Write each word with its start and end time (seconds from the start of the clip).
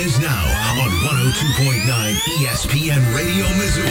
Nuanez 0.00 0.20
now 0.20 0.44
on 0.82 0.90
102.9 0.90 2.14
ESPN 2.38 3.14
Radio 3.14 3.46
Missoula. 3.56 3.86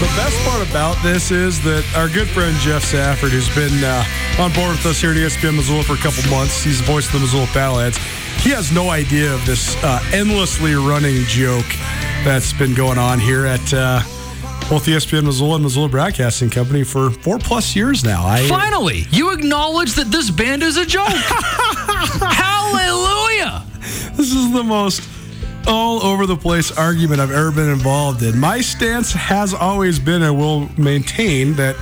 The 0.00 0.20
best 0.20 0.38
part 0.44 0.68
about 0.68 1.02
this 1.02 1.30
is 1.30 1.62
that 1.62 1.84
our 1.96 2.08
good 2.08 2.28
friend 2.28 2.54
Geoff 2.58 2.84
Safford, 2.84 3.30
who's 3.30 3.52
been 3.54 3.82
uh, 3.82 4.04
on 4.38 4.52
board 4.52 4.72
with 4.72 4.86
us 4.86 5.00
here 5.00 5.12
at 5.12 5.16
ESPN 5.16 5.56
Missoula 5.56 5.82
for 5.82 5.94
a 5.94 5.96
couple 5.96 6.28
months, 6.30 6.62
he's 6.62 6.80
the 6.80 6.86
voice 6.86 7.06
of 7.06 7.12
the 7.12 7.20
Missoula 7.20 7.46
Paddleheads. 7.46 8.23
He 8.44 8.50
has 8.50 8.70
no 8.70 8.90
idea 8.90 9.32
of 9.32 9.44
this 9.46 9.74
uh, 9.82 10.06
endlessly 10.12 10.74
running 10.74 11.24
joke 11.24 11.64
that's 12.24 12.52
been 12.52 12.74
going 12.74 12.98
on 12.98 13.18
here 13.18 13.46
at 13.46 13.72
uh, 13.72 14.00
both 14.68 14.84
ESPN 14.84 15.24
Missoula 15.24 15.54
and 15.54 15.64
Missoula 15.64 15.88
Broadcasting 15.88 16.50
Company 16.50 16.84
for 16.84 17.10
four 17.10 17.38
plus 17.38 17.74
years 17.74 18.04
now. 18.04 18.26
I, 18.26 18.46
Finally, 18.46 19.06
you 19.10 19.32
acknowledge 19.32 19.94
that 19.94 20.10
this 20.10 20.30
band 20.30 20.62
is 20.62 20.76
a 20.76 20.84
joke. 20.84 21.08
Hallelujah. 22.20 23.64
This 24.12 24.34
is 24.34 24.52
the 24.52 24.62
most 24.62 25.08
all 25.66 26.02
over 26.02 26.26
the 26.26 26.36
place 26.36 26.70
argument 26.76 27.22
I've 27.22 27.30
ever 27.30 27.50
been 27.50 27.70
involved 27.70 28.22
in. 28.22 28.38
My 28.38 28.60
stance 28.60 29.10
has 29.12 29.54
always 29.54 29.98
been 29.98 30.22
and 30.22 30.36
will 30.36 30.68
maintain 30.78 31.54
that 31.54 31.76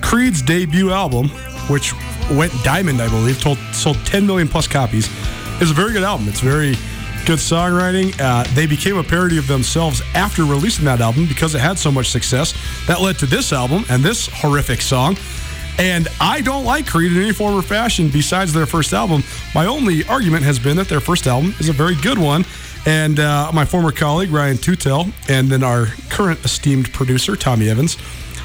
Creed's 0.00 0.42
debut 0.42 0.92
album, 0.92 1.28
which 1.68 1.92
went 2.30 2.52
diamond, 2.62 3.02
I 3.02 3.08
believe, 3.08 3.40
told, 3.40 3.58
sold 3.72 3.96
10 4.06 4.24
million 4.24 4.46
plus 4.46 4.68
copies, 4.68 5.08
is 5.60 5.70
a 5.70 5.74
very 5.74 5.92
good 5.92 6.02
album. 6.02 6.28
It's 6.28 6.40
very 6.40 6.72
good 7.24 7.38
songwriting. 7.38 8.18
Uh, 8.20 8.44
they 8.54 8.66
became 8.66 8.96
a 8.96 9.02
parody 9.02 9.38
of 9.38 9.46
themselves 9.46 10.02
after 10.14 10.44
releasing 10.44 10.84
that 10.84 11.00
album 11.00 11.26
because 11.26 11.54
it 11.54 11.60
had 11.60 11.78
so 11.78 11.90
much 11.90 12.10
success. 12.10 12.54
That 12.86 13.00
led 13.00 13.18
to 13.20 13.26
this 13.26 13.52
album 13.52 13.84
and 13.88 14.02
this 14.02 14.26
horrific 14.26 14.80
song. 14.80 15.16
And 15.78 16.08
I 16.20 16.40
don't 16.40 16.64
like 16.64 16.86
Creed 16.86 17.12
in 17.12 17.18
any 17.22 17.32
form 17.32 17.54
or 17.54 17.62
fashion 17.62 18.08
besides 18.08 18.52
their 18.52 18.66
first 18.66 18.92
album. 18.92 19.24
My 19.54 19.66
only 19.66 20.04
argument 20.04 20.44
has 20.44 20.58
been 20.58 20.76
that 20.76 20.88
their 20.88 21.00
first 21.00 21.26
album 21.26 21.54
is 21.58 21.68
a 21.68 21.72
very 21.72 21.96
good 21.96 22.18
one. 22.18 22.44
And 22.86 23.18
uh, 23.18 23.50
my 23.52 23.64
former 23.64 23.90
colleague, 23.90 24.30
Ryan 24.30 24.56
Tutel, 24.56 25.10
and 25.28 25.48
then 25.48 25.62
our 25.62 25.86
current 26.10 26.44
esteemed 26.44 26.92
producer, 26.92 27.34
Tommy 27.34 27.70
Evans, 27.70 27.96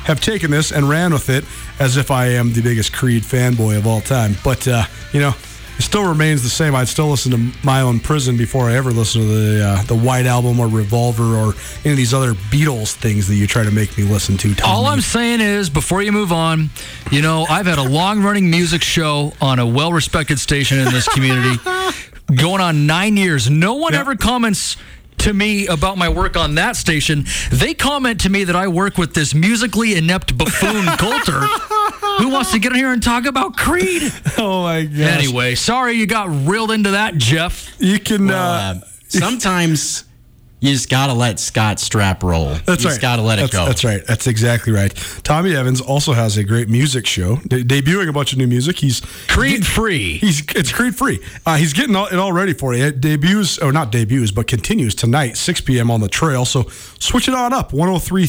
have 0.05 0.21
taken 0.21 0.49
this 0.49 0.71
and 0.71 0.87
ran 0.87 1.11
with 1.11 1.29
it 1.29 1.43
as 1.79 1.97
if 1.97 2.09
I 2.09 2.27
am 2.27 2.53
the 2.53 2.61
biggest 2.61 2.93
Creed 2.93 3.23
fanboy 3.23 3.77
of 3.77 3.85
all 3.85 4.01
time. 4.01 4.35
But, 4.43 4.67
uh, 4.67 4.85
you 5.11 5.19
know, 5.19 5.33
it 5.79 5.83
still 5.83 6.03
remains 6.07 6.43
the 6.43 6.49
same. 6.49 6.75
I'd 6.75 6.89
still 6.89 7.07
listen 7.07 7.31
to 7.31 7.65
My 7.65 7.81
Own 7.81 7.99
Prison 8.01 8.35
before 8.37 8.69
I 8.69 8.73
ever 8.75 8.91
listen 8.91 9.21
to 9.21 9.27
the 9.27 9.65
uh, 9.65 9.83
the 9.83 9.95
White 9.95 10.25
Album 10.25 10.59
or 10.59 10.67
Revolver 10.67 11.23
or 11.35 11.53
any 11.85 11.91
of 11.91 11.97
these 11.97 12.13
other 12.13 12.33
Beatles 12.33 12.93
things 12.93 13.27
that 13.29 13.35
you 13.35 13.47
try 13.47 13.63
to 13.63 13.71
make 13.71 13.97
me 13.97 14.03
listen 14.03 14.37
to. 14.37 14.53
Tommy. 14.53 14.71
All 14.73 14.85
I'm 14.87 15.01
saying 15.01 15.39
is, 15.41 15.69
before 15.69 16.01
you 16.03 16.11
move 16.11 16.31
on, 16.33 16.69
you 17.11 17.21
know, 17.21 17.45
I've 17.49 17.65
had 17.65 17.77
a 17.79 17.83
long 17.89 18.21
running 18.21 18.51
music 18.51 18.81
show 18.83 19.33
on 19.41 19.57
a 19.59 19.65
well 19.65 19.93
respected 19.93 20.37
station 20.39 20.79
in 20.79 20.85
this 20.91 21.07
community 21.07 21.57
going 22.35 22.61
on 22.61 22.85
nine 22.85 23.15
years. 23.17 23.49
No 23.49 23.75
one 23.75 23.93
Yeah. 23.93 24.01
ever 24.01 24.15
comments 24.15 24.75
to 25.19 25.33
me 25.33 25.67
about 25.67 25.97
my 25.97 26.07
work 26.07 26.37
on 26.37 26.55
that 26.55 26.75
station. 26.77 27.25
They 27.51 27.73
comment 27.73 28.21
to 28.21 28.29
me 28.29 28.45
that 28.45 28.55
I 28.55 28.67
work 28.69 28.97
with 28.97 29.13
this 29.13 29.33
musically 29.35 29.95
inept 29.95 30.37
buffoon 30.37 30.85
Colter 30.97 31.41
who 32.19 32.29
wants 32.29 32.51
to 32.51 32.59
get 32.59 32.71
in 32.71 32.77
here 32.77 32.91
and 32.91 33.01
talk 33.01 33.25
about 33.25 33.55
Creed. 33.57 34.11
oh 34.37 34.63
my 34.63 34.83
god. 34.83 34.99
Anyway, 34.99 35.55
sorry 35.55 35.93
you 35.93 36.05
got 36.05 36.29
reeled 36.47 36.71
into 36.71 36.91
that, 36.91 37.15
Geoff. 37.17 37.69
you 37.79 37.99
can. 37.99 38.27
Well, 38.27 38.37
uh, 38.37 38.75
uh, 38.75 38.79
sometimes 39.07 40.03
you 40.61 40.73
just 40.73 40.89
gotta 40.89 41.13
let 41.13 41.39
Scott 41.39 41.77
Stapp 41.77 42.21
roll. 42.21 42.49
That's 42.49 42.67
you 42.67 42.73
right. 42.73 42.81
just 42.81 43.01
gotta 43.01 43.21
let 43.21 43.39
it 43.39 43.43
that's, 43.43 43.53
go. 43.53 43.65
That's 43.65 43.85
right. 43.85 44.05
That's 44.05 44.27
exactly 44.27 44.73
right. 44.73 44.93
Tommy 45.23 45.55
Evans 45.55 45.79
also 45.79 46.13
has 46.13 46.35
a 46.37 46.43
great 46.43 46.67
music 46.67 47.05
show, 47.05 47.37
de- 47.37 47.63
debuting 47.63 48.09
a 48.09 48.13
bunch 48.13 48.33
of 48.33 48.39
new 48.39 48.47
music. 48.47 48.79
He's 48.79 48.99
Creed 49.27 49.65
free. 49.65 50.17
He's 50.17 50.41
it's 50.55 50.73
Creed 50.73 50.95
free. 50.95 51.19
Uh, 51.45 51.55
he's 51.55 51.71
getting 51.71 51.95
all, 51.95 52.07
it 52.07 52.15
all 52.15 52.33
ready 52.33 52.53
for 52.53 52.73
you. 52.73 52.83
It 52.83 52.99
debuts, 52.99 53.57
or 53.57 53.71
not 53.71 53.91
debuts, 53.91 54.31
but 54.31 54.47
continues 54.47 54.95
tonight, 54.95 55.37
6 55.37 55.61
p.m. 55.61 55.89
on 55.89 56.01
the 56.01 56.09
trail. 56.09 56.43
So 56.43 56.63
switch 56.99 57.29
it 57.29 57.33
on 57.33 57.53
up. 57.53 57.71
103.3 57.71 58.27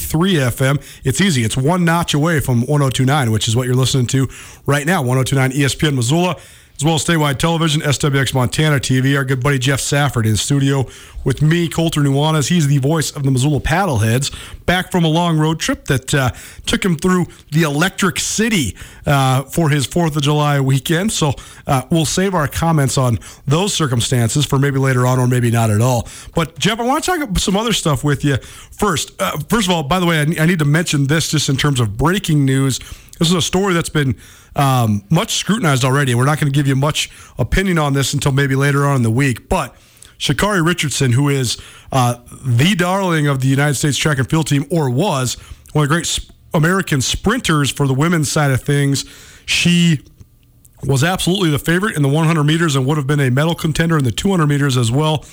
FM. 0.50 1.00
It's 1.04 1.20
easy. 1.20 1.42
It's 1.42 1.56
one 1.56 1.84
notch 1.84 2.14
away 2.14 2.38
from 2.38 2.62
102.9, 2.62 3.32
which 3.32 3.48
is 3.48 3.56
what 3.56 3.66
you're 3.66 3.74
listening 3.74 4.06
to 4.08 4.28
right 4.66 4.86
now. 4.86 5.02
102.9 5.02 5.50
ESPN 5.50 5.96
Missoula. 5.96 6.36
As 6.80 6.84
well 6.84 6.94
as 6.94 7.04
statewide 7.04 7.36
television, 7.36 7.82
SWX 7.82 8.32
Montana 8.32 8.76
TV. 8.76 9.14
Our 9.14 9.26
good 9.26 9.42
buddy 9.42 9.58
Geoff 9.58 9.80
Safford 9.80 10.24
in 10.24 10.32
the 10.32 10.38
studio 10.38 10.86
with 11.24 11.42
me, 11.42 11.68
Colter 11.68 12.00
Nuanez. 12.00 12.48
He's 12.48 12.68
the 12.68 12.78
voice 12.78 13.14
of 13.14 13.22
the 13.22 13.30
Missoula 13.30 13.60
Paddleheads, 13.60 14.34
back 14.64 14.90
from 14.90 15.04
a 15.04 15.08
long 15.08 15.36
road 15.36 15.60
trip 15.60 15.84
that 15.88 16.14
uh, 16.14 16.30
took 16.64 16.82
him 16.82 16.96
through 16.96 17.26
the 17.52 17.64
Electric 17.64 18.18
City 18.18 18.78
uh, 19.04 19.42
for 19.42 19.68
his 19.68 19.86
4th 19.86 20.16
of 20.16 20.22
July 20.22 20.58
weekend. 20.58 21.12
So 21.12 21.34
uh, 21.66 21.82
we'll 21.90 22.06
save 22.06 22.34
our 22.34 22.48
comments 22.48 22.96
on 22.96 23.18
those 23.46 23.74
circumstances 23.74 24.46
for 24.46 24.58
maybe 24.58 24.78
later 24.78 25.06
on 25.06 25.18
or 25.18 25.26
maybe 25.26 25.50
not 25.50 25.68
at 25.68 25.82
all. 25.82 26.08
But, 26.34 26.58
Geoff, 26.58 26.80
I 26.80 26.84
want 26.84 27.04
to 27.04 27.10
talk 27.10 27.38
some 27.40 27.58
other 27.58 27.74
stuff 27.74 28.02
with 28.02 28.24
you 28.24 28.38
first. 28.38 29.20
Uh, 29.20 29.36
first 29.50 29.68
of 29.68 29.74
all, 29.74 29.82
by 29.82 30.00
the 30.00 30.06
way, 30.06 30.20
I, 30.20 30.44
I 30.44 30.46
need 30.46 30.60
to 30.60 30.64
mention 30.64 31.08
this 31.08 31.30
just 31.30 31.50
in 31.50 31.58
terms 31.58 31.78
of 31.78 31.98
breaking 31.98 32.46
news. 32.46 32.78
This 33.18 33.28
is 33.28 33.34
a 33.34 33.42
story 33.42 33.74
that's 33.74 33.90
been 33.90 34.16
um, 34.56 35.04
much 35.10 35.34
scrutinized 35.34 35.84
already. 35.84 36.14
We're 36.14 36.24
not 36.24 36.40
going 36.40 36.52
to 36.52 36.56
give 36.56 36.66
you 36.66 36.76
much 36.76 37.10
opinion 37.38 37.78
on 37.78 37.92
this 37.92 38.14
until 38.14 38.32
maybe 38.32 38.54
later 38.54 38.84
on 38.86 38.96
in 38.96 39.02
the 39.02 39.10
week. 39.10 39.48
But 39.48 39.74
Sha'Carri 40.18 40.64
Richardson, 40.64 41.12
who 41.12 41.28
is 41.28 41.60
uh, 41.92 42.16
the 42.44 42.74
darling 42.74 43.26
of 43.26 43.40
the 43.40 43.48
United 43.48 43.74
States 43.74 43.96
track 43.96 44.18
and 44.18 44.28
field 44.28 44.46
team, 44.46 44.66
or 44.70 44.90
was 44.90 45.34
one 45.72 45.84
of 45.84 45.88
the 45.88 45.94
great 45.94 46.30
American 46.52 47.00
sprinters 47.00 47.70
for 47.70 47.86
the 47.86 47.94
women's 47.94 48.30
side 48.30 48.50
of 48.50 48.62
things. 48.62 49.04
She 49.46 50.00
was 50.82 51.04
absolutely 51.04 51.50
the 51.50 51.58
favorite 51.58 51.96
in 51.96 52.02
the 52.02 52.08
100 52.08 52.44
meters 52.44 52.74
and 52.74 52.86
would 52.86 52.96
have 52.96 53.06
been 53.06 53.20
a 53.20 53.30
medal 53.30 53.54
contender 53.54 53.98
in 53.98 54.04
the 54.04 54.12
200 54.12 54.46
meters 54.46 54.76
as 54.76 54.90
well. 54.90 55.24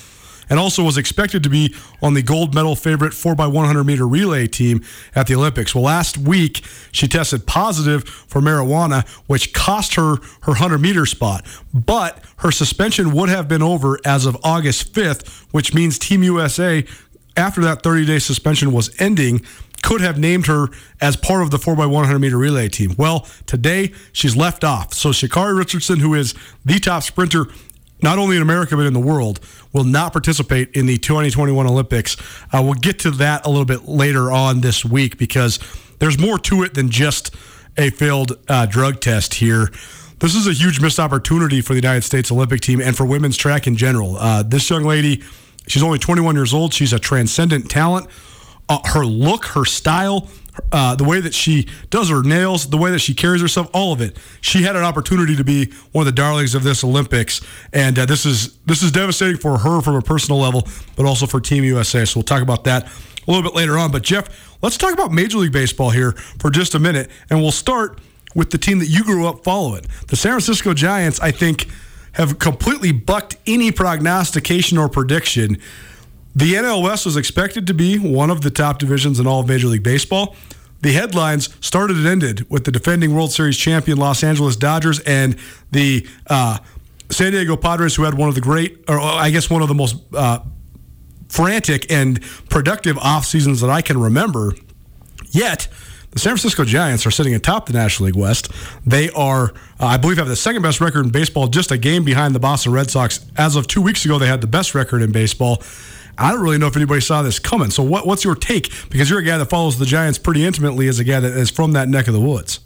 And 0.50 0.58
also 0.58 0.82
was 0.82 0.96
expected 0.96 1.42
to 1.42 1.50
be 1.50 1.74
on 2.02 2.14
the 2.14 2.22
gold 2.22 2.54
medal 2.54 2.74
favorite 2.74 3.12
4x100 3.12 3.84
meter 3.84 4.06
relay 4.06 4.46
team 4.46 4.82
at 5.14 5.26
the 5.26 5.34
Olympics. 5.34 5.74
Well, 5.74 5.84
last 5.84 6.16
week 6.16 6.64
she 6.92 7.08
tested 7.08 7.46
positive 7.46 8.04
for 8.04 8.40
marijuana, 8.40 9.06
which 9.26 9.52
cost 9.52 9.94
her 9.94 10.16
her 10.42 10.52
100 10.52 10.78
meter 10.78 11.06
spot. 11.06 11.44
But 11.72 12.22
her 12.38 12.50
suspension 12.50 13.12
would 13.12 13.28
have 13.28 13.48
been 13.48 13.62
over 13.62 13.98
as 14.04 14.26
of 14.26 14.36
August 14.42 14.92
5th, 14.92 15.28
which 15.52 15.74
means 15.74 15.98
Team 15.98 16.22
USA, 16.22 16.84
after 17.36 17.60
that 17.62 17.82
30 17.82 18.06
day 18.06 18.18
suspension 18.18 18.72
was 18.72 18.90
ending, 19.00 19.42
could 19.82 20.00
have 20.00 20.18
named 20.18 20.46
her 20.46 20.68
as 21.00 21.16
part 21.16 21.42
of 21.42 21.50
the 21.50 21.56
4x100 21.56 22.20
meter 22.20 22.36
relay 22.36 22.68
team. 22.68 22.94
Well, 22.98 23.26
today 23.46 23.92
she's 24.12 24.36
left 24.36 24.64
off. 24.64 24.92
So 24.92 25.10
Sha'Carri 25.10 25.56
Richardson, 25.56 26.00
who 26.00 26.14
is 26.14 26.34
the 26.64 26.78
top 26.78 27.02
sprinter 27.02 27.46
not 28.02 28.18
only 28.18 28.36
in 28.36 28.42
America 28.42 28.76
but 28.76 28.86
in 28.86 28.92
the 28.92 29.00
world, 29.00 29.40
will 29.72 29.84
not 29.84 30.12
participate 30.12 30.70
in 30.74 30.86
the 30.86 30.98
2021 30.98 31.66
Olympics. 31.66 32.16
Uh, 32.52 32.62
we'll 32.62 32.74
get 32.74 32.98
to 33.00 33.10
that 33.12 33.44
a 33.46 33.48
little 33.48 33.64
bit 33.64 33.88
later 33.88 34.30
on 34.30 34.60
this 34.60 34.84
week 34.84 35.18
because 35.18 35.58
there's 35.98 36.18
more 36.18 36.38
to 36.38 36.62
it 36.62 36.74
than 36.74 36.90
just 36.90 37.34
a 37.76 37.90
failed 37.90 38.32
uh, 38.48 38.66
drug 38.66 39.00
test 39.00 39.34
here. 39.34 39.70
This 40.20 40.34
is 40.34 40.48
a 40.48 40.52
huge 40.52 40.80
missed 40.80 40.98
opportunity 40.98 41.60
for 41.60 41.74
the 41.74 41.78
United 41.78 42.02
States 42.02 42.32
Olympic 42.32 42.60
team 42.60 42.80
and 42.80 42.96
for 42.96 43.06
women's 43.06 43.36
track 43.36 43.66
in 43.66 43.76
general. 43.76 44.16
Uh, 44.16 44.42
this 44.42 44.68
young 44.68 44.82
lady, 44.82 45.22
she's 45.68 45.82
only 45.82 45.98
21 45.98 46.34
years 46.34 46.52
old. 46.52 46.74
She's 46.74 46.92
a 46.92 46.98
transcendent 46.98 47.70
talent. 47.70 48.08
Uh, 48.68 48.80
her 48.84 49.04
look, 49.04 49.44
her 49.46 49.64
style, 49.64 50.28
uh, 50.72 50.94
the 50.94 51.04
way 51.04 51.20
that 51.20 51.34
she 51.34 51.68
does 51.90 52.10
her 52.10 52.22
nails, 52.22 52.68
the 52.70 52.76
way 52.76 52.90
that 52.90 52.98
she 52.98 53.14
carries 53.14 53.40
herself, 53.40 53.68
all 53.72 53.92
of 53.92 54.00
it. 54.00 54.16
She 54.40 54.62
had 54.62 54.76
an 54.76 54.84
opportunity 54.84 55.36
to 55.36 55.44
be 55.44 55.72
one 55.92 56.02
of 56.02 56.06
the 56.06 56.16
darlings 56.16 56.54
of 56.54 56.62
this 56.62 56.84
Olympics, 56.84 57.40
and 57.72 57.98
uh, 57.98 58.06
this 58.06 58.26
is 58.26 58.56
this 58.66 58.82
is 58.82 58.92
devastating 58.92 59.38
for 59.38 59.58
her 59.58 59.80
from 59.80 59.94
a 59.94 60.02
personal 60.02 60.40
level, 60.40 60.66
but 60.96 61.06
also 61.06 61.26
for 61.26 61.40
Team 61.40 61.64
USA. 61.64 62.04
So 62.04 62.18
we'll 62.18 62.24
talk 62.24 62.42
about 62.42 62.64
that 62.64 62.86
a 62.86 63.30
little 63.30 63.42
bit 63.42 63.54
later 63.54 63.78
on. 63.78 63.90
But 63.90 64.02
Geoff, 64.02 64.58
let's 64.62 64.76
talk 64.76 64.92
about 64.92 65.12
Major 65.12 65.38
League 65.38 65.52
Baseball 65.52 65.90
here 65.90 66.12
for 66.12 66.50
just 66.50 66.74
a 66.74 66.78
minute, 66.78 67.10
and 67.30 67.40
we'll 67.40 67.50
start 67.50 67.98
with 68.34 68.50
the 68.50 68.58
team 68.58 68.78
that 68.78 68.88
you 68.88 69.04
grew 69.04 69.26
up 69.26 69.42
following, 69.44 69.84
the 70.08 70.16
San 70.16 70.32
Francisco 70.32 70.74
Giants. 70.74 71.20
I 71.20 71.30
think 71.30 71.68
have 72.12 72.38
completely 72.38 72.90
bucked 72.92 73.36
any 73.46 73.70
prognostication 73.70 74.76
or 74.76 74.88
prediction. 74.88 75.58
The 76.34 76.54
NL 76.54 76.82
West 76.82 77.04
was 77.04 77.16
expected 77.16 77.66
to 77.66 77.74
be 77.74 77.98
one 77.98 78.30
of 78.30 78.42
the 78.42 78.50
top 78.50 78.78
divisions 78.78 79.18
in 79.18 79.26
all 79.26 79.40
of 79.40 79.48
Major 79.48 79.66
League 79.66 79.82
Baseball. 79.82 80.36
The 80.80 80.92
headlines 80.92 81.48
started 81.60 81.96
and 81.96 82.06
ended 82.06 82.48
with 82.48 82.64
the 82.64 82.70
defending 82.70 83.14
World 83.14 83.32
Series 83.32 83.56
champion 83.56 83.98
Los 83.98 84.22
Angeles 84.22 84.54
Dodgers 84.54 85.00
and 85.00 85.36
the 85.72 86.06
uh, 86.28 86.58
San 87.10 87.32
Diego 87.32 87.56
Padres, 87.56 87.96
who 87.96 88.04
had 88.04 88.14
one 88.14 88.28
of 88.28 88.36
the 88.36 88.40
great, 88.40 88.84
or 88.86 89.00
I 89.00 89.30
guess 89.30 89.50
one 89.50 89.62
of 89.62 89.68
the 89.68 89.74
most 89.74 89.96
uh, 90.14 90.40
frantic 91.28 91.90
and 91.90 92.22
productive 92.48 92.96
off 92.98 93.24
seasons 93.24 93.60
that 93.60 93.70
I 93.70 93.82
can 93.82 93.98
remember. 93.98 94.54
Yet, 95.30 95.68
the 96.10 96.18
San 96.18 96.30
Francisco 96.30 96.64
Giants 96.64 97.06
are 97.06 97.10
sitting 97.10 97.34
atop 97.34 97.66
the 97.66 97.72
National 97.72 98.06
League 98.06 98.16
West. 98.16 98.50
They 98.86 99.10
are, 99.10 99.52
uh, 99.80 99.86
I 99.86 99.96
believe, 99.96 100.16
have 100.18 100.28
the 100.28 100.36
second 100.36 100.62
best 100.62 100.80
record 100.80 101.04
in 101.04 101.10
baseball, 101.10 101.48
just 101.48 101.70
a 101.70 101.78
game 101.78 102.04
behind 102.04 102.34
the 102.34 102.40
Boston 102.40 102.72
Red 102.72 102.90
Sox. 102.90 103.26
As 103.36 103.56
of 103.56 103.66
two 103.66 103.82
weeks 103.82 104.04
ago, 104.04 104.18
they 104.18 104.26
had 104.26 104.40
the 104.40 104.46
best 104.46 104.74
record 104.74 105.02
in 105.02 105.12
baseball. 105.12 105.62
I 106.18 106.32
don't 106.32 106.42
really 106.42 106.58
know 106.58 106.66
if 106.66 106.76
anybody 106.76 107.00
saw 107.00 107.22
this 107.22 107.38
coming. 107.38 107.70
So, 107.70 107.82
what, 107.82 108.06
what's 108.06 108.24
your 108.24 108.34
take? 108.34 108.72
Because 108.90 109.08
you're 109.08 109.20
a 109.20 109.24
guy 109.24 109.38
that 109.38 109.46
follows 109.46 109.78
the 109.78 109.86
Giants 109.86 110.18
pretty 110.18 110.44
intimately, 110.44 110.88
as 110.88 110.98
a 110.98 111.04
guy 111.04 111.20
that 111.20 111.32
is 111.32 111.50
from 111.50 111.72
that 111.72 111.88
neck 111.88 112.08
of 112.08 112.14
the 112.14 112.20
woods. 112.20 112.60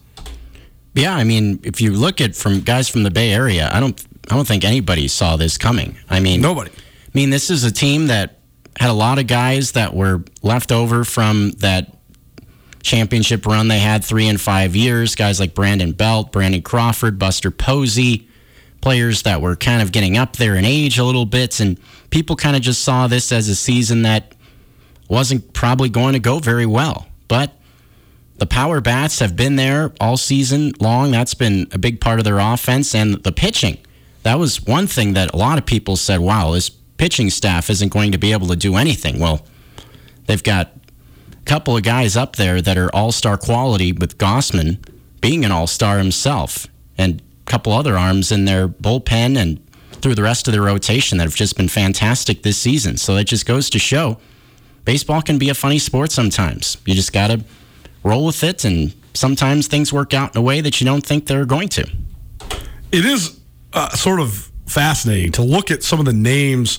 Yeah, 0.95 1.15
I 1.15 1.25
mean, 1.25 1.61
if 1.63 1.81
you 1.81 1.93
look 1.93 2.21
at 2.21 2.35
from 2.35 2.61
guys 2.61 2.89
from 2.89 3.03
the 3.03 3.11
Bay 3.11 3.33
Area, 3.33 3.71
I 3.73 3.81
don't, 3.81 4.03
I 4.31 4.37
don't 4.37 4.47
think 4.47 4.65
anybody 4.65 5.09
saw 5.09 5.37
this 5.37 5.59
coming. 5.59 5.97
I 6.09 6.21
mean, 6.21 6.41
Nobody. 6.41 6.71
I 6.71 7.11
mean, 7.15 7.31
this 7.31 7.51
is 7.51 7.65
a 7.65 7.73
team 7.73 8.07
that 8.07 8.39
had 8.79 8.91
a 8.91 8.95
lot 8.95 9.19
of 9.19 9.27
guys 9.27 9.73
that 9.73 9.95
were 9.95 10.25
left 10.43 10.73
over 10.73 11.05
from 11.05 11.53
that 11.59 11.95
championship 12.83 13.47
run 13.47 13.69
they 13.69 13.79
had 13.79 14.05
three 14.05 14.27
and 14.29 14.41
five 14.41 14.75
years. 14.75 15.15
Guys 15.15 15.39
like 15.39 15.55
Brandon 15.55 15.93
Belt, 15.93 16.33
Brandon 16.33 16.63
Crawford, 16.63 17.19
Buster 17.19 17.51
Posey, 17.51 18.29
players 18.83 19.23
that 19.23 19.41
were 19.41 19.57
kind 19.57 19.81
of 19.81 19.93
getting 19.93 20.19
up 20.19 20.37
there 20.37 20.55
in 20.55 20.67
age 20.67 20.99
a 20.99 21.05
little 21.05 21.25
bit, 21.25 21.59
and 21.61 21.81
people 22.11 22.37
kind 22.37 22.55
of 22.55 22.61
just 22.61 22.83
saw 22.83 23.07
this 23.07 23.33
as 23.33 23.49
a 23.49 23.55
season 23.55 24.03
that 24.03 24.35
wasn't 25.09 25.55
probably 25.55 25.89
going 25.89 26.13
to 26.13 26.19
go 26.19 26.39
very 26.39 26.67
well. 26.67 27.07
But 27.29 27.55
the 28.37 28.47
power 28.47 28.81
bats 28.83 29.21
have 29.21 29.37
been 29.37 29.57
there 29.57 29.93
all 30.01 30.17
season 30.17 30.73
long. 30.81 31.13
That's 31.13 31.33
been 31.33 31.69
a 31.73 31.79
big 31.79 32.01
part 32.01 32.19
of 32.19 32.25
their 32.25 32.39
offense 32.39 32.95
and 32.95 33.15
the 33.23 33.33
pitching. 33.33 33.79
That 34.25 34.39
was 34.39 34.63
one 34.63 34.87
thing 34.87 35.15
that 35.15 35.33
a 35.33 35.37
lot 35.37 35.59
of 35.59 35.65
people 35.67 35.97
said, 35.97 36.21
wow, 36.21 36.53
this 36.53 36.69
pitching 36.69 37.31
staff 37.31 37.71
isn't 37.71 37.89
going 37.89 38.13
to 38.13 38.19
be 38.19 38.33
able 38.33 38.49
to 38.49 38.57
do 38.57 38.77
anything. 38.77 39.19
Well, 39.19 39.47
they've 40.27 40.43
got 40.43 40.73
a 41.33 41.45
couple 41.45 41.77
of 41.77 41.83
guys 41.83 42.17
up 42.17 42.37
there 42.37 42.61
that 42.61 42.77
are 42.77 42.95
all 42.95 43.13
star 43.13 43.37
quality, 43.37 43.93
with 43.93 44.19
Gausman 44.19 44.79
being 45.21 45.45
an 45.45 45.53
all 45.53 45.67
star 45.67 45.99
himself, 45.99 46.67
and 46.99 47.23
couple 47.53 47.75
other 47.75 47.99
arms 47.99 48.33
in 48.33 48.47
their 48.47 48.67
bullpen 48.67 49.37
and 49.37 49.61
through 50.01 50.15
the 50.15 50.23
rest 50.23 50.49
of 50.49 50.53
their 50.53 50.63
rotation 50.63 51.19
that 51.19 51.25
have 51.25 51.35
just 51.35 51.55
been 51.55 51.69
fantastic 51.69 52.43
this 52.43 52.57
season. 52.57 52.97
So 52.97 53.17
it 53.17 53.25
just 53.25 53.45
goes 53.45 53.69
to 53.71 53.79
show 53.79 54.17
baseball 54.87 55.21
can 55.21 55.39
be 55.39 55.51
a 55.51 55.55
funny 55.55 55.79
sport 55.79 56.11
sometimes. 56.11 56.79
You 56.87 56.95
just 56.95 57.13
got 57.13 57.27
to 57.27 57.45
roll 58.03 58.25
with 58.25 58.43
it, 58.43 58.65
and 58.65 58.95
sometimes 59.13 59.69
things 59.69 59.93
work 59.93 60.15
out 60.15 60.35
in 60.35 60.39
a 60.39 60.43
way 60.43 60.63
that 60.63 60.81
you 60.81 60.87
don't 60.87 61.05
think 61.05 61.27
they're 61.27 61.45
going 61.45 61.69
to. 61.69 61.83
It 62.91 63.05
is 63.05 63.39
uh, 63.75 63.91
sort 63.91 64.19
of 64.19 64.51
fascinating 64.67 65.33
to 65.33 65.43
look 65.43 65.71
at 65.71 65.83
some 65.83 66.01
of 66.01 66.07
the 66.07 66.15
names 66.15 66.79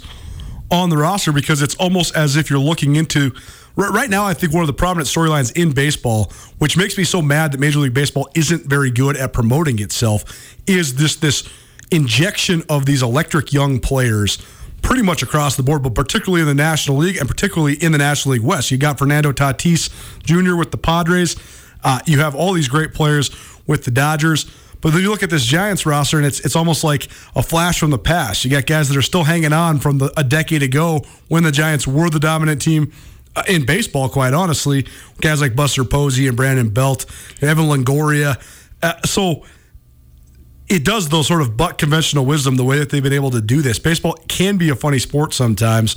on 0.74 0.90
the 0.90 0.98
roster 0.98 1.32
because 1.32 1.62
it's 1.62 1.76
almost 1.76 2.16
as 2.16 2.36
if 2.36 2.50
you're 2.50 2.60
looking 2.60 2.96
into. 2.96 3.32
Right 3.76 4.10
now, 4.10 4.26
I 4.26 4.34
think 4.34 4.54
one 4.54 4.62
of 4.62 4.68
the 4.68 4.74
prominent 4.74 5.08
storylines 5.08 5.56
in 5.56 5.72
baseball, 5.72 6.32
which 6.60 6.76
makes 6.78 6.98
me 6.98 7.04
so 7.04 7.22
mad 7.22 7.52
that 7.54 7.60
Major 7.60 7.80
League 7.80 7.94
Baseball 7.94 8.28
isn't 8.36 8.66
very 8.66 8.92
good 8.92 9.18
at 9.18 9.34
promoting 9.34 9.80
itself, 9.80 10.56
is 10.68 10.96
this 10.96 11.16
this 11.16 11.48
injection 11.90 12.64
of 12.70 12.86
these 12.86 13.02
electric 13.02 13.54
young 13.54 13.80
players 13.80 14.40
pretty 14.82 15.02
much 15.02 15.24
across 15.24 15.56
the 15.56 15.64
board, 15.64 15.82
but 15.82 15.96
particularly 15.96 16.42
in 16.42 16.48
the 16.48 16.54
National 16.54 16.98
League 16.98 17.18
and 17.18 17.28
particularly 17.28 17.76
in 17.76 17.92
the 17.92 17.98
National 17.98 18.34
League 18.34 18.44
West. 18.44 18.70
You 18.70 18.78
got 18.78 19.00
Fernando 19.00 19.32
Tatis 19.32 19.90
Jr. 20.24 20.56
with 20.56 20.72
the 20.72 20.78
Padres. 20.78 21.36
Uh, 21.84 22.00
you 22.06 22.20
have 22.20 22.36
all 22.36 22.54
these 22.54 22.68
great 22.68 22.94
players 22.94 23.32
with 23.66 23.86
the 23.86 23.92
Dodgers. 23.92 24.46
But 24.84 24.92
then 24.92 25.02
you 25.02 25.10
look 25.10 25.24
at 25.24 25.30
this 25.30 25.46
Giants 25.46 25.86
roster, 25.86 26.18
and 26.18 26.26
it's 26.26 26.42
it's 26.42 26.56
almost 26.56 26.84
like 26.84 27.08
a 27.36 27.42
flash 27.42 27.80
from 27.80 27.90
the 27.90 27.98
past. 27.98 28.44
You 28.44 28.52
got 28.52 28.66
guys 28.66 28.90
that 28.90 28.98
are 28.98 29.02
still 29.02 29.24
hanging 29.24 29.54
on 29.54 29.80
from 29.80 29.98
the, 29.98 30.14
a 30.18 30.24
decade 30.24 30.62
ago 30.62 31.04
when 31.30 31.44
the 31.44 31.52
Giants 31.52 31.88
were 31.88 32.10
the 32.10 32.20
dominant 32.20 32.62
team 32.62 32.92
uh, 33.36 33.44
in 33.48 33.66
baseball. 33.66 34.10
Quite 34.10 34.34
honestly, 34.34 34.86
guys 35.22 35.40
like 35.40 35.56
Buster 35.56 35.86
Posey 35.86 36.28
and 36.28 36.36
Brandon 36.36 36.70
Belt, 36.70 37.06
Evan 37.42 37.66
Longoria. 37.66 38.40
Uh, 38.82 39.02
so 39.06 39.46
it 40.68 40.84
does 40.84 41.10
those 41.10 41.28
sort 41.28 41.42
of 41.42 41.56
butt 41.56 41.78
conventional 41.78 42.26
wisdom 42.26 42.58
the 42.58 42.66
way 42.66 42.80
that 42.80 42.90
they've 42.90 43.04
been 43.04 43.14
able 43.14 43.32
to 43.32 43.42
do 43.42 43.62
this. 43.62 43.80
Baseball 43.80 44.14
can 44.28 44.58
be 44.58 44.70
a 44.70 44.76
funny 44.76 45.00
sport 45.00 45.34
sometimes, 45.34 45.96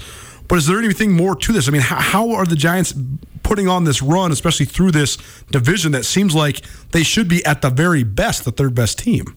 but 0.49 0.59
is 0.59 0.67
there 0.67 0.79
anything 0.79 1.13
more 1.13 1.35
to 1.35 1.53
this? 1.53 1.69
I 1.69 1.73
mean, 1.73 1.83
how, 1.83 1.97
how 1.97 2.31
are 2.33 2.47
the 2.47 2.57
Giants 2.57 2.95
putting 3.43 3.69
on 3.69 3.85
this 3.85 4.03
run, 4.03 4.33
especially 4.33 4.67
through 4.67 4.91
this 4.91 5.17
division 5.51 5.93
that 5.93 6.05
seems 6.05 6.35
like 6.35 6.63
they 6.93 7.03
should 7.03 7.29
be 7.29 7.45
at 7.45 7.63
the 7.63 7.71
very 7.71 8.03
best, 8.03 8.45
the 8.45 8.53
third 8.53 8.75
best 8.75 8.99
team? 8.99 9.37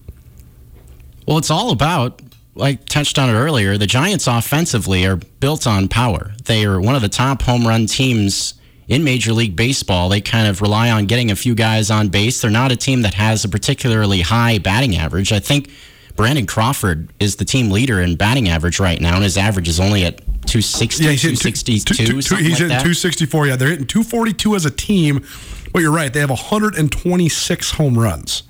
Well, 1.26 1.38
it's 1.38 1.50
all 1.50 1.70
about, 1.70 2.22
like 2.54 2.84
touched 2.86 3.18
on 3.18 3.30
it 3.30 3.34
earlier, 3.34 3.78
the 3.78 3.86
Giants 3.86 4.26
offensively 4.26 5.06
are 5.06 5.16
built 5.16 5.66
on 5.66 5.88
power. 5.88 6.32
They 6.44 6.64
are 6.64 6.80
one 6.80 6.94
of 6.94 7.02
the 7.02 7.08
top 7.08 7.42
home 7.42 7.66
run 7.66 7.86
teams 7.86 8.54
in 8.88 9.04
Major 9.04 9.32
League 9.32 9.54
Baseball. 9.54 10.08
They 10.08 10.20
kind 10.20 10.48
of 10.48 10.60
rely 10.60 10.90
on 10.90 11.06
getting 11.06 11.30
a 11.30 11.36
few 11.36 11.54
guys 11.54 11.90
on 11.90 12.08
base. 12.08 12.40
They're 12.40 12.50
not 12.50 12.72
a 12.72 12.76
team 12.76 13.02
that 13.02 13.14
has 13.14 13.44
a 13.44 13.48
particularly 13.48 14.20
high 14.20 14.58
batting 14.58 14.96
average. 14.96 15.32
I 15.32 15.38
think 15.38 15.70
Brandon 16.16 16.46
Crawford 16.46 17.08
is 17.20 17.36
the 17.36 17.44
team 17.44 17.70
leader 17.70 18.00
in 18.00 18.16
batting 18.16 18.48
average 18.48 18.80
right 18.80 19.00
now, 19.00 19.14
and 19.14 19.22
his 19.22 19.36
average 19.36 19.68
is 19.68 19.78
only 19.78 20.04
at 20.04 20.20
260, 20.50 21.04
Yeah, 21.04 21.10
he's 21.12 21.22
hitting 21.22 21.36
262, 21.36 21.94
two- 21.94 22.04
two- 22.06 22.06
two- 22.06 22.16
he's 22.16 22.30
like 22.32 22.40
hitting 22.52 22.68
that. 22.68 22.78
264. 22.80 23.46
Yeah, 23.46 23.56
they're 23.56 23.68
hitting 23.68 23.86
242 23.86 24.54
as 24.56 24.64
a 24.66 24.70
team. 24.70 25.24
But 25.72 25.82
you're 25.82 25.92
right; 25.92 26.12
they 26.12 26.20
have 26.20 26.30
126 26.30 27.70
home 27.72 27.96
runs. 27.98 28.42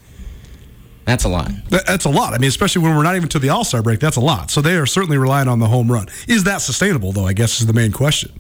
That's 1.05 1.25
a 1.25 1.29
lot. 1.29 1.51
That- 1.71 1.87
That's 1.87 2.05
a 2.05 2.09
lot. 2.11 2.35
I 2.35 2.39
mean, 2.39 2.49
especially 2.49 2.83
when 2.83 2.97
we're 2.97 3.03
not 3.03 3.17
even 3.17 3.29
to 3.31 3.39
the 3.39 3.49
All 3.51 3.65
Star 3.65 3.83
break, 3.83 4.01
that's 4.01 4.17
a 4.17 4.21
lot. 4.21 4.51
So 4.51 4.61
they 4.61 4.77
are 4.77 4.87
certainly 4.87 5.19
relying 5.19 5.49
on 5.49 5.59
the 5.59 5.67
home 5.67 5.91
run. 5.91 6.09
Is 6.29 6.45
that 6.45 6.59
sustainable, 6.63 7.13
though? 7.13 7.27
I 7.27 7.33
guess 7.33 7.61
is 7.61 7.67
the 7.67 7.73
main 7.73 7.93
question. 7.93 8.31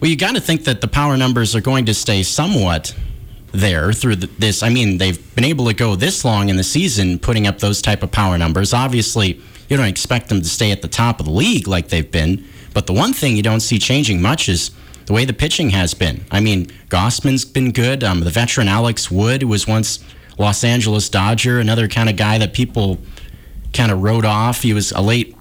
Well, 0.00 0.10
you 0.10 0.16
got 0.16 0.34
to 0.34 0.40
think 0.40 0.64
that 0.64 0.80
the 0.80 0.88
power 0.88 1.16
numbers 1.16 1.54
are 1.56 1.60
going 1.60 1.86
to 1.86 1.94
stay 1.94 2.22
somewhat 2.22 2.94
there 3.52 3.92
through 3.92 4.16
the, 4.16 4.26
this. 4.38 4.62
I 4.62 4.68
mean, 4.68 4.98
they've 4.98 5.34
been 5.34 5.44
able 5.44 5.66
to 5.66 5.74
go 5.74 5.96
this 5.96 6.24
long 6.24 6.48
in 6.48 6.56
the 6.56 6.64
season 6.64 7.18
putting 7.18 7.46
up 7.46 7.58
those 7.58 7.80
type 7.80 8.02
of 8.02 8.10
power 8.10 8.36
numbers. 8.38 8.72
Obviously, 8.74 9.40
you 9.68 9.76
don't 9.76 9.86
expect 9.86 10.28
them 10.28 10.40
to 10.40 10.48
stay 10.48 10.70
at 10.70 10.82
the 10.82 10.88
top 10.88 11.20
of 11.20 11.26
the 11.26 11.32
league 11.32 11.66
like 11.66 11.88
they've 11.88 12.10
been. 12.10 12.44
But 12.72 12.86
the 12.86 12.92
one 12.92 13.12
thing 13.12 13.36
you 13.36 13.42
don't 13.42 13.60
see 13.60 13.78
changing 13.78 14.20
much 14.20 14.48
is 14.48 14.70
the 15.06 15.12
way 15.12 15.24
the 15.24 15.32
pitching 15.32 15.70
has 15.70 15.94
been. 15.94 16.24
I 16.30 16.40
mean, 16.40 16.66
Gausman's 16.88 17.44
been 17.44 17.72
good. 17.72 18.02
Um, 18.02 18.20
the 18.20 18.30
veteran 18.30 18.68
Alex 18.68 19.10
Wood 19.10 19.42
was 19.44 19.66
once 19.66 20.02
Los 20.38 20.64
Angeles 20.64 21.08
Dodger, 21.08 21.60
another 21.60 21.88
kind 21.88 22.08
of 22.08 22.16
guy 22.16 22.38
that 22.38 22.52
people 22.52 22.98
kind 23.72 23.92
of 23.92 24.02
wrote 24.02 24.24
off. 24.24 24.62
He 24.62 24.72
was 24.72 24.92
a 24.92 25.00
late 25.00 25.36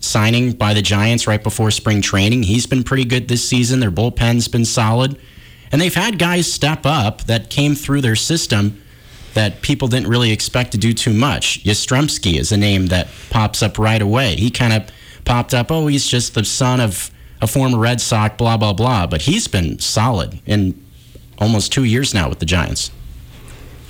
signing 0.00 0.52
by 0.52 0.74
the 0.74 0.82
Giants 0.82 1.26
right 1.26 1.42
before 1.42 1.70
spring 1.70 2.00
training. 2.02 2.44
He's 2.44 2.66
been 2.66 2.84
pretty 2.84 3.04
good 3.04 3.28
this 3.28 3.48
season. 3.48 3.80
Their 3.80 3.90
bullpen's 3.90 4.48
been 4.48 4.64
solid. 4.64 5.18
And 5.72 5.80
they've 5.80 5.94
had 5.94 6.18
guys 6.18 6.50
step 6.50 6.80
up 6.84 7.22
that 7.24 7.50
came 7.50 7.74
through 7.74 8.00
their 8.00 8.16
system 8.16 8.82
that 9.38 9.62
people 9.62 9.86
didn't 9.86 10.08
really 10.08 10.32
expect 10.32 10.72
to 10.72 10.78
do 10.78 10.92
too 10.92 11.14
much. 11.14 11.62
Yastrzemski 11.62 12.40
is 12.40 12.50
a 12.50 12.56
name 12.56 12.86
that 12.88 13.06
pops 13.30 13.62
up 13.62 13.78
right 13.78 14.02
away. 14.02 14.34
He 14.34 14.50
kind 14.50 14.72
of 14.72 14.90
popped 15.24 15.54
up, 15.54 15.70
oh, 15.70 15.86
he's 15.86 16.08
just 16.08 16.34
the 16.34 16.44
son 16.44 16.80
of 16.80 17.12
a 17.40 17.46
former 17.46 17.78
Red 17.78 18.00
Sox, 18.00 18.36
blah, 18.36 18.56
blah, 18.56 18.72
blah. 18.72 19.06
But 19.06 19.22
he's 19.22 19.46
been 19.46 19.78
solid 19.78 20.40
in 20.44 20.84
almost 21.38 21.72
two 21.72 21.84
years 21.84 22.12
now 22.12 22.28
with 22.28 22.40
the 22.40 22.46
Giants. 22.46 22.90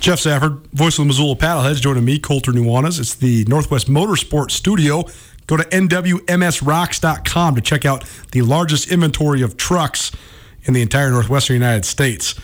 Geoff 0.01 0.21
Safford, 0.21 0.67
voice 0.75 0.99
of 0.99 1.05
the 1.05 1.07
Missoula 1.07 1.35
Paddleheads, 1.35 1.81
joining 1.81 2.05
me, 2.05 2.19
Colter 2.19 2.53
Nuanez. 2.53 3.01
It's 3.01 3.15
the 3.15 3.47
Northwest 3.47 3.89
Motorsport 3.89 4.51
Studio. 4.51 5.05
Go 5.47 5.57
to 5.57 5.65
nwmsrocks.com 5.65 7.55
to 7.55 7.61
check 7.63 7.87
out 7.87 8.05
the 8.33 8.43
largest 8.43 8.93
inventory 8.93 9.41
of 9.41 9.57
trucks 9.57 10.13
in 10.65 10.75
the 10.75 10.83
entire 10.83 11.11
Northwestern 11.11 11.55
United 11.55 11.87
States. 11.87 12.35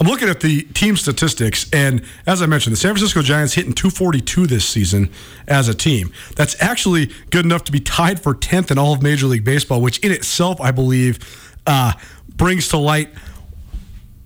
I'm 0.00 0.06
looking 0.06 0.28
at 0.28 0.40
the 0.40 0.62
team 0.62 0.96
statistics, 0.96 1.68
and 1.72 2.04
as 2.24 2.40
I 2.40 2.46
mentioned, 2.46 2.72
the 2.72 2.76
San 2.78 2.92
Francisco 2.92 3.20
Giants 3.20 3.54
hitting 3.54 3.72
242 3.72 4.46
this 4.46 4.64
season 4.64 5.10
as 5.48 5.68
a 5.68 5.74
team. 5.74 6.12
That's 6.36 6.60
actually 6.62 7.10
good 7.30 7.44
enough 7.44 7.64
to 7.64 7.72
be 7.72 7.80
tied 7.80 8.20
for 8.20 8.34
10th 8.34 8.70
in 8.70 8.78
all 8.78 8.92
of 8.92 9.02
Major 9.02 9.26
League 9.26 9.44
Baseball, 9.44 9.80
which 9.80 9.98
in 9.98 10.12
itself, 10.12 10.60
I 10.60 10.70
believe, 10.70 11.18
uh, 11.66 11.94
brings 12.36 12.68
to 12.68 12.76
light 12.76 13.10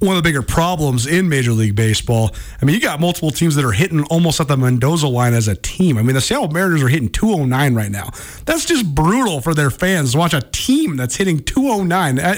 one 0.02 0.16
of 0.16 0.22
the 0.22 0.28
bigger 0.28 0.42
problems 0.42 1.06
in 1.06 1.28
Major 1.28 1.52
League 1.52 1.76
Baseball. 1.76 2.34
I 2.60 2.64
mean, 2.64 2.74
you 2.74 2.80
got 2.80 3.00
multiple 3.00 3.30
teams 3.30 3.54
that 3.54 3.64
are 3.64 3.72
hitting 3.72 4.02
almost 4.04 4.40
at 4.40 4.48
the 4.48 4.56
Mendoza 4.56 5.06
line 5.06 5.32
as 5.32 5.46
a 5.46 5.54
team. 5.54 5.96
I 5.96 6.02
mean, 6.02 6.14
the 6.14 6.20
Seattle 6.20 6.48
Mariners 6.48 6.82
are 6.82 6.88
hitting 6.88 7.08
209 7.08 7.74
right 7.74 7.90
now. 7.90 8.10
That's 8.44 8.64
just 8.64 8.94
brutal 8.94 9.40
for 9.40 9.54
their 9.54 9.70
fans 9.70 10.12
to 10.12 10.18
watch 10.18 10.34
a 10.34 10.40
team 10.40 10.96
that's 10.96 11.16
hitting 11.16 11.38
209. 11.38 12.18
Uh, 12.18 12.34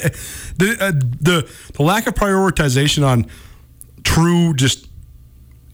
the, 0.56 0.76
uh, 0.78 0.92
the, 0.92 1.50
the 1.72 1.82
lack 1.82 2.06
of 2.06 2.14
prioritization 2.14 3.06
on 3.06 3.26
true 4.04 4.52
just 4.54 4.86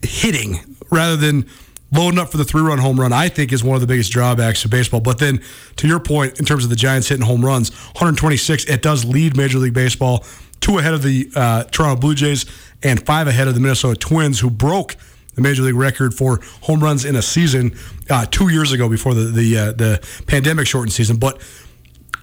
hitting 0.01 0.59
rather 0.89 1.17
than 1.17 1.45
loading 1.91 2.19
up 2.19 2.29
for 2.29 2.37
the 2.37 2.45
three 2.45 2.61
run 2.61 2.77
home 2.77 2.99
run, 2.99 3.11
I 3.11 3.27
think 3.27 3.51
is 3.51 3.63
one 3.63 3.75
of 3.75 3.81
the 3.81 3.87
biggest 3.87 4.11
drawbacks 4.11 4.63
of 4.63 4.71
baseball. 4.71 5.01
But 5.01 5.19
then 5.19 5.41
to 5.75 5.87
your 5.87 5.99
point, 5.99 6.39
in 6.39 6.45
terms 6.45 6.63
of 6.63 6.69
the 6.69 6.75
Giants 6.77 7.09
hitting 7.09 7.25
home 7.25 7.43
runs, 7.45 7.69
126, 7.87 8.65
it 8.65 8.81
does 8.81 9.03
lead 9.03 9.35
Major 9.35 9.57
League 9.57 9.73
Baseball 9.73 10.23
two 10.61 10.77
ahead 10.77 10.93
of 10.93 11.03
the 11.03 11.29
uh, 11.35 11.63
Toronto 11.65 11.99
Blue 11.99 12.15
Jays 12.15 12.45
and 12.81 13.05
five 13.05 13.27
ahead 13.27 13.47
of 13.47 13.53
the 13.53 13.59
Minnesota 13.59 13.99
Twins, 13.99 14.39
who 14.39 14.49
broke 14.49 14.95
the 15.35 15.41
major 15.41 15.63
league 15.63 15.75
record 15.75 16.13
for 16.13 16.39
home 16.61 16.81
runs 16.81 17.05
in 17.05 17.15
a 17.15 17.21
season 17.21 17.75
uh, 18.09 18.25
two 18.31 18.49
years 18.49 18.71
ago 18.71 18.87
before 18.89 19.13
the 19.13 19.25
the, 19.25 19.57
uh, 19.57 19.71
the 19.73 20.23
pandemic 20.27 20.67
shortened 20.67 20.93
season. 20.93 21.17
But 21.17 21.41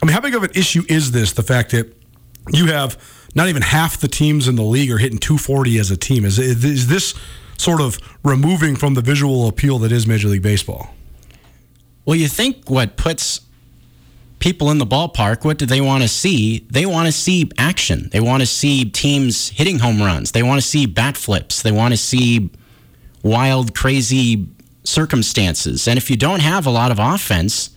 I 0.03 0.07
mean, 0.07 0.15
how 0.15 0.21
big 0.21 0.35
of 0.35 0.43
an 0.43 0.51
issue 0.55 0.85
is 0.89 1.11
this? 1.11 1.33
The 1.33 1.43
fact 1.43 1.73
that 1.73 1.95
you 2.53 2.67
have 2.67 2.97
not 3.35 3.49
even 3.49 3.63
half 3.63 4.01
the 4.01 4.09
teams 4.09 4.49
in 4.49 4.57
the 4.57 4.63
league 4.63 4.91
are 4.91 4.99
hitting 4.99 5.19
240 5.19 5.79
as 5.79 5.91
a 5.91 5.97
team. 5.97 6.25
Is 6.25 6.39
is 6.39 6.87
this 6.87 7.15
sort 7.57 7.81
of 7.81 7.99
removing 8.25 8.77
from 8.77 8.95
the 8.95 9.03
visual 9.03 9.49
appeal 9.49 9.79
that 9.81 9.93
is 9.93 10.07
Major 10.07 10.29
League 10.29 10.43
Baseball? 10.43 10.95
Well, 12.05 12.17
you 12.17 12.29
think 12.29 12.71
what 12.71 12.97
puts 12.97 13.41
people 14.39 14.71
in 14.71 14.79
the 14.79 14.87
ballpark, 14.87 15.45
what 15.45 15.59
do 15.59 15.67
they 15.67 15.81
want 15.81 16.03
to 16.03 16.09
see? 16.09 16.67
They 16.71 16.87
want 16.87 17.07
to 17.07 17.13
see 17.13 17.51
action. 17.59 18.09
They 18.13 18.21
want 18.21 18.43
to 18.43 18.47
see 18.47 18.85
teams 18.85 19.49
hitting 19.51 19.79
home 19.79 20.01
runs. 20.01 20.33
They 20.33 20.43
want 20.43 20.61
to 20.61 20.67
see 20.67 20.87
bat 20.87 21.17
flips. 21.17 21.63
They 21.63 21.73
want 21.73 21.93
to 21.93 21.99
see 21.99 22.51
wild, 23.23 23.75
crazy 23.75 24.49
circumstances. 24.85 25.89
And 25.89 25.99
if 25.99 26.11
you 26.11 26.17
don't 26.17 26.41
have 26.41 26.67
a 26.67 26.71
lot 26.71 26.91
of 26.91 26.99
offense, 26.99 27.71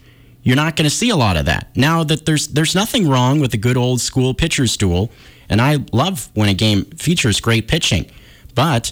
you're 0.44 0.56
not 0.56 0.76
going 0.76 0.90
to 0.90 0.96
see 0.96 1.10
a 1.10 1.16
lot 1.16 1.38
of 1.38 1.46
that. 1.46 1.76
Now 1.76 2.04
that 2.04 2.26
there's 2.26 2.48
there's 2.48 2.74
nothing 2.74 3.08
wrong 3.08 3.40
with 3.40 3.54
a 3.54 3.58
good 3.58 3.78
old 3.78 4.02
school 4.02 4.34
pitcher's 4.34 4.76
duel, 4.78 5.12
and 5.50 5.62
I 5.62 5.80
love 5.92 6.30
when 6.34 6.50
a 6.50 6.54
game 6.54 6.86
features 6.86 7.40
great 7.40 7.68
pitching, 7.68 8.10
but 8.56 8.92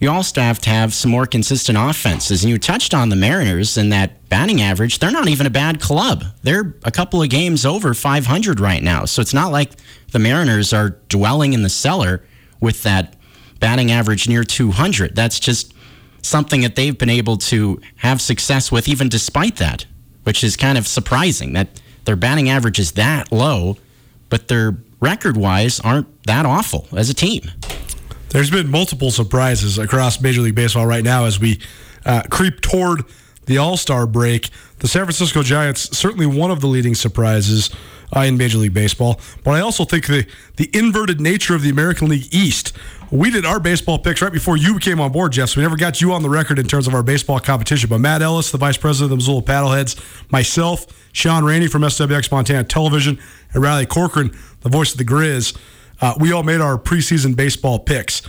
you 0.00 0.10
also 0.10 0.40
have 0.40 0.58
to 0.60 0.70
have 0.70 0.92
some 0.92 1.10
more 1.10 1.26
consistent 1.26 1.78
offenses. 1.78 2.42
And 2.42 2.50
you 2.50 2.58
touched 2.58 2.94
on 2.94 3.08
the 3.08 3.16
Mariners 3.16 3.76
and 3.76 3.92
that 3.92 4.28
batting 4.28 4.60
average. 4.60 4.98
They're 4.98 5.10
not 5.10 5.28
even 5.28 5.46
a 5.46 5.50
bad 5.50 5.80
club. 5.80 6.24
They're 6.42 6.74
a 6.84 6.90
couple 6.90 7.22
of 7.22 7.30
games 7.30 7.64
over 7.64 7.94
500 7.94 8.60
right 8.60 8.82
now. 8.82 9.04
So 9.04 9.22
it's 9.22 9.34
not 9.34 9.52
like 9.52 9.72
the 10.12 10.18
Mariners 10.18 10.72
are 10.72 10.90
dwelling 11.08 11.52
in 11.52 11.62
the 11.62 11.68
cellar 11.68 12.24
with 12.60 12.82
that 12.82 13.16
batting 13.60 13.90
average 13.92 14.28
near 14.28 14.44
200. 14.44 15.14
That's 15.14 15.38
just 15.38 15.72
something 16.22 16.62
that 16.62 16.76
they've 16.76 16.96
been 16.96 17.10
able 17.10 17.36
to 17.36 17.80
have 17.96 18.20
success 18.20 18.72
with, 18.72 18.88
even 18.88 19.08
despite 19.08 19.56
that, 19.56 19.86
which 20.24 20.42
is 20.42 20.56
kind 20.56 20.76
of 20.76 20.86
surprising 20.86 21.52
that 21.52 21.80
their 22.04 22.16
batting 22.16 22.48
average 22.48 22.78
is 22.78 22.92
that 22.92 23.30
low, 23.30 23.76
but 24.28 24.48
their 24.48 24.76
record 25.00 25.36
wise 25.36 25.80
aren't 25.80 26.24
that 26.24 26.46
awful 26.46 26.88
as 26.96 27.10
a 27.10 27.14
team. 27.14 27.50
There's 28.34 28.50
been 28.50 28.68
multiple 28.68 29.12
surprises 29.12 29.78
across 29.78 30.20
Major 30.20 30.40
League 30.40 30.56
Baseball 30.56 30.86
right 30.86 31.04
now 31.04 31.24
as 31.24 31.38
we 31.38 31.60
uh, 32.04 32.22
creep 32.32 32.60
toward 32.60 33.04
the 33.46 33.58
All 33.58 33.76
Star 33.76 34.08
break. 34.08 34.50
The 34.80 34.88
San 34.88 35.04
Francisco 35.04 35.44
Giants, 35.44 35.96
certainly 35.96 36.26
one 36.26 36.50
of 36.50 36.60
the 36.60 36.66
leading 36.66 36.96
surprises 36.96 37.70
uh, 38.14 38.22
in 38.22 38.36
Major 38.36 38.58
League 38.58 38.74
Baseball. 38.74 39.20
But 39.44 39.52
I 39.52 39.60
also 39.60 39.84
think 39.84 40.08
the, 40.08 40.26
the 40.56 40.68
inverted 40.76 41.20
nature 41.20 41.54
of 41.54 41.62
the 41.62 41.70
American 41.70 42.08
League 42.08 42.34
East. 42.34 42.72
We 43.12 43.30
did 43.30 43.46
our 43.46 43.60
baseball 43.60 44.00
picks 44.00 44.20
right 44.20 44.32
before 44.32 44.56
you 44.56 44.80
came 44.80 45.00
on 45.00 45.12
board, 45.12 45.30
Geoff. 45.30 45.50
So 45.50 45.60
we 45.60 45.62
never 45.62 45.76
got 45.76 46.00
you 46.00 46.12
on 46.12 46.24
the 46.24 46.28
record 46.28 46.58
in 46.58 46.66
terms 46.66 46.88
of 46.88 46.94
our 46.94 47.04
baseball 47.04 47.38
competition. 47.38 47.88
But 47.88 48.00
Matt 48.00 48.20
Ellis, 48.20 48.50
the 48.50 48.58
vice 48.58 48.76
president 48.76 49.04
of 49.04 49.10
the 49.10 49.16
Missoula 49.18 49.42
Paddleheads, 49.42 49.96
myself, 50.32 50.86
Sean 51.12 51.44
Rainey 51.44 51.68
from 51.68 51.82
SWX 51.82 52.32
Montana 52.32 52.64
Television, 52.64 53.16
and 53.52 53.62
Riley 53.62 53.86
Corcoran, 53.86 54.36
the 54.62 54.70
voice 54.70 54.90
of 54.90 54.98
the 54.98 55.04
Grizz 55.04 55.56
uh, 56.00 56.14
we 56.18 56.32
all 56.32 56.42
made 56.42 56.60
our 56.60 56.78
preseason 56.78 57.36
baseball 57.36 57.78
picks. 57.78 58.22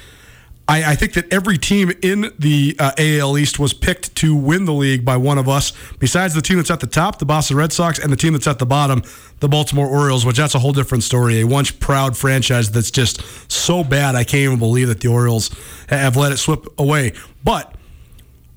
I, 0.67 0.91
I 0.91 0.95
think 0.95 1.13
that 1.13 1.31
every 1.31 1.57
team 1.57 1.91
in 2.01 2.31
the 2.39 2.75
uh, 2.79 2.91
AL 2.98 3.38
East 3.38 3.60
was 3.60 3.74
picked 3.74 4.15
to 4.15 4.36
win 4.36 4.65
the 4.65 4.74
league 4.74 5.05
by 5.05 5.15
one 5.17 5.38
of 5.38 5.48
us, 5.48 5.74
besides 6.00 6.34
the 6.34 6.41
team 6.41 6.57
that's 6.57 6.72
at 6.72 6.79
the 6.79 6.88
top, 6.88 7.19
the 7.19 7.25
Boston 7.25 7.57
Red 7.57 7.72
Sox, 7.72 8.00
and 8.00 8.12
the 8.12 8.15
team 8.15 8.34
that's 8.34 8.48
at 8.48 8.57
the 8.57 8.65
bottom, 8.65 9.03
the 9.41 9.48
Baltimore 9.48 9.88
Orioles, 9.88 10.25
which 10.25 10.38
that's 10.38 10.55
a 10.55 10.60
whole 10.60 10.74
different 10.74 11.03
story. 11.03 11.41
A 11.41 11.43
once 11.43 11.69
proud 11.69 12.17
franchise 12.17 12.72
that's 12.72 12.89
just 12.89 13.22
so 13.51 13.84
bad, 13.84 14.15
I 14.15 14.24
can't 14.24 14.41
even 14.41 14.60
believe 14.60 14.88
that 14.88 15.01
the 15.01 15.07
Orioles 15.07 15.51
have 15.89 16.17
let 16.17 16.31
it 16.31 16.38
slip 16.38 16.65
away. 16.79 17.13
But 17.43 17.75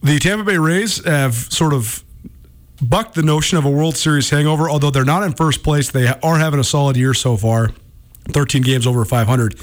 the 0.03 0.19
Tampa 0.19 0.45
Bay 0.45 0.57
Rays 0.57 1.05
have 1.05 1.35
sort 1.35 1.75
of 1.75 2.03
bucked 2.81 3.17
the 3.17 3.23
notion 3.23 3.59
of 3.59 3.67
a 3.67 3.71
World 3.71 3.97
Series 3.97 4.31
hangover, 4.31 4.71
although 4.71 4.91
they're 4.91 5.05
not 5.05 5.25
in 5.25 5.35
first 5.35 5.63
place. 5.63 5.91
They 5.91 6.07
are 6.07 6.39
having 6.39 6.61
a 6.61 6.65
solid 6.65 6.97
year 6.97 7.13
so 7.13 7.37
far. 7.37 7.71
13 8.33 8.63
games 8.63 8.87
over 8.87 9.05
500. 9.05 9.59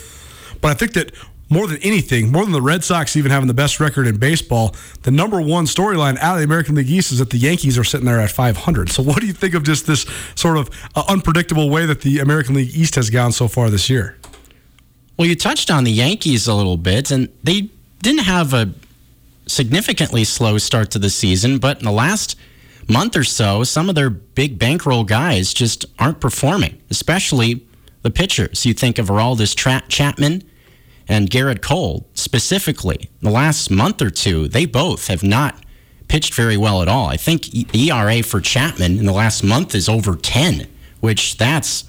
But 0.62 0.72
I 0.72 0.74
think 0.74 0.94
that 0.94 1.12
more 1.50 1.68
than 1.68 1.78
anything, 1.78 2.32
more 2.32 2.44
than 2.44 2.54
the 2.54 2.62
Red 2.62 2.84
Sox 2.84 3.16
even 3.16 3.32
having 3.32 3.48
the 3.48 3.54
best 3.54 3.80
record 3.80 4.08
in 4.08 4.18
baseball, 4.18 4.76
the 5.04 5.12
number 5.12 5.40
one 5.40 5.66
storyline 5.66 6.18
out 6.18 6.34
of 6.34 6.40
the 6.40 6.46
American 6.46 6.76
League 6.76 6.90
East 6.90 7.12
is 7.12 7.20
that 7.20 7.30
the 7.30 7.38
Yankees 7.38 7.78
are 7.78 7.84
sitting 7.84 8.06
there 8.06 8.20
at 8.20 8.32
500. 8.32 8.90
So, 8.90 9.04
what 9.04 9.20
do 9.20 9.28
you 9.28 9.34
think 9.34 9.54
of 9.54 9.64
just 9.64 9.86
this 9.86 10.06
sort 10.36 10.58
of 10.58 10.70
uh, 10.96 11.04
unpredictable 11.08 11.70
way 11.70 11.86
that 11.86 12.02
the 12.02 12.20
American 12.20 12.56
League 12.56 12.76
East 12.76 12.96
has 12.96 13.10
gone 13.10 13.32
so 13.32 13.48
far 13.48 13.70
this 13.70 13.90
year? 13.90 14.18
Well, 15.18 15.28
you 15.28 15.36
touched 15.36 15.72
on 15.72 15.84
the 15.84 15.92
Yankees 15.92 16.48
a 16.48 16.54
little 16.54 16.78
bit, 16.78 17.12
and 17.12 17.30
they 17.44 17.70
didn't 18.02 18.26
have 18.26 18.54
a 18.54 18.74
significantly 19.48 20.24
slow 20.24 20.58
start 20.58 20.92
to 20.92 21.00
the 21.00 21.10
season, 21.10 21.60
but 21.60 21.80
in 21.80 21.86
the 21.86 21.92
last 21.92 22.36
month 22.90 23.16
or 23.16 23.24
so, 23.24 23.64
some 23.64 23.90
of 23.90 23.96
their 23.96 24.10
big 24.10 24.60
bankroll 24.60 25.04
guys 25.04 25.54
just 25.54 25.86
aren't 26.00 26.20
performing, 26.20 26.82
especially 26.90 27.66
the 28.06 28.12
pitchers. 28.12 28.68
You 28.68 28.76
think 28.76 29.00
of 29.00 29.08
Aroldis 29.08 29.56
Tra- 29.56 29.84
Chapman 29.88 30.44
and 31.08 31.28
Gerrit 31.28 31.64
Cole 31.64 32.08
specifically. 32.14 33.10
The 33.22 33.32
last 33.32 33.72
month 33.72 34.00
or 34.00 34.12
two, 34.12 34.48
they 34.48 34.68
both 34.68 35.08
have 35.08 35.24
not 35.24 35.56
pitched 36.08 36.36
very 36.36 36.56
well 36.56 36.84
at 36.84 36.88
all. 36.88 37.08
I 37.08 37.18
think 37.18 37.76
ERA 37.76 38.22
for 38.22 38.40
Chapman 38.40 39.00
in 39.00 39.08
the 39.08 39.12
last 39.12 39.44
month 39.44 39.74
is 39.74 39.90
over 39.90 40.16
10, 40.16 40.68
which 41.00 41.38
that's 41.38 41.86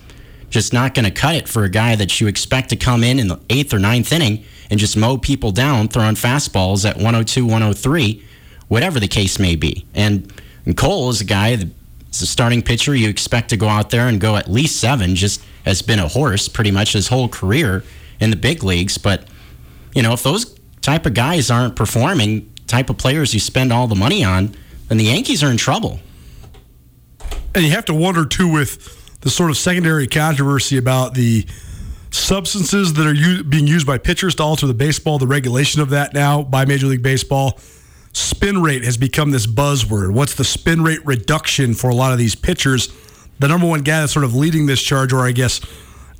just 0.49 0.73
not 0.73 0.95
going 0.95 1.05
to 1.05 1.11
cut 1.11 1.35
it 1.35 1.49
for 1.49 1.65
a 1.65 1.69
guy 1.69 1.95
that 1.97 2.19
you 2.19 2.29
expect 2.29 2.71
to 2.71 2.77
come 2.77 3.05
in 3.05 3.19
in 3.19 3.29
the 3.29 3.39
eighth 3.51 3.75
or 3.75 3.79
ninth 3.79 4.11
inning 4.11 4.43
and 4.71 4.81
just 4.81 4.97
mow 4.97 5.19
people 5.19 5.53
down 5.53 5.87
throwing 5.87 6.15
fastballs 6.15 6.89
at 6.89 6.97
102, 6.97 7.45
103, 7.45 8.25
whatever 8.69 8.99
the 8.99 9.09
case 9.09 9.39
may 9.39 9.55
be. 9.55 9.85
And, 9.95 10.33
and 10.65 10.79
Cole 10.79 11.11
is 11.11 11.21
a 11.21 11.25
guy 11.25 11.57
that's 11.57 12.23
a 12.23 12.27
starting 12.27 12.63
pitcher 12.63 12.95
you 12.95 13.11
expect 13.11 13.51
to 13.51 13.59
go 13.59 13.69
out 13.69 13.91
there 13.91 14.09
and 14.09 14.19
go 14.19 14.37
at 14.37 14.51
least 14.51 14.81
seven 14.81 15.15
just– 15.15 15.43
has 15.67 15.83
been 15.83 15.99
a 15.99 16.09
horse 16.09 16.49
pretty 16.49 16.71
much 16.71 16.95
his 16.95 17.09
whole 17.09 17.29
career 17.29 17.85
in 18.21 18.31
the 18.31 18.37
big 18.37 18.63
leagues. 18.63 18.97
But 18.97 19.29
you 19.95 20.03
know, 20.03 20.13
if 20.13 20.23
those 20.23 20.59
type 20.81 21.05
of 21.05 21.15
guys 21.15 21.51
aren't 21.51 21.77
performing, 21.77 22.51
type 22.67 22.89
of 22.89 22.97
players 22.97 23.35
you 23.35 23.41
spend 23.41 23.73
all 23.73 23.87
the 23.87 23.95
money 23.95 24.25
on, 24.25 24.57
then 24.89 24.99
the 24.99 25.05
Yankees 25.05 25.43
are 25.43 25.51
in 25.51 25.57
trouble. 25.57 26.01
And 27.55 27.65
you 27.65 27.71
have 27.73 27.87
to 27.87 27.95
wonder 27.95 28.25
too 28.25 28.51
with 28.51 29.21
the 29.23 29.31
sort 29.31 29.51
of 29.51 29.57
secondary 29.57 30.07
controversy 30.07 30.77
about 30.77 31.15
the 31.15 31.47
substances 32.11 32.95
that 32.95 33.07
are 33.07 33.15
u- 33.15 33.43
being 33.43 33.67
used 33.67 33.87
by 33.87 33.99
pitchers 33.99 34.35
to 34.37 34.43
alter 34.43 34.67
the 34.67 34.75
baseball, 34.75 35.19
the 35.19 35.27
regulation 35.27 35.81
of 35.81 35.91
that 35.91 36.15
now 36.15 36.43
by 36.43 36.65
Major 36.65 36.87
League 36.87 37.03
Baseball. 37.03 37.59
Spin 38.13 38.63
rate 38.63 38.85
has 38.85 38.97
become 38.97 39.31
this 39.31 39.47
buzzword. 39.47 40.13
What's 40.13 40.35
the 40.35 40.45
spin 40.45 40.83
rate 40.83 41.05
reduction 41.05 41.75
for 41.75 41.91
a 41.91 41.95
lot 41.95 42.13
of 42.13 42.19
these 42.19 42.35
pitchers? 42.35 42.89
The 43.39 43.49
number 43.49 43.67
one 43.67 43.83
guy 43.83 44.01
that's 44.01 44.13
sort 44.13 44.25
of 44.25 44.35
leading 44.35 44.67
this 44.67 44.83
charge, 44.83 45.13
or 45.13 45.27
I 45.27 45.33
guess 45.33 45.61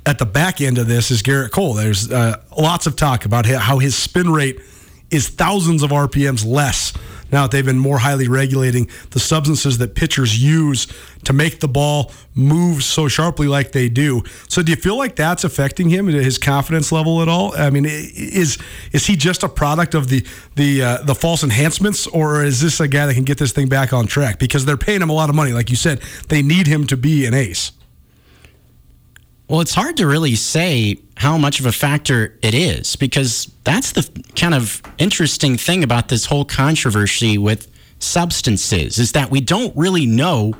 at 0.05 0.19
the 0.19 0.25
back 0.25 0.61
end 0.61 0.77
of 0.77 0.87
this, 0.87 1.11
is 1.11 1.21
Gerrit 1.23 1.51
Cole. 1.51 1.73
There's 1.73 2.11
uh, 2.11 2.41
lots 2.57 2.87
of 2.87 2.95
talk 2.95 3.25
about 3.25 3.45
how 3.45 3.79
his 3.79 3.95
spin 3.95 4.31
rate 4.31 4.59
is 5.09 5.29
thousands 5.29 5.83
of 5.83 5.91
RPMs 5.91 6.45
less 6.45 6.93
now 7.31 7.47
they've 7.47 7.65
been 7.65 7.79
more 7.79 7.99
highly 7.99 8.27
regulating 8.27 8.89
the 9.11 9.19
substances 9.19 9.77
that 9.79 9.95
pitchers 9.95 10.41
use 10.41 10.87
to 11.23 11.33
make 11.33 11.59
the 11.59 11.67
ball 11.67 12.11
move 12.35 12.83
so 12.83 13.07
sharply 13.07 13.47
like 13.47 13.71
they 13.71 13.89
do. 13.89 14.23
So 14.47 14.61
do 14.61 14.71
you 14.71 14.75
feel 14.75 14.97
like 14.97 15.15
that's 15.15 15.43
affecting 15.43 15.89
him 15.89 16.07
his 16.07 16.37
confidence 16.37 16.91
level 16.91 17.21
at 17.21 17.27
all? 17.27 17.55
I 17.57 17.69
mean, 17.69 17.85
is 17.85 18.57
is 18.91 19.05
he 19.07 19.15
just 19.15 19.43
a 19.43 19.49
product 19.49 19.93
of 19.93 20.09
the 20.09 20.25
the 20.55 20.83
uh, 20.83 21.03
the 21.03 21.15
false 21.15 21.43
enhancements, 21.43 22.07
or 22.07 22.43
is 22.43 22.61
this 22.61 22.79
a 22.79 22.87
guy 22.87 23.05
that 23.05 23.13
can 23.13 23.23
get 23.23 23.37
this 23.37 23.51
thing 23.51 23.67
back 23.67 23.93
on 23.93 24.07
track? 24.07 24.39
Because 24.39 24.65
they're 24.65 24.77
paying 24.77 25.01
him 25.01 25.09
a 25.09 25.13
lot 25.13 25.29
of 25.29 25.35
money, 25.35 25.51
like 25.51 25.69
you 25.69 25.75
said, 25.75 26.01
they 26.29 26.41
need 26.41 26.67
him 26.67 26.87
to 26.87 26.97
be 26.97 27.25
an 27.25 27.33
ace. 27.33 27.71
Well, 29.47 29.61
it's 29.61 29.73
hard 29.73 29.97
to 29.97 30.07
really 30.07 30.35
say 30.35 30.97
how 31.15 31.37
much 31.37 31.59
of 31.59 31.65
a 31.65 31.71
factor 31.71 32.37
it 32.41 32.53
is 32.53 32.97
because 32.97 33.49
that's 33.63 33.93
the 33.93 34.09
kind 34.35 34.53
of 34.53 34.81
interesting 34.97 35.57
thing 35.57 35.83
about 35.83 36.09
this 36.09 36.25
whole 36.25 36.43
controversy 36.43 37.37
with 37.37 37.71
substances 37.99 38.99
is 38.99 39.13
that 39.13 39.31
we 39.31 39.39
don't 39.39 39.75
really 39.75 40.05
know 40.05 40.53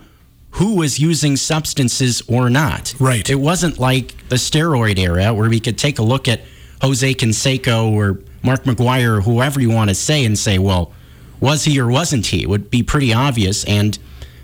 who 0.51 0.75
was 0.75 1.00
using 1.00 1.36
substances 1.36 2.22
or 2.29 2.50
not. 2.50 2.96
Right. 2.98 3.29
It 3.29 3.36
wasn't 3.36 3.77
like 3.77 4.29
the 4.29 4.38
steroid 4.38 4.98
era 4.98 5.34
where 5.34 5.50
we 5.50 5.60
could 5.60 5.77
take 5.77 6.00
a 6.00 6.03
look 6.03 6.27
at 6.27 6.41
Jose 6.82 7.13
Canseco 7.13 7.91
or 7.91 8.22
Mark 8.41 8.63
McGwire 8.63 9.17
or 9.17 9.22
whoever 9.22 9.60
you 9.60 9.70
want 9.70 9.89
to 9.89 9.96
say 9.96 10.24
and 10.24 10.38
say, 10.38 10.58
well, 10.60 10.94
was 11.39 11.65
he 11.65 11.79
or 11.79 11.88
wasn't 11.88 12.25
he? 12.25 12.44
It 12.44 12.50
would 12.50 12.72
be 12.72 12.82
pretty 12.84 13.13
obvious. 13.13 13.65
And 13.65 14.00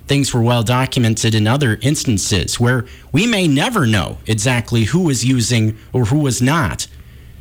things 0.08 0.34
were 0.34 0.42
well 0.42 0.64
documented 0.64 1.34
in 1.34 1.48
other 1.48 1.80
instances 1.82 2.60
where 2.60 2.86
we 3.12 3.26
may 3.26 3.48
never 3.48 3.86
know 3.86 4.18
exactly 4.28 4.84
who 4.84 5.02
was 5.02 5.24
using 5.24 5.78
or 5.94 6.06
who 6.06 6.20
was 6.20 6.42
not 6.42 6.88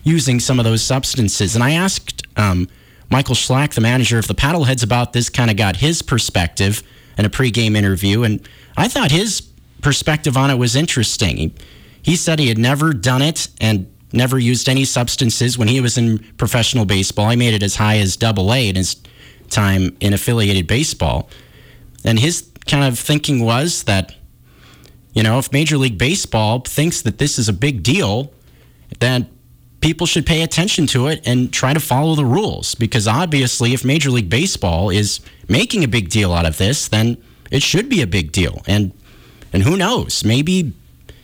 using 0.04 0.40
some 0.40 0.58
of 0.58 0.64
those 0.64 0.82
substances. 0.82 1.54
And 1.54 1.64
I 1.64 1.72
asked 1.72 2.22
um, 2.36 2.68
Michael 3.10 3.34
Schlact, 3.34 3.74
the 3.74 3.80
manager 3.80 4.18
of 4.18 4.26
the 4.26 4.34
Paddleheads, 4.34 4.82
about 4.82 5.12
this, 5.12 5.28
kind 5.28 5.50
of 5.50 5.56
got 5.56 5.76
his 5.76 6.02
perspective 6.02 6.82
in 7.18 7.24
a 7.24 7.30
pregame 7.30 7.76
interview. 7.76 8.22
And 8.22 8.46
I 8.76 8.88
thought 8.88 9.10
his 9.10 9.42
perspective 9.80 10.36
on 10.36 10.50
it 10.50 10.56
was 10.56 10.76
interesting. 10.76 11.36
He, 11.36 11.54
he 12.02 12.16
said 12.16 12.38
he 12.38 12.48
had 12.48 12.58
never 12.58 12.92
done 12.92 13.22
it 13.22 13.48
and 13.60 13.92
never 14.12 14.38
used 14.38 14.68
any 14.68 14.84
substances 14.84 15.56
when 15.58 15.68
he 15.68 15.80
was 15.80 15.98
in 15.98 16.18
professional 16.36 16.84
baseball. 16.84 17.30
He 17.30 17.36
made 17.36 17.54
it 17.54 17.62
as 17.62 17.76
high 17.76 17.98
as 17.98 18.16
double 18.16 18.52
A 18.52 18.68
in 18.68 18.76
his 18.76 18.96
time 19.50 19.96
in 20.00 20.12
affiliated 20.12 20.66
baseball. 20.66 21.28
And 22.04 22.18
his 22.18 22.42
kind 22.66 22.84
of 22.84 22.98
thinking 22.98 23.44
was 23.44 23.84
that, 23.84 24.14
you 25.12 25.22
know, 25.22 25.38
if 25.38 25.52
Major 25.52 25.76
League 25.76 25.98
Baseball 25.98 26.60
thinks 26.60 27.02
that 27.02 27.18
this 27.18 27.38
is 27.38 27.48
a 27.48 27.52
big 27.52 27.82
deal, 27.82 28.32
then 28.98 29.28
people 29.80 30.06
should 30.06 30.24
pay 30.24 30.42
attention 30.42 30.86
to 30.88 31.08
it 31.08 31.20
and 31.26 31.52
try 31.52 31.74
to 31.74 31.80
follow 31.80 32.14
the 32.14 32.24
rules. 32.24 32.74
Because 32.74 33.06
obviously, 33.06 33.74
if 33.74 33.84
Major 33.84 34.10
League 34.10 34.30
Baseball 34.30 34.90
is 34.90 35.20
making 35.48 35.84
a 35.84 35.88
big 35.88 36.08
deal 36.08 36.32
out 36.32 36.46
of 36.46 36.58
this, 36.58 36.88
then 36.88 37.18
it 37.50 37.62
should 37.62 37.88
be 37.88 38.00
a 38.00 38.06
big 38.06 38.32
deal. 38.32 38.62
And 38.66 38.92
and 39.52 39.62
who 39.62 39.76
knows? 39.76 40.24
Maybe, 40.24 40.72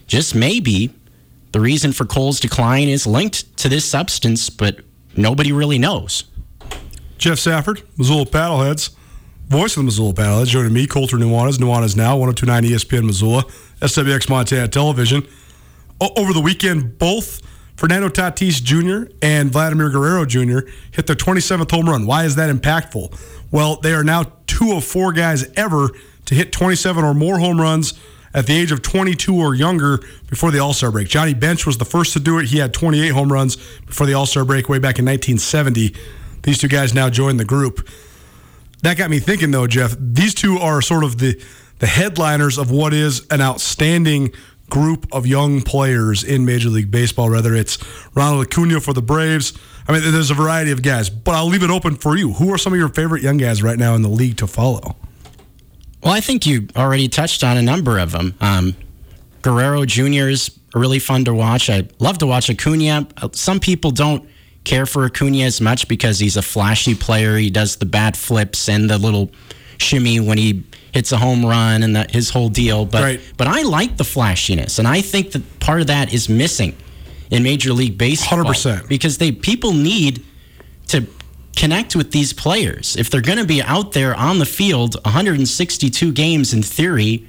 just 0.06 0.34
maybe, 0.34 0.90
the 1.52 1.60
reason 1.60 1.92
for 1.92 2.04
Cole's 2.04 2.40
decline 2.40 2.88
is 2.88 3.06
linked 3.06 3.56
to 3.58 3.70
this 3.70 3.86
substance, 3.86 4.50
but 4.50 4.80
nobody 5.16 5.50
really 5.50 5.78
knows. 5.78 6.24
Geoff 7.16 7.38
Safford, 7.38 7.82
Missoula 7.96 8.26
Paddleheads 8.26 8.90
voice 9.48 9.76
of 9.76 9.80
the 9.80 9.84
Missoula 9.84 10.12
Paddleheads, 10.12 10.46
joining 10.46 10.72
me, 10.72 10.86
Colter 10.86 11.16
Nuanez, 11.16 11.58
Nuanez 11.58 11.96
Now, 11.96 12.16
1029 12.16 12.64
ESPN 12.64 13.06
Missoula, 13.06 13.44
SWX 13.80 14.28
Montana 14.28 14.68
Television. 14.68 15.26
O- 16.00 16.10
over 16.16 16.32
the 16.32 16.40
weekend, 16.40 16.98
both 16.98 17.40
Fernando 17.76 18.08
Tatis 18.08 18.62
Jr. 18.62 19.10
and 19.22 19.50
Vladimir 19.50 19.88
Guerrero 19.88 20.26
Jr. 20.26 20.68
hit 20.90 21.06
their 21.06 21.16
27th 21.16 21.70
home 21.70 21.88
run. 21.88 22.06
Why 22.06 22.24
is 22.24 22.36
that 22.36 22.54
impactful? 22.54 23.18
Well, 23.50 23.76
they 23.76 23.92
are 23.94 24.04
now 24.04 24.32
two 24.46 24.72
of 24.72 24.84
four 24.84 25.12
guys 25.12 25.50
ever 25.56 25.88
to 26.26 26.34
hit 26.34 26.52
27 26.52 27.02
or 27.02 27.14
more 27.14 27.38
home 27.38 27.60
runs 27.60 27.98
at 28.34 28.46
the 28.46 28.54
age 28.54 28.70
of 28.70 28.82
22 28.82 29.34
or 29.34 29.54
younger 29.54 30.00
before 30.28 30.50
the 30.50 30.58
All 30.58 30.74
Star 30.74 30.90
break. 30.90 31.08
Johnny 31.08 31.32
Bench 31.32 31.64
was 31.64 31.78
the 31.78 31.86
first 31.86 32.12
to 32.12 32.20
do 32.20 32.38
it. 32.38 32.46
He 32.46 32.58
had 32.58 32.74
28 32.74 33.08
home 33.08 33.32
runs 33.32 33.56
before 33.86 34.06
the 34.06 34.12
All 34.12 34.26
Star 34.26 34.44
break 34.44 34.68
way 34.68 34.78
back 34.78 34.98
in 34.98 35.06
1970. 35.06 35.94
These 36.42 36.58
two 36.58 36.68
guys 36.68 36.92
now 36.92 37.08
join 37.08 37.38
the 37.38 37.46
group 37.46 37.88
that 38.82 38.96
got 38.96 39.10
me 39.10 39.18
thinking 39.18 39.50
though, 39.50 39.66
Geoff. 39.66 39.96
These 39.98 40.34
two 40.34 40.58
are 40.58 40.80
sort 40.82 41.04
of 41.04 41.18
the 41.18 41.40
the 41.78 41.86
headliners 41.86 42.58
of 42.58 42.70
what 42.70 42.92
is 42.92 43.26
an 43.30 43.40
outstanding 43.40 44.32
group 44.68 45.06
of 45.12 45.26
young 45.26 45.62
players 45.62 46.24
in 46.24 46.44
Major 46.44 46.68
League 46.68 46.90
Baseball. 46.90 47.30
Whether 47.30 47.54
it's 47.54 47.78
Ronald 48.14 48.46
Acuna 48.46 48.80
for 48.80 48.92
the 48.92 49.02
Braves, 49.02 49.56
I 49.86 49.92
mean, 49.92 50.02
there's 50.12 50.30
a 50.30 50.34
variety 50.34 50.70
of 50.70 50.82
guys. 50.82 51.08
But 51.08 51.34
I'll 51.34 51.46
leave 51.46 51.62
it 51.62 51.70
open 51.70 51.96
for 51.96 52.16
you. 52.16 52.34
Who 52.34 52.52
are 52.52 52.58
some 52.58 52.72
of 52.72 52.78
your 52.78 52.88
favorite 52.88 53.22
young 53.22 53.36
guys 53.36 53.62
right 53.62 53.78
now 53.78 53.94
in 53.94 54.02
the 54.02 54.08
league 54.08 54.36
to 54.38 54.46
follow? 54.46 54.96
Well, 56.02 56.12
I 56.12 56.20
think 56.20 56.46
you 56.46 56.68
already 56.76 57.08
touched 57.08 57.42
on 57.42 57.56
a 57.56 57.62
number 57.62 57.98
of 57.98 58.12
them. 58.12 58.34
Um, 58.40 58.76
Guerrero 59.42 59.84
Jr. 59.84 60.28
is 60.28 60.50
really 60.74 60.98
fun 60.98 61.24
to 61.24 61.34
watch. 61.34 61.70
I 61.70 61.88
love 61.98 62.18
to 62.18 62.26
watch 62.26 62.50
Acuna. 62.50 63.08
Some 63.32 63.60
people 63.60 63.90
don't 63.90 64.28
care 64.68 64.86
for 64.86 65.04
Acuna 65.06 65.44
as 65.44 65.60
much 65.60 65.88
because 65.88 66.18
he's 66.18 66.36
a 66.36 66.42
flashy 66.42 66.94
player. 66.94 67.36
He 67.36 67.50
does 67.50 67.76
the 67.76 67.86
bat 67.86 68.16
flips 68.16 68.68
and 68.68 68.88
the 68.88 68.98
little 68.98 69.30
shimmy 69.78 70.20
when 70.20 70.36
he 70.36 70.64
hits 70.92 71.10
a 71.12 71.16
home 71.16 71.44
run 71.44 71.82
and 71.82 71.96
that 71.96 72.10
his 72.10 72.30
whole 72.30 72.50
deal. 72.50 72.84
But 72.84 73.02
right. 73.02 73.20
but 73.36 73.46
I 73.46 73.62
like 73.62 73.96
the 73.96 74.04
flashiness, 74.04 74.78
and 74.78 74.86
I 74.86 75.00
think 75.00 75.32
that 75.32 75.60
part 75.60 75.80
of 75.80 75.86
that 75.86 76.12
is 76.12 76.28
missing 76.28 76.76
in 77.30 77.42
Major 77.42 77.72
League 77.72 77.96
Baseball. 77.96 78.38
Hundred 78.38 78.48
percent. 78.48 78.88
Because 78.88 79.18
they 79.18 79.32
people 79.32 79.72
need 79.72 80.24
to 80.88 81.06
connect 81.56 81.96
with 81.96 82.12
these 82.12 82.32
players 82.32 82.94
if 82.96 83.10
they're 83.10 83.20
going 83.20 83.38
to 83.38 83.46
be 83.46 83.62
out 83.62 83.92
there 83.92 84.14
on 84.14 84.38
the 84.38 84.46
field 84.46 84.94
162 85.04 86.12
games 86.12 86.52
in 86.52 86.62
theory 86.62 87.26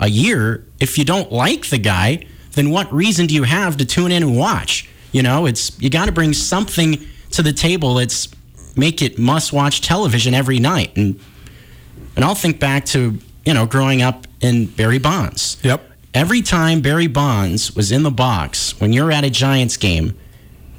a 0.00 0.08
year. 0.08 0.66
If 0.80 0.98
you 0.98 1.04
don't 1.04 1.30
like 1.30 1.70
the 1.70 1.78
guy, 1.78 2.26
then 2.52 2.70
what 2.70 2.92
reason 2.92 3.26
do 3.26 3.34
you 3.34 3.44
have 3.44 3.76
to 3.76 3.86
tune 3.86 4.10
in 4.10 4.22
and 4.22 4.36
watch? 4.36 4.88
You 5.14 5.22
know, 5.22 5.46
it's 5.46 5.80
you 5.80 5.90
got 5.90 6.06
to 6.06 6.12
bring 6.12 6.32
something 6.32 6.98
to 7.30 7.42
the 7.42 7.52
table 7.52 7.98
It's 8.00 8.28
make 8.76 9.00
it 9.00 9.16
must-watch 9.16 9.80
television 9.80 10.34
every 10.34 10.58
night. 10.58 10.96
And 10.96 11.20
and 12.16 12.24
I'll 12.24 12.34
think 12.34 12.58
back 12.58 12.84
to 12.86 13.18
you 13.46 13.54
know 13.54 13.64
growing 13.64 14.02
up 14.02 14.26
in 14.40 14.66
Barry 14.66 14.98
Bonds. 14.98 15.56
Yep. 15.62 15.88
Every 16.14 16.42
time 16.42 16.80
Barry 16.80 17.06
Bonds 17.06 17.74
was 17.74 17.92
in 17.92 18.02
the 18.02 18.10
box, 18.10 18.78
when 18.80 18.92
you're 18.92 19.12
at 19.12 19.24
a 19.24 19.30
Giants 19.30 19.76
game, 19.76 20.16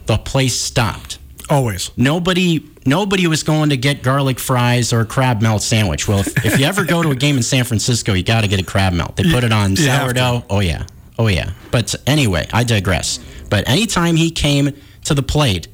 the 0.05 0.17
place 0.17 0.59
stopped. 0.59 1.17
Always. 1.49 1.91
Nobody 1.95 2.65
nobody 2.85 3.27
was 3.27 3.43
going 3.43 3.69
to 3.69 3.77
get 3.77 4.03
garlic 4.03 4.39
fries 4.39 4.91
or 4.91 4.99
a 4.99 5.05
crab 5.05 5.41
melt 5.41 5.61
sandwich. 5.61 6.09
Well, 6.09 6.19
if, 6.19 6.45
if 6.45 6.59
you 6.59 6.65
ever 6.65 6.83
go 6.83 7.01
to 7.01 7.11
a 7.11 7.15
game 7.15 7.37
in 7.37 7.43
San 7.43 7.63
Francisco, 7.63 8.11
you 8.11 8.23
got 8.23 8.41
to 8.41 8.49
get 8.49 8.59
a 8.59 8.65
crab 8.65 8.91
melt. 8.91 9.15
They 9.15 9.23
put 9.23 9.45
it 9.45 9.53
on 9.53 9.77
sourdough. 9.77 10.43
Oh 10.49 10.59
yeah. 10.59 10.85
Oh 11.17 11.27
yeah. 11.27 11.51
But 11.71 11.95
anyway, 12.05 12.47
I 12.51 12.65
digress. 12.65 13.19
But 13.55 13.69
anytime 13.69 14.17
he 14.17 14.31
came 14.31 14.73
to 15.05 15.13
the 15.13 15.23
plate, 15.23 15.69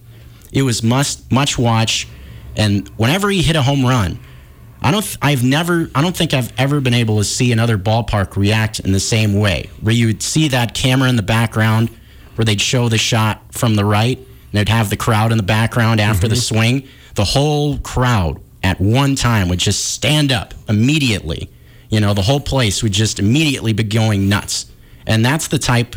it 0.52 0.62
was 0.62 0.84
must 0.84 1.32
much 1.32 1.58
watch. 1.58 2.08
And 2.56 2.88
whenever 2.90 3.28
he 3.32 3.42
hit 3.42 3.56
a 3.56 3.64
home 3.64 3.84
run, 3.84 4.20
I 4.84 4.92
don't. 4.92 5.18
I've 5.20 5.44
never. 5.44 5.90
I 5.96 6.04
don't 6.04 6.16
think 6.16 6.36
I've 6.36 6.54
ever 6.60 6.80
been 6.80 6.94
able 6.94 7.18
to 7.18 7.24
see 7.24 7.52
another 7.52 7.80
ballpark 7.80 8.36
react 8.36 8.82
in 8.82 8.92
the 8.92 9.00
same 9.00 9.34
way. 9.34 9.72
Where 9.80 9.96
you'd 9.96 10.22
see 10.22 10.50
that 10.50 10.76
camera 10.76 11.10
in 11.10 11.16
the 11.16 11.24
background, 11.24 11.90
where 12.36 12.46
they'd 12.46 12.62
show 12.62 12.88
the 12.88 13.00
shot 13.00 13.42
from 13.52 13.74
the 13.74 13.84
right, 13.84 14.20
and 14.20 14.28
they'd 14.52 14.70
have 14.70 14.92
the 14.92 14.96
crowd 14.96 15.32
in 15.32 15.40
the 15.40 15.44
background 15.44 16.00
after 16.00 16.28
mm-hmm. 16.28 16.36
the 16.36 16.40
swing. 16.40 16.88
The 17.16 17.26
whole 17.26 17.80
crowd 17.80 18.40
at 18.62 18.80
one 18.80 19.16
time 19.16 19.50
would 19.50 19.58
just 19.58 19.86
stand 19.86 20.32
up 20.32 20.54
immediately. 20.70 21.50
You 21.90 22.00
know, 22.00 22.14
the 22.14 22.22
whole 22.22 22.42
place 22.42 22.84
would 22.84 22.92
just 22.92 23.18
immediately 23.18 23.74
be 23.74 23.82
going 23.82 24.30
nuts. 24.30 24.68
And 25.08 25.26
that's 25.26 25.48
the 25.48 25.58
type 25.58 25.96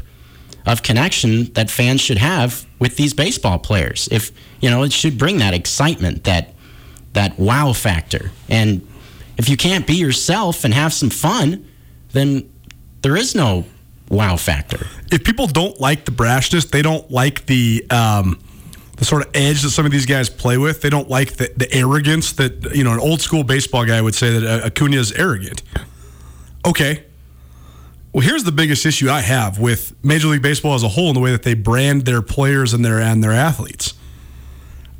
of 0.67 0.83
connection 0.83 1.53
that 1.53 1.71
fans 1.71 2.01
should 2.01 2.19
have 2.19 2.67
with 2.79 2.97
these 2.97 3.13
baseball 3.13 3.59
players. 3.59 4.09
If 4.11 4.33
you 4.61 4.71
know, 4.71 4.83
it 4.83 4.93
should 4.93 5.19
bring 5.19 5.39
that 5.39 5.55
excitement, 5.55 6.25
that 6.25 6.55
that 7.13 7.39
wow 7.39 7.73
factor. 7.73 8.31
And 8.49 8.87
if 9.37 9.49
you 9.49 9.57
can't 9.57 9.87
be 9.87 9.95
yourself 9.95 10.65
and 10.65 10.73
have 10.75 10.93
some 10.93 11.11
fun, 11.11 11.69
then 12.13 12.51
there 13.03 13.17
is 13.17 13.35
no 13.35 13.65
wow 14.09 14.37
factor. 14.37 14.87
If 15.11 15.25
people 15.25 15.47
don't 15.47 15.81
like 15.81 16.05
the 16.05 16.13
brashness, 16.13 16.71
they 16.71 16.83
don't 16.83 17.11
like 17.11 17.47
the 17.47 17.85
um, 17.91 18.39
the 18.97 19.05
sort 19.05 19.27
of 19.27 19.31
edge 19.35 19.63
that 19.63 19.71
some 19.71 19.85
of 19.85 19.93
these 19.93 20.07
guys 20.07 20.31
play 20.31 20.57
with. 20.57 20.81
They 20.81 20.91
don't 20.91 21.11
like 21.11 21.35
the, 21.35 21.53
the 21.57 21.73
arrogance 21.73 22.33
that 22.33 22.75
you 22.75 22.85
know 22.85 22.93
an 22.93 23.01
old 23.01 23.21
school 23.21 23.45
baseball 23.45 23.85
guy 23.85 24.01
would 24.01 24.15
say 24.15 24.39
that 24.39 24.63
uh, 24.63 24.67
Acuna 24.67 24.97
is 24.97 25.13
arrogant. 25.13 25.63
Okay. 26.67 27.04
Well, 28.15 28.25
here's 28.25 28.45
the 28.45 28.53
biggest 28.53 28.87
issue 28.87 29.11
I 29.11 29.23
have 29.23 29.59
with 29.59 29.93
Major 30.05 30.29
League 30.29 30.41
Baseball 30.41 30.75
as 30.75 30.85
a 30.85 30.89
whole 30.89 31.09
in 31.09 31.15
the 31.15 31.21
way 31.21 31.33
that 31.33 31.43
they 31.43 31.55
brand 31.55 32.05
their 32.05 32.23
players 32.23 32.73
and 32.73 32.85
their 32.85 33.01
and 33.01 33.25
their 33.25 33.33
athletes. 33.33 33.95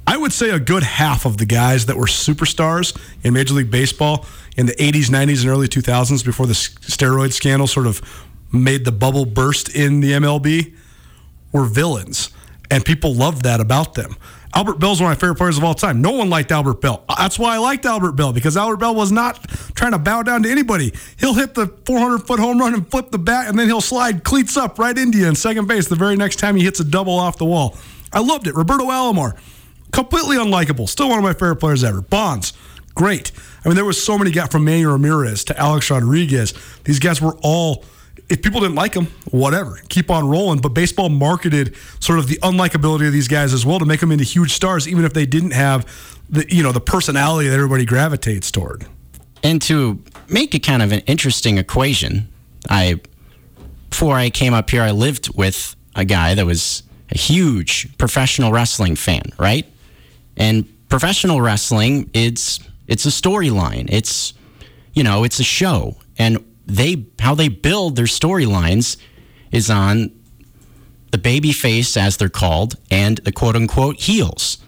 I 0.05 0.17
would 0.17 0.33
say 0.33 0.51
a 0.51 0.59
good 0.59 0.83
half 0.83 1.25
of 1.25 1.37
the 1.37 1.47
guys 1.47 1.87
that 1.87 1.97
were 1.97 2.07
superstars 2.07 2.99
in 3.23 3.35
Major 3.35 3.55
League 3.55 3.71
Baseball 3.71 4.27
in 4.57 4.67
the 4.67 4.73
80s, 4.73 5.11
90s, 5.11 5.43
and 5.43 5.49
early 5.49 5.69
2000s 5.69 6.25
before 6.25 6.49
the 6.49 6.55
steroid 6.55 7.33
scandal 7.33 7.69
sort 7.69 7.87
of 7.87 8.03
made 8.53 8.85
the 8.85 8.91
bubble 8.91 9.27
burst 9.27 9.69
in 9.69 10.01
the 10.01 10.11
MLB 10.11 10.75
were 11.53 11.67
villains. 11.67 12.31
And 12.69 12.85
people 12.85 13.15
loved 13.15 13.45
that 13.45 13.61
about 13.61 13.95
them. 13.95 14.17
Albert 14.55 14.79
Belle's 14.79 15.01
one 15.01 15.11
of 15.11 15.17
my 15.17 15.21
favorite 15.21 15.37
players 15.37 15.59
of 15.59 15.65
all 15.65 15.75
time. 15.75 16.01
No 16.01 16.13
one 16.13 16.31
liked 16.31 16.53
Albert 16.53 16.81
Belle. 16.81 17.05
Uh, 17.09 17.17
that's 17.19 17.39
why 17.39 17.55
I 17.55 17.59
liked 17.59 17.85
Albert 17.85 18.13
Belle 18.13 18.33
because 18.33 18.57
Albert 18.57 18.77
Belle 18.77 18.95
was 18.95 19.11
not 19.11 19.43
trying 19.75 19.93
to 19.93 19.99
bow 19.99 20.23
down 20.23 20.45
to 20.45 20.51
anybody. 20.51 20.93
He'll 21.19 21.35
hit 21.35 21.55
the 21.55 21.67
400 21.87 22.27
foot 22.27 22.39
home 22.39 22.59
run 22.59 22.73
and 22.73 22.89
flip 22.89 23.11
the 23.11 23.19
bat, 23.19 23.49
and 23.49 23.59
then 23.59 23.67
he'll 23.67 23.81
slide 23.81 24.23
cleats 24.23 24.57
up 24.57 24.79
right 24.79 24.97
into 24.97 25.19
you 25.19 25.27
in 25.27 25.35
second 25.35 25.67
base 25.67 25.89
the 25.89 25.97
very 25.97 26.17
next 26.17 26.37
time 26.37 26.55
he 26.57 26.63
hits 26.63 26.79
a 26.79 26.85
double 26.85 27.19
off 27.19 27.37
the 27.37 27.45
wall. 27.45 27.77
I 28.13 28.21
loved 28.21 28.47
it. 28.47 28.55
Roberto 28.55 28.85
Alomar, 28.85 29.37
completely 29.91 30.37
unlikable. 30.37 30.89
Still 30.89 31.09
one 31.09 31.19
of 31.19 31.25
my 31.25 31.33
favorite 31.33 31.57
players 31.57 31.83
ever. 31.83 32.01
Bonds, 32.01 32.53
great. 32.95 33.33
I 33.65 33.69
mean, 33.69 33.75
there 33.75 33.85
was 33.85 34.03
so 34.03 34.17
many 34.17 34.31
guys 34.31 34.49
from 34.49 34.65
Manny 34.65 34.85
Ramirez 34.87 35.43
to 35.45 35.59
Alex 35.59 35.91
Rodriguez. 35.91 36.55
These 36.85 37.01
guys 37.01 37.21
were 37.21 37.37
all 37.43 37.85
if 38.29 38.43
people 38.43 38.61
didn't 38.61 38.77
like 38.77 38.93
them, 38.93 39.09
whatever, 39.31 39.81
keep 39.89 40.11
on 40.11 40.29
rolling. 40.29 40.61
But 40.61 40.71
baseball 40.71 41.09
marketed 41.09 41.75
sort 42.01 42.19
of 42.19 42.27
the 42.27 42.37
unlikability 42.37 43.07
of 43.07 43.13
these 43.13 43.29
guys 43.29 43.53
as 43.53 43.67
well 43.67 43.79
to 43.79 43.85
make 43.85 44.01
them 44.01 44.11
into 44.11 44.25
huge 44.25 44.53
stars, 44.53 44.89
even 44.89 45.05
if 45.05 45.13
they 45.13 45.27
didn't 45.27 45.53
have 45.53 45.87
the 46.31 46.47
you 46.53 46.63
know 46.63 46.73
the 46.73 46.81
personality 46.81 47.49
that 47.49 47.55
everybody 47.55 47.85
gravitates 47.85 48.51
toward. 48.51 48.87
And 49.43 49.61
to 49.63 50.03
make 50.29 50.55
it 50.55 50.61
kind 50.61 50.83
of 50.83 50.91
an 50.93 51.01
interesting 51.01 51.59
equation, 51.59 52.29
I 52.71 53.01
before 53.91 54.17
I 54.17 54.31
came 54.31 54.55
up 54.55 54.71
here, 54.71 54.83
I 54.83 54.91
lived 54.91 55.35
with 55.37 55.77
a 55.95 56.05
guy 56.05 56.35
that 56.35 56.47
was 56.47 56.83
a 57.11 57.19
huge 57.19 57.97
professional 57.99 58.51
wrestling 58.53 58.97
fan, 58.97 59.23
right? 59.39 59.67
And 60.37 60.67
professional 60.89 61.41
wrestling, 61.41 62.11
it's 62.15 62.59
it's 62.89 63.05
a 63.05 63.11
storyline. 63.11 63.89
It's 63.91 64.33
you 64.95 65.03
know, 65.03 65.25
it's 65.25 65.41
a 65.41 65.45
show. 65.45 65.97
And 66.19 66.39
they 66.67 67.07
how 67.19 67.35
they 67.35 67.49
build 67.49 67.97
their 67.97 68.07
storylines 68.07 68.97
is 69.51 69.71
on 69.71 70.11
the 71.11 71.19
baby 71.19 71.53
face 71.53 71.97
as 71.97 72.17
they're 72.17 72.29
called 72.29 72.75
and 72.91 73.19
the 73.19 73.33
quote 73.33 73.57
unquote 73.57 73.97
heels. 73.97 74.59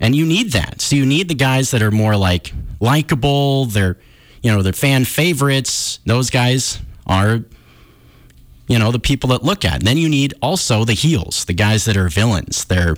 And 0.00 0.14
you 0.14 0.26
need 0.26 0.52
that. 0.52 0.80
So 0.80 0.96
you 0.96 1.06
need 1.06 1.28
the 1.28 1.34
guys 1.34 1.70
that 1.70 1.82
are 1.82 1.90
more 1.90 2.16
like 2.16 2.52
likable, 2.80 3.66
they're 3.66 3.98
you 4.42 4.50
know, 4.50 4.62
they're 4.62 4.72
fan 4.72 5.04
favorites. 5.04 6.00
Those 6.04 6.30
guys 6.30 6.78
are 7.06 7.44
you 8.66 8.78
know, 8.78 8.90
the 8.90 8.98
people 8.98 9.28
that 9.30 9.42
look 9.42 9.64
at. 9.64 9.76
And 9.76 9.86
then 9.86 9.98
you 9.98 10.08
need 10.08 10.34
also 10.40 10.84
the 10.84 10.94
heels, 10.94 11.44
the 11.44 11.52
guys 11.52 11.84
that 11.84 11.96
are 11.96 12.08
villains. 12.08 12.64
They're 12.64 12.96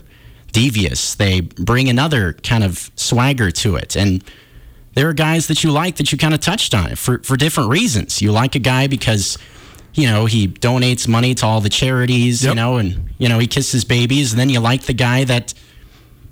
devious. 0.53 1.15
They 1.15 1.41
bring 1.41 1.89
another 1.89 2.35
kind 2.35 2.65
of 2.65 2.91
swagger 2.95 3.51
to 3.51 3.77
it. 3.77 3.97
And 3.97 4.23
there 4.97 5.11
are 5.11 5.13
guys 5.13 5.49
that 5.49 5.63
you 5.63 5.71
like 5.71 5.97
that 5.97 6.11
you 6.11 6.17
kind 6.17 6.33
of 6.33 6.41
touched 6.41 6.75
on 6.75 6.91
it 6.91 6.97
for, 6.97 7.19
for 7.19 7.37
different 7.37 7.69
reasons. 7.69 8.23
You 8.23 8.33
like 8.33 8.55
a 8.55 8.59
guy 8.59 8.87
because, 8.87 9.37
you 9.93 10.07
know, 10.07 10.25
he 10.25 10.49
donates 10.49 11.07
money 11.07 11.35
to 11.35 11.47
all 11.47 11.61
the 11.61 11.69
charities, 11.69 12.43
yep. 12.43 12.53
you 12.53 12.57
know, 12.57 12.79
and, 12.79 13.11
you 13.19 13.29
know, 13.29 13.39
he 13.39 13.47
kisses 13.47 13.85
babies. 13.85 14.33
And 14.33 14.41
then 14.41 14.49
you 14.49 14.59
like 14.59 14.85
the 14.85 14.95
guy 14.95 15.25
that 15.25 15.53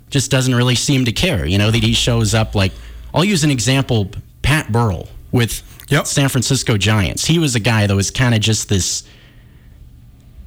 just 0.08 0.30
doesn't 0.30 0.54
really 0.54 0.76
seem 0.76 1.04
to 1.04 1.12
care, 1.12 1.44
you 1.44 1.58
know, 1.58 1.70
that 1.70 1.82
he 1.82 1.92
shows 1.92 2.32
up 2.32 2.54
like, 2.54 2.72
I'll 3.12 3.24
use 3.24 3.44
an 3.44 3.50
example 3.50 4.10
Pat 4.40 4.72
Burrell 4.72 5.08
with 5.30 5.62
yep. 5.90 6.06
San 6.06 6.30
Francisco 6.30 6.78
Giants. 6.78 7.26
He 7.26 7.38
was 7.38 7.54
a 7.54 7.60
guy 7.60 7.86
that 7.86 7.94
was 7.94 8.10
kind 8.10 8.34
of 8.34 8.40
just 8.40 8.70
this, 8.70 9.04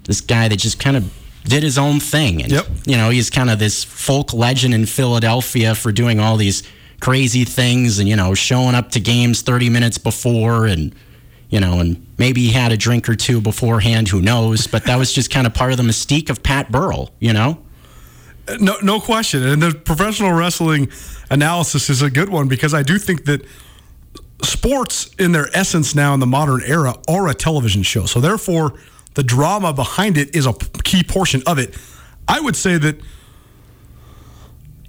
this 0.05 0.21
guy 0.21 0.47
that 0.47 0.57
just 0.57 0.79
kind 0.79 0.97
of 0.97 1.13
did 1.43 1.61
his 1.61 1.77
own 1.77 1.99
thing. 1.99 2.41
And, 2.41 2.51
yep. 2.51 2.65
you 2.87 2.97
know, 2.97 3.11
he's 3.11 3.29
kind 3.29 3.51
of 3.51 3.59
this 3.59 3.83
folk 3.83 4.33
legend 4.33 4.73
in 4.73 4.87
Philadelphia 4.87 5.75
for 5.75 5.91
doing 5.91 6.19
all 6.19 6.35
these 6.35 6.63
crazy 6.99 7.45
things 7.45 7.99
and, 7.99 8.07
you 8.09 8.15
know, 8.15 8.33
showing 8.33 8.75
up 8.75 8.91
to 8.91 8.99
games 8.99 9.41
30 9.41 9.69
minutes 9.69 9.97
before 9.97 10.65
and, 10.65 10.93
you 11.49 11.59
know, 11.59 11.79
and 11.79 12.05
maybe 12.17 12.41
he 12.41 12.51
had 12.51 12.71
a 12.71 12.77
drink 12.77 13.07
or 13.07 13.15
two 13.15 13.39
beforehand, 13.41 14.07
who 14.07 14.21
knows? 14.21 14.67
But 14.67 14.85
that 14.85 14.97
was 14.97 15.13
just 15.13 15.31
kind 15.31 15.47
of 15.47 15.53
part 15.53 15.71
of 15.71 15.77
the 15.77 15.83
mystique 15.83 16.29
of 16.29 16.43
Pat 16.43 16.71
Burrell, 16.71 17.11
you 17.19 17.33
know? 17.33 17.59
Uh, 18.47 18.57
no, 18.59 18.75
no 18.81 18.99
question. 18.99 19.45
And 19.45 19.61
the 19.61 19.73
professional 19.73 20.33
wrestling 20.33 20.89
analysis 21.29 21.89
is 21.89 22.01
a 22.01 22.09
good 22.09 22.29
one 22.29 22.47
because 22.47 22.73
I 22.73 22.83
do 22.83 22.97
think 22.97 23.25
that 23.25 23.45
sports, 24.43 25.13
in 25.17 25.31
their 25.31 25.49
essence 25.53 25.95
now 25.95 26.13
in 26.13 26.19
the 26.19 26.27
modern 26.27 26.61
era, 26.63 26.95
are 27.09 27.27
a 27.27 27.33
television 27.33 27.83
show. 27.83 28.05
So 28.05 28.19
therefore, 28.19 28.73
the 29.15 29.23
drama 29.23 29.73
behind 29.73 30.17
it 30.17 30.35
is 30.35 30.45
a 30.45 30.53
key 30.83 31.03
portion 31.03 31.41
of 31.47 31.57
it. 31.57 31.75
I 32.27 32.39
would 32.39 32.55
say 32.55 32.77
that 32.77 32.99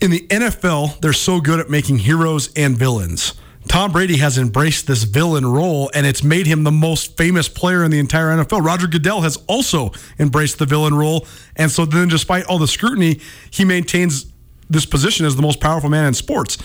in 0.01 0.11
the 0.11 0.27
NFL, 0.29 1.01
they're 1.01 1.13
so 1.13 1.41
good 1.41 1.59
at 1.61 1.71
making 1.71 1.99
heroes 1.99 2.53
and 2.55 2.77
villains. 2.77 3.35
Tom 3.67 3.93
Brady 3.93 4.17
has 4.17 4.39
embraced 4.39 4.87
this 4.87 5.03
villain 5.03 5.45
role, 5.45 5.91
and 5.93 6.07
it's 6.07 6.23
made 6.23 6.47
him 6.47 6.65
the 6.65 6.73
most 6.73 7.17
famous 7.17 7.49
player 7.49 7.85
in 7.85 7.91
the 7.91 7.99
entire 7.99 8.29
NFL. 8.29 8.65
Roger 8.65 8.87
Goodell 8.87 9.21
has 9.21 9.37
also 9.47 9.93
embraced 10.19 10.59
the 10.59 10.67
villain 10.67 10.95
role, 10.95 11.27
and 11.57 11.71
so 11.71 11.85
then, 11.85 12.09
despite 12.09 12.45
all 12.47 12.59
the 12.59 12.69
scrutiny, 12.69 13.21
he 13.51 13.65
maintains 13.65 14.33
this 14.71 14.87
position 14.87 15.27
as 15.27 15.37
the 15.37 15.43
most 15.43 15.61
powerful 15.61 15.91
man 15.91 16.07
in 16.07 16.15
sports. 16.15 16.57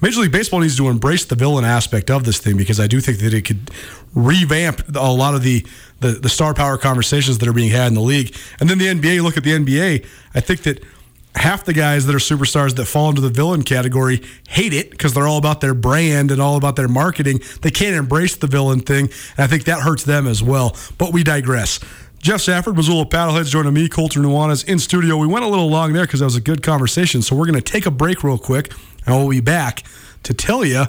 Major 0.00 0.20
League 0.20 0.32
Baseball 0.32 0.60
needs 0.60 0.76
to 0.76 0.88
embrace 0.88 1.24
the 1.24 1.34
villain 1.34 1.64
aspect 1.64 2.10
of 2.10 2.24
this 2.24 2.38
thing 2.38 2.56
because 2.56 2.78
I 2.78 2.86
do 2.86 3.00
think 3.00 3.18
that 3.18 3.32
it 3.32 3.42
could 3.42 3.70
revamp 4.14 4.82
a 4.94 5.12
lot 5.12 5.34
of 5.34 5.42
the, 5.42 5.66
the, 6.00 6.08
the 6.12 6.28
star 6.28 6.52
power 6.52 6.76
conversations 6.76 7.38
that 7.38 7.48
are 7.48 7.52
being 7.52 7.70
had 7.70 7.88
in 7.88 7.94
the 7.94 8.00
league. 8.00 8.36
And 8.60 8.68
then 8.68 8.78
the 8.78 8.86
NBA, 8.86 9.22
look 9.22 9.36
at 9.36 9.44
the 9.44 9.52
NBA. 9.52 10.04
I 10.34 10.40
think 10.40 10.62
that 10.64 10.84
half 11.34 11.64
the 11.64 11.72
guys 11.72 12.06
that 12.06 12.14
are 12.14 12.18
superstars 12.18 12.76
that 12.76 12.86
fall 12.86 13.08
into 13.08 13.20
the 13.20 13.28
villain 13.28 13.62
category 13.62 14.22
hate 14.48 14.72
it 14.72 14.90
because 14.90 15.14
they're 15.14 15.26
all 15.26 15.38
about 15.38 15.60
their 15.60 15.74
brand 15.74 16.30
and 16.30 16.40
all 16.40 16.56
about 16.56 16.76
their 16.76 16.88
marketing. 16.88 17.40
They 17.62 17.70
can't 17.70 17.96
embrace 17.96 18.36
the 18.36 18.46
villain 18.46 18.80
thing, 18.80 19.10
and 19.36 19.44
I 19.44 19.46
think 19.46 19.64
that 19.64 19.80
hurts 19.80 20.04
them 20.04 20.26
as 20.26 20.42
well. 20.42 20.76
But 20.98 21.12
we 21.12 21.24
digress. 21.24 21.80
Geoff 22.18 22.40
Safford, 22.40 22.76
Missoula 22.76 23.04
Paddleheads, 23.04 23.50
joining 23.50 23.74
me, 23.74 23.86
Colter 23.86 24.20
Nuanez, 24.20 24.66
in 24.66 24.78
studio. 24.78 25.18
We 25.18 25.26
went 25.26 25.44
a 25.44 25.48
little 25.48 25.68
long 25.68 25.92
there 25.92 26.04
because 26.04 26.20
that 26.20 26.26
was 26.26 26.36
a 26.36 26.40
good 26.40 26.62
conversation. 26.62 27.20
So 27.20 27.36
we're 27.36 27.46
going 27.46 27.60
to 27.60 27.60
take 27.60 27.84
a 27.84 27.90
break 27.90 28.24
real 28.24 28.38
quick, 28.38 28.72
and 29.04 29.14
we'll 29.14 29.28
be 29.28 29.40
back 29.40 29.82
to 30.22 30.32
tell 30.32 30.64
you 30.64 30.84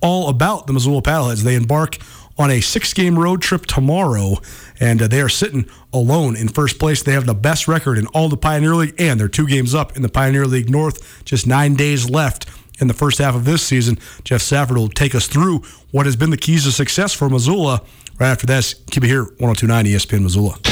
all 0.00 0.28
about 0.28 0.66
the 0.66 0.72
Missoula 0.72 1.00
Paddleheads. 1.00 1.42
They 1.42 1.54
embark 1.54 1.98
on 2.42 2.50
a 2.50 2.60
six 2.60 2.92
game 2.92 3.18
road 3.18 3.40
trip 3.40 3.66
tomorrow, 3.66 4.36
and 4.80 5.00
uh, 5.00 5.06
they 5.06 5.20
are 5.20 5.28
sitting 5.28 5.64
alone 5.92 6.36
in 6.36 6.48
first 6.48 6.78
place. 6.78 7.02
They 7.02 7.12
have 7.12 7.24
the 7.24 7.34
best 7.34 7.68
record 7.68 7.98
in 7.98 8.06
all 8.08 8.28
the 8.28 8.36
Pioneer 8.36 8.74
League, 8.74 8.94
and 8.98 9.18
they're 9.18 9.28
two 9.28 9.46
games 9.46 9.74
up 9.74 9.96
in 9.96 10.02
the 10.02 10.08
Pioneer 10.08 10.46
League 10.46 10.68
North. 10.68 11.24
Just 11.24 11.46
nine 11.46 11.74
days 11.74 12.10
left 12.10 12.46
in 12.80 12.88
the 12.88 12.94
first 12.94 13.18
half 13.18 13.36
of 13.36 13.44
this 13.44 13.62
season. 13.62 13.98
Geoff 14.24 14.42
Safford 14.42 14.76
will 14.76 14.88
take 14.88 15.14
us 15.14 15.28
through 15.28 15.62
what 15.92 16.04
has 16.06 16.16
been 16.16 16.30
the 16.30 16.36
keys 16.36 16.64
to 16.64 16.72
success 16.72 17.14
for 17.14 17.28
Missoula. 17.28 17.80
Right 18.18 18.30
after 18.30 18.46
this, 18.46 18.74
keep 18.90 19.04
it 19.04 19.08
here, 19.08 19.22
1029 19.22 19.84
ESPN 19.86 20.22
Missoula. 20.22 20.71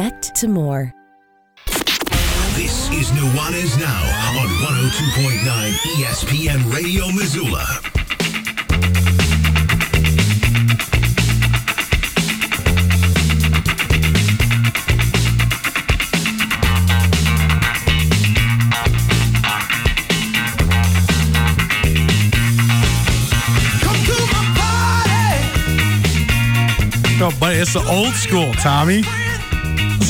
connect 0.00 0.34
to 0.34 0.48
more. 0.48 0.94
This 2.56 2.88
is 2.90 3.10
Nuanez 3.10 3.78
Now 3.78 4.02
on 4.40 4.48
102.9 4.48 5.72
ESPN 5.98 6.72
Radio 6.74 7.06
Missoula. 7.08 7.66
No, 27.18 27.30
but 27.38 27.54
it's 27.54 27.74
the 27.74 27.84
old 27.86 28.14
school, 28.14 28.54
Tommy. 28.54 29.02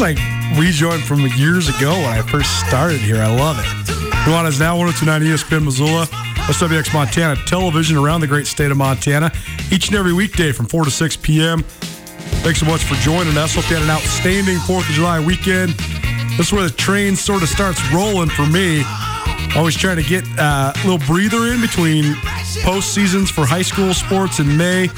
Like 0.00 0.18
rejoin 0.56 1.00
from 1.00 1.26
years 1.36 1.68
ago 1.68 1.92
when 1.92 2.08
I 2.08 2.22
first 2.22 2.66
started 2.66 3.00
here. 3.00 3.20
I 3.20 3.36
love 3.36 3.58
it. 3.58 3.66
Nuanez 4.24 4.58
now 4.58 4.78
1029 4.78 5.20
ESPN 5.20 5.62
Missoula, 5.62 6.06
SWX 6.48 6.94
Montana 6.94 7.36
television 7.46 7.98
around 7.98 8.22
the 8.22 8.26
great 8.26 8.46
state 8.46 8.70
of 8.70 8.78
Montana 8.78 9.30
each 9.70 9.88
and 9.88 9.96
every 9.98 10.14
weekday 10.14 10.52
from 10.52 10.64
4 10.64 10.84
to 10.84 10.90
6 10.90 11.16
p.m. 11.18 11.62
Thanks 12.42 12.60
so 12.60 12.66
much 12.66 12.82
for 12.82 12.94
joining 12.94 13.36
us. 13.36 13.54
Hope 13.54 13.68
you 13.68 13.76
had 13.76 13.82
an 13.82 13.90
outstanding 13.90 14.56
4th 14.60 14.88
of 14.88 14.94
July 14.94 15.20
weekend. 15.20 15.74
This 16.38 16.46
is 16.46 16.52
where 16.54 16.64
the 16.64 16.74
train 16.74 17.14
sort 17.14 17.42
of 17.42 17.50
starts 17.50 17.78
rolling 17.92 18.30
for 18.30 18.46
me. 18.46 18.82
Always 19.54 19.76
trying 19.76 19.96
to 19.96 20.02
get 20.02 20.24
uh, 20.38 20.72
a 20.74 20.88
little 20.88 21.06
breather 21.06 21.52
in 21.52 21.60
between 21.60 22.14
post 22.62 22.94
seasons 22.94 23.30
for 23.30 23.44
high 23.44 23.60
school 23.60 23.92
sports 23.92 24.38
in 24.38 24.56
May, 24.56 24.88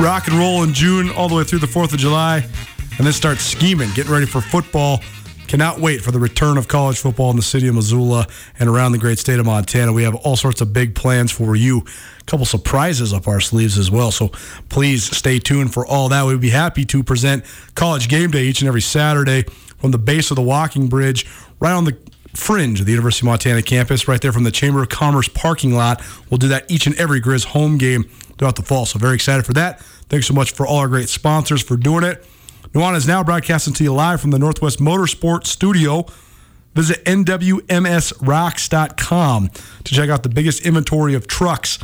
rock 0.00 0.28
and 0.28 0.38
roll 0.38 0.62
in 0.62 0.72
June, 0.72 1.10
all 1.10 1.28
the 1.28 1.34
way 1.34 1.44
through 1.44 1.58
the 1.58 1.66
4th 1.66 1.92
of 1.92 1.98
July, 1.98 2.48
and 3.00 3.06
then 3.06 3.14
start 3.14 3.38
scheming, 3.38 3.88
getting 3.94 4.12
ready 4.12 4.26
for 4.26 4.42
football. 4.42 5.00
Cannot 5.48 5.80
wait 5.80 6.02
for 6.02 6.10
the 6.10 6.18
return 6.18 6.58
of 6.58 6.68
college 6.68 6.98
football 6.98 7.30
in 7.30 7.36
the 7.36 7.42
city 7.42 7.66
of 7.66 7.74
Missoula 7.74 8.26
and 8.58 8.68
around 8.68 8.92
the 8.92 8.98
great 8.98 9.18
state 9.18 9.40
of 9.40 9.46
Montana. 9.46 9.90
We 9.90 10.02
have 10.02 10.14
all 10.16 10.36
sorts 10.36 10.60
of 10.60 10.74
big 10.74 10.94
plans 10.94 11.32
for 11.32 11.56
you. 11.56 11.78
A 11.78 12.24
couple 12.24 12.44
surprises 12.44 13.14
up 13.14 13.26
our 13.26 13.40
sleeves 13.40 13.78
as 13.78 13.90
well. 13.90 14.10
So 14.10 14.28
please 14.68 15.16
stay 15.16 15.38
tuned 15.38 15.72
for 15.72 15.86
all 15.86 16.10
that. 16.10 16.26
We'd 16.26 16.42
be 16.42 16.50
happy 16.50 16.84
to 16.84 17.02
present 17.02 17.42
college 17.74 18.10
game 18.10 18.32
day 18.32 18.42
each 18.42 18.60
and 18.60 18.68
every 18.68 18.82
Saturday 18.82 19.44
from 19.78 19.92
the 19.92 19.98
base 19.98 20.30
of 20.30 20.36
the 20.36 20.42
walking 20.42 20.88
bridge 20.88 21.24
right 21.58 21.72
on 21.72 21.86
the 21.86 21.96
fringe 22.34 22.80
of 22.80 22.86
the 22.86 22.92
University 22.92 23.24
of 23.24 23.30
Montana 23.30 23.62
campus, 23.62 24.06
right 24.06 24.20
there 24.20 24.30
from 24.30 24.44
the 24.44 24.50
Chamber 24.50 24.82
of 24.82 24.90
Commerce 24.90 25.28
parking 25.28 25.72
lot. 25.72 26.02
We'll 26.28 26.36
do 26.36 26.48
that 26.48 26.70
each 26.70 26.86
and 26.86 26.94
every 26.96 27.22
Grizz 27.22 27.46
home 27.46 27.78
game 27.78 28.04
throughout 28.36 28.56
the 28.56 28.62
fall. 28.62 28.84
So 28.84 28.98
very 28.98 29.14
excited 29.14 29.46
for 29.46 29.54
that. 29.54 29.80
Thanks 30.10 30.26
so 30.26 30.34
much 30.34 30.52
for 30.52 30.66
all 30.66 30.80
our 30.80 30.88
great 30.88 31.08
sponsors 31.08 31.62
for 31.62 31.78
doing 31.78 32.04
it. 32.04 32.26
Nuanez 32.72 32.98
is 32.98 33.08
now 33.08 33.24
broadcasting 33.24 33.74
to 33.74 33.82
you 33.82 33.92
live 33.92 34.20
from 34.20 34.30
the 34.30 34.38
Northwest 34.38 34.78
Motorsports 34.78 35.48
Studio. 35.48 36.06
Visit 36.74 37.04
NWMSRocks.com 37.04 39.48
to 39.48 39.94
check 39.94 40.08
out 40.08 40.22
the 40.22 40.28
biggest 40.28 40.64
inventory 40.64 41.14
of 41.14 41.26
trucks 41.26 41.80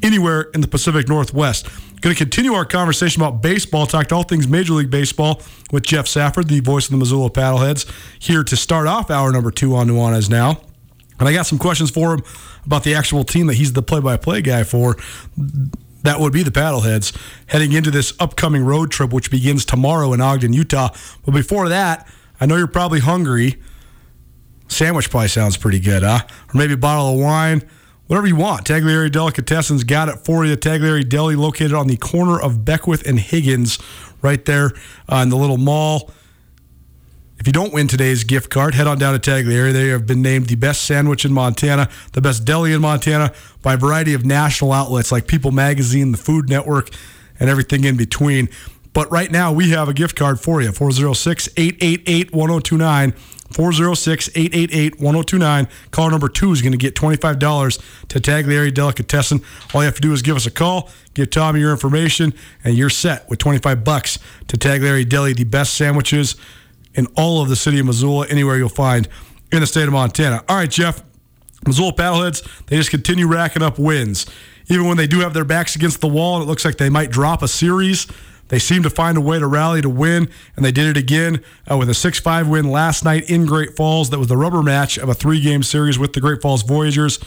anywhere 0.00 0.42
in 0.54 0.60
the 0.60 0.68
Pacific 0.68 1.08
Northwest. 1.08 1.66
Going 2.00 2.14
to 2.14 2.18
continue 2.18 2.52
our 2.52 2.64
conversation 2.64 3.20
about 3.20 3.42
baseball, 3.42 3.86
talk 3.86 4.06
to 4.08 4.14
all 4.14 4.22
things 4.22 4.46
Major 4.46 4.74
League 4.74 4.90
Baseball 4.90 5.42
with 5.72 5.82
Geoff 5.82 6.06
Safford, 6.06 6.46
the 6.46 6.60
voice 6.60 6.84
of 6.84 6.92
the 6.92 6.98
Missoula 6.98 7.30
Paddleheads, 7.30 7.90
here 8.20 8.44
to 8.44 8.56
start 8.56 8.86
off 8.86 9.10
hour 9.10 9.32
number 9.32 9.50
two 9.50 9.74
on 9.74 9.88
Nuanez 9.88 10.30
now. 10.30 10.60
And 11.18 11.28
I 11.28 11.32
got 11.32 11.46
some 11.46 11.58
questions 11.58 11.90
for 11.90 12.14
him 12.14 12.22
about 12.64 12.84
the 12.84 12.94
actual 12.94 13.24
team 13.24 13.48
that 13.48 13.54
he's 13.54 13.72
the 13.72 13.82
play 13.82 13.98
by 13.98 14.16
play 14.16 14.40
guy 14.40 14.62
for. 14.62 14.94
That 16.08 16.20
would 16.20 16.32
be 16.32 16.42
the 16.42 16.50
Paddleheads 16.50 17.14
heading 17.48 17.72
into 17.72 17.90
this 17.90 18.14
upcoming 18.18 18.64
road 18.64 18.90
trip, 18.90 19.12
which 19.12 19.30
begins 19.30 19.66
tomorrow 19.66 20.14
in 20.14 20.22
Ogden, 20.22 20.54
Utah. 20.54 20.88
But 21.22 21.32
before 21.32 21.68
that, 21.68 22.08
I 22.40 22.46
know 22.46 22.56
you're 22.56 22.66
probably 22.66 23.00
hungry. 23.00 23.60
Sandwich 24.68 25.10
probably 25.10 25.28
sounds 25.28 25.58
pretty 25.58 25.80
good, 25.80 26.02
huh? 26.02 26.20
Or 26.24 26.56
maybe 26.56 26.72
a 26.72 26.78
bottle 26.78 27.12
of 27.12 27.20
wine 27.20 27.62
whatever 28.06 28.26
you 28.26 28.36
want. 28.36 28.66
Tagliare 28.66 29.10
Delicatessen's 29.10 29.84
got 29.84 30.08
it 30.08 30.24
for 30.24 30.46
you. 30.46 30.56
Tagliare 30.56 31.06
Deli, 31.06 31.36
located 31.36 31.74
on 31.74 31.88
the 31.88 31.98
corner 31.98 32.40
of 32.40 32.64
Beckwith 32.64 33.06
and 33.06 33.20
Higgins, 33.20 33.78
right 34.22 34.42
there 34.46 34.72
uh, 35.12 35.16
in 35.16 35.28
the 35.28 35.36
little 35.36 35.58
mall. 35.58 36.10
If 37.38 37.46
you 37.46 37.52
don't 37.52 37.72
win 37.72 37.86
today's 37.86 38.24
gift 38.24 38.50
card, 38.50 38.74
head 38.74 38.88
on 38.88 38.98
down 38.98 39.18
to 39.18 39.30
Tagliare. 39.30 39.72
They 39.72 39.88
have 39.88 40.06
been 40.06 40.22
named 40.22 40.46
the 40.46 40.56
best 40.56 40.84
sandwich 40.84 41.24
in 41.24 41.32
Montana, 41.32 41.88
the 42.12 42.20
best 42.20 42.44
deli 42.44 42.72
in 42.72 42.80
Montana 42.80 43.32
by 43.62 43.74
a 43.74 43.76
variety 43.76 44.12
of 44.12 44.26
national 44.26 44.72
outlets 44.72 45.12
like 45.12 45.28
People 45.28 45.52
Magazine, 45.52 46.10
the 46.10 46.18
Food 46.18 46.48
Network, 46.48 46.90
and 47.38 47.48
everything 47.48 47.84
in 47.84 47.96
between. 47.96 48.48
But 48.92 49.10
right 49.12 49.30
now, 49.30 49.52
we 49.52 49.70
have 49.70 49.88
a 49.88 49.94
gift 49.94 50.16
card 50.16 50.40
for 50.40 50.60
you 50.60 50.72
406 50.72 51.48
888 51.56 52.32
1029. 52.32 53.12
406 53.52 54.28
888 54.34 55.00
1029. 55.00 55.68
Caller 55.92 56.10
number 56.10 56.28
two 56.28 56.50
is 56.50 56.60
going 56.60 56.72
to 56.72 56.78
get 56.78 56.96
$25 56.96 58.08
to 58.08 58.20
Tagliare 58.20 58.74
Delicatessen. 58.74 59.40
All 59.72 59.82
you 59.82 59.86
have 59.86 59.94
to 59.94 60.00
do 60.00 60.12
is 60.12 60.22
give 60.22 60.34
us 60.34 60.46
a 60.46 60.50
call, 60.50 60.90
give 61.14 61.30
Tommy 61.30 61.60
your 61.60 61.70
information, 61.70 62.34
and 62.64 62.76
you're 62.76 62.90
set 62.90 63.30
with 63.30 63.38
25 63.38 63.84
bucks 63.84 64.18
to 64.48 64.56
Tagliare 64.56 65.08
Deli, 65.08 65.32
the 65.32 65.44
best 65.44 65.74
sandwiches 65.74 66.34
in 66.94 67.06
all 67.16 67.42
of 67.42 67.48
the 67.48 67.56
city 67.56 67.78
of 67.78 67.86
Missoula, 67.86 68.26
anywhere 68.28 68.56
you'll 68.56 68.68
find 68.68 69.08
in 69.52 69.60
the 69.60 69.66
state 69.66 69.84
of 69.84 69.92
Montana. 69.92 70.44
All 70.48 70.56
right, 70.56 70.70
Geoff. 70.70 71.02
Missoula 71.66 71.92
Paddleheads, 71.92 72.66
they 72.66 72.76
just 72.76 72.90
continue 72.90 73.26
racking 73.26 73.62
up 73.62 73.78
wins. 73.78 74.26
Even 74.68 74.86
when 74.86 74.96
they 74.96 75.06
do 75.06 75.20
have 75.20 75.34
their 75.34 75.44
backs 75.44 75.74
against 75.74 76.00
the 76.00 76.08
wall 76.08 76.36
and 76.36 76.44
it 76.44 76.46
looks 76.46 76.64
like 76.64 76.76
they 76.76 76.88
might 76.88 77.10
drop 77.10 77.42
a 77.42 77.48
series, 77.48 78.06
they 78.48 78.58
seem 78.58 78.82
to 78.82 78.90
find 78.90 79.18
a 79.18 79.20
way 79.20 79.38
to 79.38 79.46
rally 79.46 79.82
to 79.82 79.88
win, 79.88 80.30
and 80.56 80.64
they 80.64 80.72
did 80.72 80.86
it 80.86 80.96
again 80.96 81.42
uh, 81.70 81.76
with 81.76 81.88
a 81.88 81.94
6 81.94 82.20
5 82.20 82.48
win 82.48 82.70
last 82.70 83.04
night 83.04 83.28
in 83.28 83.44
Great 83.44 83.76
Falls. 83.76 84.10
That 84.10 84.18
was 84.18 84.28
the 84.28 84.36
rubber 84.36 84.62
match 84.62 84.98
of 84.98 85.08
a 85.08 85.14
three 85.14 85.40
game 85.40 85.62
series 85.62 85.98
with 85.98 86.12
the 86.12 86.20
Great 86.20 86.40
Falls 86.40 86.62
Voyagers. 86.62 87.18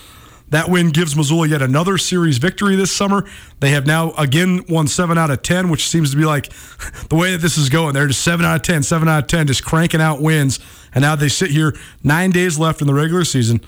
That 0.51 0.69
win 0.69 0.89
gives 0.89 1.15
Missoula 1.15 1.47
yet 1.47 1.61
another 1.61 1.97
series 1.97 2.37
victory 2.37 2.75
this 2.75 2.91
summer. 2.91 3.25
They 3.61 3.71
have 3.71 3.87
now 3.87 4.11
again 4.11 4.63
won 4.69 4.87
7 4.87 5.17
out 5.17 5.31
of 5.31 5.41
10, 5.41 5.69
which 5.69 5.87
seems 5.87 6.11
to 6.11 6.17
be 6.17 6.25
like 6.25 6.49
the 7.09 7.15
way 7.15 7.31
that 7.31 7.39
this 7.39 7.57
is 7.57 7.69
going. 7.69 7.93
They're 7.93 8.07
just 8.07 8.21
7 8.21 8.45
out 8.45 8.57
of 8.57 8.61
10, 8.61 8.83
7 8.83 9.07
out 9.07 9.23
of 9.23 9.27
10, 9.27 9.47
just 9.47 9.65
cranking 9.65 10.01
out 10.01 10.21
wins. 10.21 10.59
And 10.93 11.01
now 11.01 11.15
they 11.15 11.29
sit 11.29 11.51
here 11.51 11.73
nine 12.03 12.31
days 12.31 12.59
left 12.59 12.81
in 12.81 12.87
the 12.87 12.93
regular 12.93 13.23
season 13.23 13.61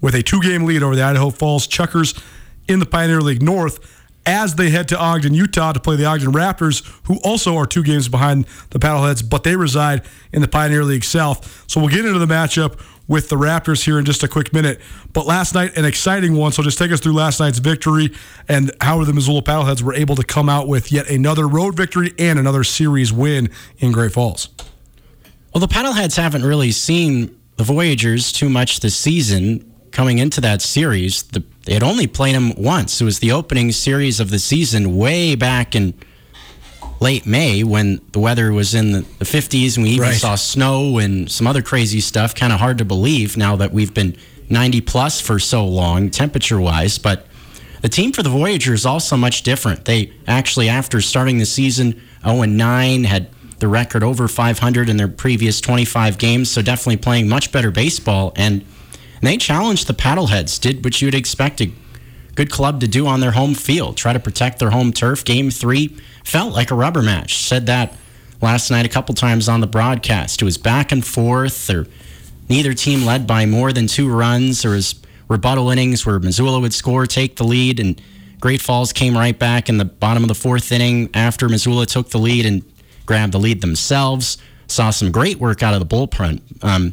with 0.00 0.14
a 0.14 0.22
two 0.22 0.40
game 0.40 0.64
lead 0.64 0.82
over 0.82 0.94
the 0.94 1.02
Idaho 1.02 1.30
Falls 1.30 1.66
Chukars 1.66 2.22
in 2.68 2.78
the 2.78 2.86
Pioneer 2.86 3.20
League 3.20 3.42
North 3.42 3.96
as 4.26 4.56
they 4.56 4.68
head 4.68 4.88
to 4.88 4.98
Ogden, 4.98 5.32
Utah 5.32 5.72
to 5.72 5.80
play 5.80 5.96
the 5.96 6.04
Ogden 6.04 6.32
Raptors, 6.32 6.86
who 7.06 7.18
also 7.24 7.56
are 7.56 7.64
two 7.64 7.82
games 7.82 8.08
behind 8.08 8.46
the 8.68 8.78
Paddleheads, 8.78 9.28
but 9.28 9.42
they 9.42 9.56
reside 9.56 10.02
in 10.34 10.42
the 10.42 10.48
Pioneer 10.48 10.84
League 10.84 11.04
South. 11.04 11.64
So 11.66 11.80
we'll 11.80 11.88
get 11.88 12.04
into 12.04 12.18
the 12.18 12.26
matchup 12.26 12.78
with 13.08 13.30
the 13.30 13.36
Raptors 13.36 13.84
here 13.84 13.98
in 13.98 14.04
just 14.04 14.22
a 14.22 14.28
quick 14.28 14.52
minute. 14.52 14.80
But 15.12 15.26
last 15.26 15.54
night, 15.54 15.76
an 15.76 15.84
exciting 15.84 16.36
one. 16.36 16.52
So 16.52 16.62
just 16.62 16.78
take 16.78 16.92
us 16.92 17.00
through 17.00 17.14
last 17.14 17.40
night's 17.40 17.58
victory 17.58 18.14
and 18.48 18.70
how 18.80 19.02
the 19.02 19.12
Missoula 19.12 19.42
Paddleheads 19.42 19.82
were 19.82 19.94
able 19.94 20.14
to 20.14 20.22
come 20.22 20.48
out 20.48 20.68
with 20.68 20.92
yet 20.92 21.10
another 21.10 21.48
road 21.48 21.74
victory 21.74 22.12
and 22.18 22.38
another 22.38 22.62
series 22.62 23.12
win 23.12 23.50
in 23.78 23.90
Great 23.90 24.12
Falls. 24.12 24.50
Well, 25.52 25.60
the 25.60 25.68
Paddleheads 25.74 26.16
haven't 26.16 26.44
really 26.44 26.70
seen 26.70 27.34
the 27.56 27.64
Voyagers 27.64 28.30
too 28.30 28.48
much 28.48 28.80
this 28.80 28.94
season 28.94 29.64
coming 29.90 30.18
into 30.18 30.40
that 30.42 30.60
series. 30.62 31.22
The 31.22 31.42
they 31.68 31.74
had 31.74 31.82
only 31.82 32.06
played 32.06 32.34
him 32.34 32.54
once. 32.56 32.98
It 32.98 33.04
was 33.04 33.18
the 33.18 33.32
opening 33.32 33.72
series 33.72 34.20
of 34.20 34.30
the 34.30 34.38
season 34.38 34.96
way 34.96 35.34
back 35.34 35.76
in 35.76 35.92
late 37.00 37.26
May 37.26 37.62
when 37.64 38.00
the 38.12 38.18
weather 38.18 38.52
was 38.52 38.74
in 38.74 38.92
the, 38.92 39.00
the 39.18 39.24
50s 39.24 39.76
and 39.76 39.84
we 39.84 39.90
even 39.90 40.08
right. 40.08 40.16
saw 40.16 40.34
snow 40.34 40.98
and 40.98 41.30
some 41.30 41.46
other 41.46 41.62
crazy 41.62 42.00
stuff. 42.00 42.34
Kind 42.34 42.52
of 42.52 42.58
hard 42.58 42.78
to 42.78 42.84
believe 42.84 43.36
now 43.36 43.56
that 43.56 43.72
we've 43.72 43.94
been 43.94 44.16
90 44.50 44.80
plus 44.82 45.20
for 45.20 45.38
so 45.38 45.66
long, 45.66 46.10
temperature 46.10 46.60
wise. 46.60 46.98
But 46.98 47.26
the 47.82 47.88
team 47.88 48.12
for 48.12 48.22
the 48.22 48.30
Voyagers 48.30 48.80
is 48.80 48.86
also 48.86 49.16
much 49.16 49.42
different. 49.42 49.84
They 49.84 50.12
actually, 50.26 50.68
after 50.68 51.00
starting 51.00 51.38
the 51.38 51.46
season 51.46 52.00
0 52.24 52.44
9, 52.44 53.04
had 53.04 53.28
the 53.58 53.68
record 53.68 54.02
over 54.02 54.28
500 54.28 54.88
in 54.88 54.96
their 54.96 55.08
previous 55.08 55.60
25 55.60 56.18
games, 56.18 56.50
so 56.50 56.62
definitely 56.62 56.96
playing 56.96 57.28
much 57.28 57.52
better 57.52 57.70
baseball. 57.70 58.32
And 58.36 58.64
and 59.20 59.26
they 59.26 59.36
challenged 59.36 59.88
the 59.88 59.94
paddleheads, 59.94 60.60
did 60.60 60.84
what 60.84 61.02
you'd 61.02 61.14
expect 61.14 61.60
good 62.38 62.50
club 62.52 62.78
to 62.78 62.86
do 62.86 63.08
on 63.08 63.18
their 63.18 63.32
home 63.32 63.52
field, 63.52 63.96
try 63.96 64.12
to 64.12 64.20
protect 64.20 64.60
their 64.60 64.70
home 64.70 64.92
turf. 64.92 65.24
Game 65.24 65.50
three 65.50 65.88
felt 66.24 66.54
like 66.54 66.70
a 66.70 66.74
rubber 66.76 67.02
match. 67.02 67.38
Said 67.38 67.66
that 67.66 67.96
last 68.40 68.70
night 68.70 68.86
a 68.86 68.88
couple 68.88 69.12
times 69.12 69.48
on 69.48 69.60
the 69.60 69.66
broadcast. 69.66 70.40
It 70.40 70.44
was 70.44 70.56
back 70.56 70.92
and 70.92 71.04
forth, 71.04 71.68
or 71.68 71.88
neither 72.48 72.74
team 72.74 73.04
led 73.04 73.26
by 73.26 73.44
more 73.44 73.72
than 73.72 73.88
two 73.88 74.08
runs. 74.08 74.62
There 74.62 74.70
was 74.70 74.94
rebuttal 75.26 75.68
innings 75.70 76.06
where 76.06 76.20
Missoula 76.20 76.60
would 76.60 76.72
score, 76.72 77.06
take 77.06 77.34
the 77.34 77.44
lead, 77.44 77.80
and 77.80 78.00
Great 78.38 78.60
Falls 78.60 78.92
came 78.92 79.18
right 79.18 79.36
back 79.36 79.68
in 79.68 79.78
the 79.78 79.84
bottom 79.84 80.22
of 80.22 80.28
the 80.28 80.36
fourth 80.36 80.70
inning 80.70 81.10
after 81.14 81.48
Missoula 81.48 81.86
took 81.86 82.10
the 82.10 82.18
lead 82.18 82.46
and 82.46 82.62
grabbed 83.04 83.32
the 83.32 83.40
lead 83.40 83.62
themselves. 83.62 84.38
Saw 84.68 84.90
some 84.90 85.10
great 85.10 85.38
work 85.38 85.64
out 85.64 85.74
of 85.74 85.80
the 85.80 85.86
bullpen. 85.86 86.40
Um, 86.62 86.92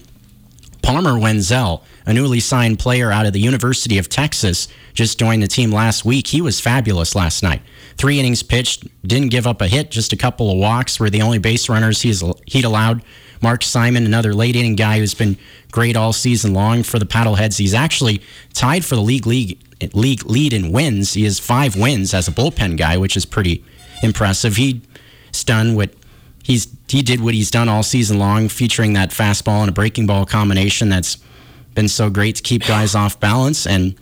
Palmer 0.86 1.18
Wenzel 1.18 1.84
a 2.06 2.14
newly 2.14 2.40
signed 2.40 2.78
player 2.78 3.12
out 3.12 3.26
of 3.26 3.34
the 3.34 3.40
University 3.40 3.98
of 3.98 4.08
Texas, 4.08 4.68
just 4.94 5.18
joined 5.18 5.42
the 5.42 5.48
team 5.48 5.72
last 5.72 6.06
week. 6.06 6.28
He 6.28 6.42
was 6.42 6.62
fabulous 6.62 7.16
last 7.16 7.42
night. 7.42 7.64
Three 7.98 8.20
innings 8.20 8.44
pitched, 8.44 8.88
didn't 9.08 9.30
give 9.30 9.48
up 9.48 9.62
a 9.62 9.68
hit, 9.68 9.90
just 9.90 10.14
a 10.14 10.16
couple 10.16 10.52
of 10.52 10.60
walks 10.60 11.00
were 11.00 11.10
the 11.10 11.24
only 11.24 11.40
base 11.40 11.70
runners 11.70 12.04
he's, 12.04 12.24
he'd 12.46 12.66
allowed. 12.66 13.02
Mark 13.42 13.64
Simon, 13.64 14.06
another 14.06 14.34
late 14.34 14.56
inning 14.56 14.76
guy 14.76 15.00
who's 15.00 15.16
been 15.16 15.38
great 15.72 15.96
all 15.96 16.14
season 16.14 16.54
long 16.54 16.84
for 16.84 17.00
the 17.00 17.06
Paddleheads. 17.06 17.58
He's 17.58 17.74
actually 17.74 18.22
tied 18.54 18.86
for 18.86 18.96
the 18.96 19.02
league 19.02 19.26
league 19.26 19.60
league 19.94 20.24
lead 20.26 20.54
in 20.54 20.72
wins. 20.72 21.14
He 21.14 21.24
has 21.24 21.40
five 21.40 21.76
wins 21.76 22.14
as 22.14 22.28
a 22.28 22.32
bullpen 22.32 22.78
guy, 22.78 22.98
which 22.98 23.18
is 23.18 23.26
pretty 23.26 23.64
impressive. 24.04 24.56
He's 24.56 24.80
done 25.44 25.76
what 25.76 25.90
he's 26.46 26.68
he 26.88 27.02
did 27.02 27.22
what 27.22 27.34
he's 27.34 27.50
done 27.50 27.68
all 27.68 27.82
season 27.82 28.20
long, 28.20 28.48
featuring 28.48 28.94
that 28.94 29.10
fastball 29.10 29.62
and 29.62 29.70
a 29.70 29.72
breaking 29.72 30.06
ball 30.06 30.26
combination 30.26 30.90
that's 30.90 31.18
been 31.74 31.88
so 31.90 32.10
great 32.10 32.36
to 32.36 32.44
keep 32.44 32.66
guys 32.66 32.94
off 32.94 33.20
balance. 33.20 33.66
And 33.66 33.96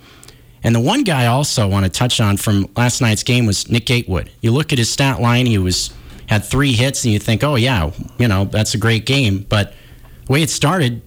and 0.62 0.76
the 0.76 0.82
one 0.82 1.04
guy 1.04 1.24
I 1.24 1.28
also 1.28 1.68
want 1.68 1.86
to 1.86 1.90
touch 1.90 2.20
on 2.20 2.36
from 2.36 2.70
last 2.76 3.02
night's 3.02 3.24
game 3.24 3.46
was 3.46 3.70
Nick 3.70 3.86
Gatewood. 3.86 4.30
You 4.42 4.52
look 4.52 4.74
at 4.74 4.78
his 4.78 4.92
stat 4.92 5.22
line; 5.22 5.46
he 5.46 5.58
was 5.58 5.94
had 6.28 6.44
three 6.44 6.74
hits, 6.74 7.06
and 7.06 7.14
you 7.14 7.20
think, 7.20 7.44
oh, 7.44 7.56
yeah, 7.56 7.92
you 8.18 8.28
know, 8.28 8.46
that's 8.46 8.74
a 8.74 8.78
great 8.78 9.06
game. 9.06 9.46
But 9.48 9.74
the 10.26 10.34
way 10.34 10.42
it 10.42 10.50
started, 10.50 11.02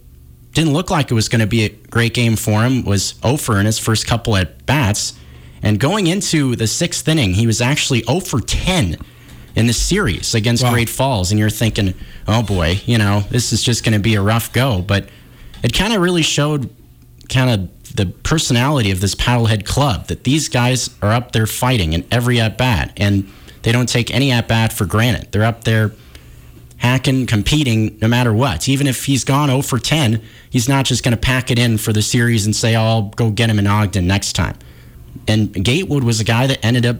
didn't 0.52 0.72
look 0.72 0.90
like 0.90 1.10
it 1.10 1.14
was 1.14 1.28
going 1.28 1.40
to 1.40 1.46
be 1.46 1.64
a 1.64 1.68
great 1.68 2.14
game 2.14 2.36
for 2.36 2.62
him. 2.62 2.84
Was 2.84 3.14
over 3.22 3.60
in 3.60 3.66
his 3.66 3.78
first 3.78 4.06
couple 4.06 4.36
at 4.36 4.64
bats, 4.64 5.18
and 5.62 5.78
going 5.78 6.06
into 6.06 6.56
the 6.56 6.66
sixth 6.66 7.06
inning, 7.06 7.34
he 7.34 7.46
was 7.46 7.60
actually 7.60 8.02
0 8.04 8.20
for 8.20 8.40
10 8.40 8.96
in 9.56 9.66
the 9.66 9.72
series 9.72 10.34
against 10.34 10.62
Wow. 10.62 10.72
Great 10.72 10.88
Falls, 10.88 11.32
and 11.32 11.40
you're 11.40 11.50
thinking, 11.50 11.94
oh 12.28 12.42
boy, 12.42 12.78
you 12.84 12.98
know, 12.98 13.20
this 13.30 13.52
is 13.52 13.62
just 13.62 13.82
going 13.82 13.94
to 13.94 13.98
be 13.98 14.14
a 14.14 14.22
rough 14.22 14.52
go. 14.52 14.82
But 14.82 15.08
it 15.64 15.72
kind 15.72 15.94
of 15.94 16.00
really 16.00 16.22
showed 16.22 16.70
kind 17.28 17.50
of 17.50 17.96
the 17.96 18.06
personality 18.06 18.90
of 18.90 19.00
this 19.00 19.14
paddlehead 19.14 19.64
club 19.64 20.06
that 20.08 20.24
these 20.24 20.48
guys 20.48 20.90
are 21.00 21.10
up 21.10 21.32
there 21.32 21.46
fighting 21.46 21.94
in 21.94 22.04
every 22.12 22.38
at 22.38 22.58
bat, 22.58 22.92
and 22.98 23.28
they 23.62 23.72
don't 23.72 23.88
take 23.88 24.14
any 24.14 24.30
at 24.30 24.46
bat 24.46 24.72
for 24.72 24.84
granted. 24.84 25.32
They're 25.32 25.44
up 25.44 25.64
there 25.64 25.92
hacking, 26.76 27.26
competing 27.26 27.98
no 28.00 28.08
matter 28.08 28.32
what. 28.34 28.68
Even 28.68 28.86
if 28.86 29.06
he's 29.06 29.24
gone 29.24 29.48
0 29.48 29.62
for 29.62 29.78
10, 29.78 30.22
he's 30.50 30.68
not 30.68 30.84
just 30.84 31.02
going 31.02 31.14
to 31.14 31.20
pack 31.20 31.50
it 31.50 31.58
in 31.58 31.78
for 31.78 31.92
the 31.92 32.02
series 32.02 32.44
and 32.44 32.54
say, 32.54 32.76
oh, 32.76 32.82
I'll 32.82 33.02
go 33.02 33.30
get 33.30 33.48
him 33.48 33.58
in 33.58 33.66
Ogden 33.66 34.06
next 34.06 34.34
time. 34.34 34.56
And 35.26 35.52
Gatewood 35.52 36.04
was 36.04 36.20
a 36.20 36.24
guy 36.24 36.46
that 36.46 36.64
ended 36.64 36.84
up 36.84 36.98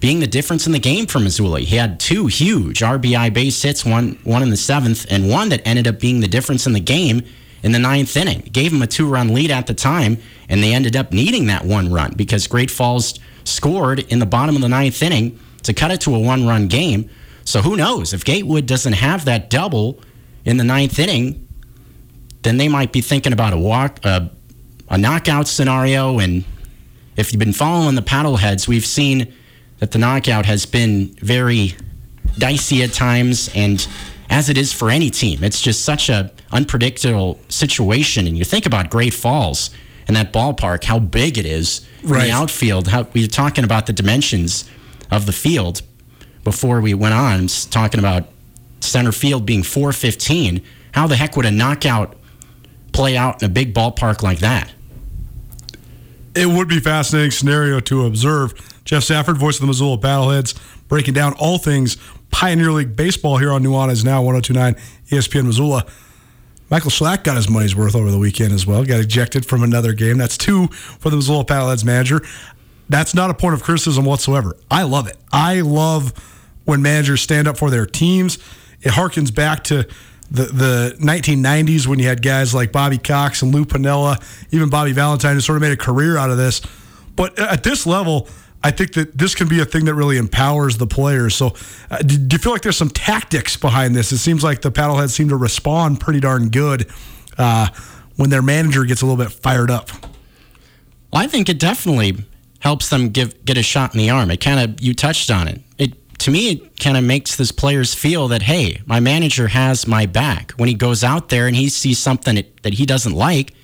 being 0.00 0.20
the 0.20 0.26
difference 0.26 0.66
in 0.66 0.72
the 0.72 0.78
game 0.78 1.06
for 1.06 1.18
Missoula. 1.18 1.60
He 1.60 1.76
had 1.76 1.98
two 1.98 2.26
huge 2.26 2.80
RBI 2.80 3.32
base 3.32 3.60
hits, 3.60 3.84
one 3.84 4.18
one 4.24 4.42
in 4.42 4.50
the 4.50 4.56
seventh, 4.56 5.06
and 5.10 5.28
one 5.28 5.48
that 5.48 5.66
ended 5.66 5.86
up 5.86 5.98
being 5.98 6.20
the 6.20 6.28
difference 6.28 6.66
in 6.66 6.72
the 6.72 6.80
game 6.80 7.22
in 7.62 7.72
the 7.72 7.78
ninth 7.78 8.16
inning. 8.16 8.48
Gave 8.52 8.72
him 8.72 8.82
a 8.82 8.86
two 8.86 9.08
run 9.08 9.34
lead 9.34 9.50
at 9.50 9.66
the 9.66 9.74
time, 9.74 10.18
and 10.48 10.62
they 10.62 10.72
ended 10.72 10.96
up 10.96 11.12
needing 11.12 11.46
that 11.46 11.64
one 11.64 11.92
run 11.92 12.12
because 12.16 12.46
Great 12.46 12.70
Falls 12.70 13.18
scored 13.44 14.00
in 14.00 14.18
the 14.18 14.26
bottom 14.26 14.54
of 14.56 14.62
the 14.62 14.68
ninth 14.68 15.02
inning 15.02 15.38
to 15.64 15.72
cut 15.72 15.90
it 15.90 16.00
to 16.02 16.14
a 16.14 16.18
one 16.18 16.46
run 16.46 16.68
game. 16.68 17.10
So 17.44 17.62
who 17.62 17.76
knows? 17.76 18.12
If 18.12 18.24
Gatewood 18.24 18.66
doesn't 18.66 18.92
have 18.92 19.24
that 19.24 19.50
double 19.50 20.00
in 20.44 20.58
the 20.58 20.64
ninth 20.64 20.98
inning, 20.98 21.48
then 22.42 22.58
they 22.58 22.68
might 22.68 22.92
be 22.92 23.00
thinking 23.00 23.32
about 23.32 23.52
a 23.52 23.58
walk, 23.58 24.04
a, 24.04 24.30
a 24.88 24.98
knockout 24.98 25.48
scenario. 25.48 26.18
And 26.18 26.44
if 27.16 27.32
you've 27.32 27.38
been 27.38 27.52
following 27.52 27.94
the 27.94 28.02
paddleheads, 28.02 28.68
we've 28.68 28.86
seen 28.86 29.32
that 29.78 29.92
the 29.92 29.98
knockout 29.98 30.46
has 30.46 30.66
been 30.66 31.08
very 31.22 31.74
dicey 32.38 32.82
at 32.82 32.92
times, 32.92 33.50
and 33.54 33.86
as 34.30 34.48
it 34.48 34.58
is 34.58 34.72
for 34.72 34.90
any 34.90 35.10
team, 35.10 35.42
it's 35.42 35.60
just 35.60 35.84
such 35.84 36.08
a 36.08 36.30
unpredictable 36.52 37.38
situation. 37.48 38.26
And 38.26 38.36
you 38.36 38.44
think 38.44 38.66
about 38.66 38.90
Great 38.90 39.14
Falls 39.14 39.70
and 40.06 40.16
that 40.16 40.32
ballpark, 40.32 40.84
how 40.84 40.98
big 40.98 41.38
it 41.38 41.46
is 41.46 41.86
in 42.02 42.10
Right. 42.10 42.26
the 42.26 42.32
outfield. 42.32 42.88
How 42.88 43.06
we 43.12 43.22
were 43.22 43.26
talking 43.28 43.64
about 43.64 43.86
the 43.86 43.92
dimensions 43.92 44.64
of 45.10 45.26
the 45.26 45.32
field 45.32 45.82
before 46.44 46.80
we 46.80 46.94
went 46.94 47.14
on, 47.14 47.46
talking 47.70 47.98
about 48.00 48.28
center 48.80 49.12
field 49.12 49.44
being 49.44 49.62
415. 49.62 50.60
How 50.92 51.06
the 51.06 51.16
heck 51.16 51.36
would 51.36 51.44
a 51.46 51.50
knockout 51.50 52.16
play 52.92 53.16
out 53.16 53.42
in 53.42 53.46
a 53.46 53.52
big 53.52 53.74
ballpark 53.74 54.22
like 54.22 54.38
that? 54.38 54.70
It 56.34 56.46
would 56.46 56.68
be 56.68 56.78
a 56.78 56.80
fascinating 56.80 57.30
scenario 57.32 57.80
to 57.80 58.06
observe. 58.06 58.54
Geoff 58.88 59.04
Safford, 59.04 59.36
voice 59.36 59.56
of 59.56 59.60
the 59.60 59.66
Missoula 59.66 59.98
Paddleheads, 59.98 60.58
breaking 60.88 61.12
down 61.12 61.34
all 61.34 61.58
things 61.58 61.98
Pioneer 62.30 62.72
League 62.72 62.96
baseball 62.96 63.36
here 63.36 63.52
on 63.52 63.62
Nuanez 63.62 64.02
Now 64.02 64.22
1029 64.22 64.74
ESPN 65.10 65.44
Missoula. 65.44 65.84
Michael 66.70 66.90
Schlact 66.90 67.22
got 67.22 67.36
his 67.36 67.50
money's 67.50 67.76
worth 67.76 67.94
over 67.94 68.10
the 68.10 68.18
weekend 68.18 68.54
as 68.54 68.66
well. 68.66 68.82
Got 68.86 69.00
ejected 69.00 69.44
from 69.44 69.62
another 69.62 69.92
game. 69.92 70.16
That's 70.16 70.38
two 70.38 70.68
for 70.68 71.10
the 71.10 71.16
Missoula 71.16 71.44
Paddleheads 71.44 71.84
manager. 71.84 72.22
That's 72.88 73.14
not 73.14 73.28
a 73.28 73.34
point 73.34 73.52
of 73.52 73.62
criticism 73.62 74.06
whatsoever. 74.06 74.56
I 74.70 74.84
love 74.84 75.06
it. 75.06 75.18
I 75.30 75.60
love 75.60 76.14
when 76.64 76.80
managers 76.80 77.20
stand 77.20 77.46
up 77.46 77.58
for 77.58 77.68
their 77.68 77.84
teams. 77.84 78.38
It 78.80 78.92
harkens 78.92 79.34
back 79.34 79.64
to 79.64 79.86
the, 80.30 80.44
the 80.44 80.96
1990s 80.98 81.86
when 81.86 81.98
you 81.98 82.06
had 82.06 82.22
guys 82.22 82.54
like 82.54 82.72
Bobby 82.72 82.96
Cox 82.96 83.42
and 83.42 83.54
Lou 83.54 83.66
Piniella, 83.66 84.22
even 84.50 84.70
Bobby 84.70 84.92
Valentine, 84.92 85.34
who 85.34 85.42
sort 85.42 85.56
of 85.56 85.60
made 85.60 85.72
a 85.72 85.76
career 85.76 86.16
out 86.16 86.30
of 86.30 86.38
this. 86.38 86.62
But 87.16 87.38
at 87.38 87.62
this 87.62 87.86
level, 87.86 88.28
I 88.62 88.72
think 88.72 88.94
that 88.94 89.16
this 89.16 89.34
can 89.34 89.48
be 89.48 89.60
a 89.60 89.64
thing 89.64 89.84
that 89.84 89.94
really 89.94 90.16
empowers 90.16 90.78
the 90.78 90.86
players. 90.86 91.34
So, 91.34 91.54
uh, 91.90 91.98
do, 91.98 92.18
do 92.18 92.34
you 92.34 92.38
feel 92.38 92.52
like 92.52 92.62
there's 92.62 92.76
some 92.76 92.90
tactics 92.90 93.56
behind 93.56 93.94
this? 93.94 94.10
It 94.10 94.18
seems 94.18 94.42
like 94.42 94.62
the 94.62 94.72
paddleheads 94.72 95.10
seem 95.10 95.28
to 95.28 95.36
respond 95.36 96.00
pretty 96.00 96.20
darn 96.20 96.48
good 96.48 96.90
uh, 97.36 97.68
when 98.16 98.30
their 98.30 98.42
manager 98.42 98.84
gets 98.84 99.00
a 99.02 99.06
little 99.06 99.22
bit 99.22 99.32
fired 99.32 99.70
up. 99.70 99.90
Well, 101.12 101.22
I 101.22 101.28
think 101.28 101.48
it 101.48 101.60
definitely 101.60 102.16
helps 102.60 102.88
them 102.90 103.10
give 103.10 103.44
get 103.44 103.56
a 103.56 103.62
shot 103.62 103.94
in 103.94 103.98
the 103.98 104.10
arm. 104.10 104.30
It 104.30 104.40
kind 104.40 104.58
of 104.58 104.80
you 104.80 104.92
touched 104.92 105.30
on 105.30 105.46
it. 105.46 105.62
It 105.78 106.18
to 106.18 106.32
me 106.32 106.50
it 106.50 106.80
kind 106.80 106.96
of 106.96 107.04
makes 107.04 107.36
this 107.36 107.52
players 107.52 107.94
feel 107.94 108.26
that 108.28 108.42
hey, 108.42 108.82
my 108.86 108.98
manager 108.98 109.46
has 109.48 109.86
my 109.86 110.06
back. 110.06 110.50
When 110.52 110.68
he 110.68 110.74
goes 110.74 111.04
out 111.04 111.28
there 111.28 111.46
and 111.46 111.54
he 111.54 111.68
sees 111.68 111.98
something 111.98 112.44
that 112.62 112.74
he 112.74 112.84
doesn't 112.84 113.14
like, 113.14 113.54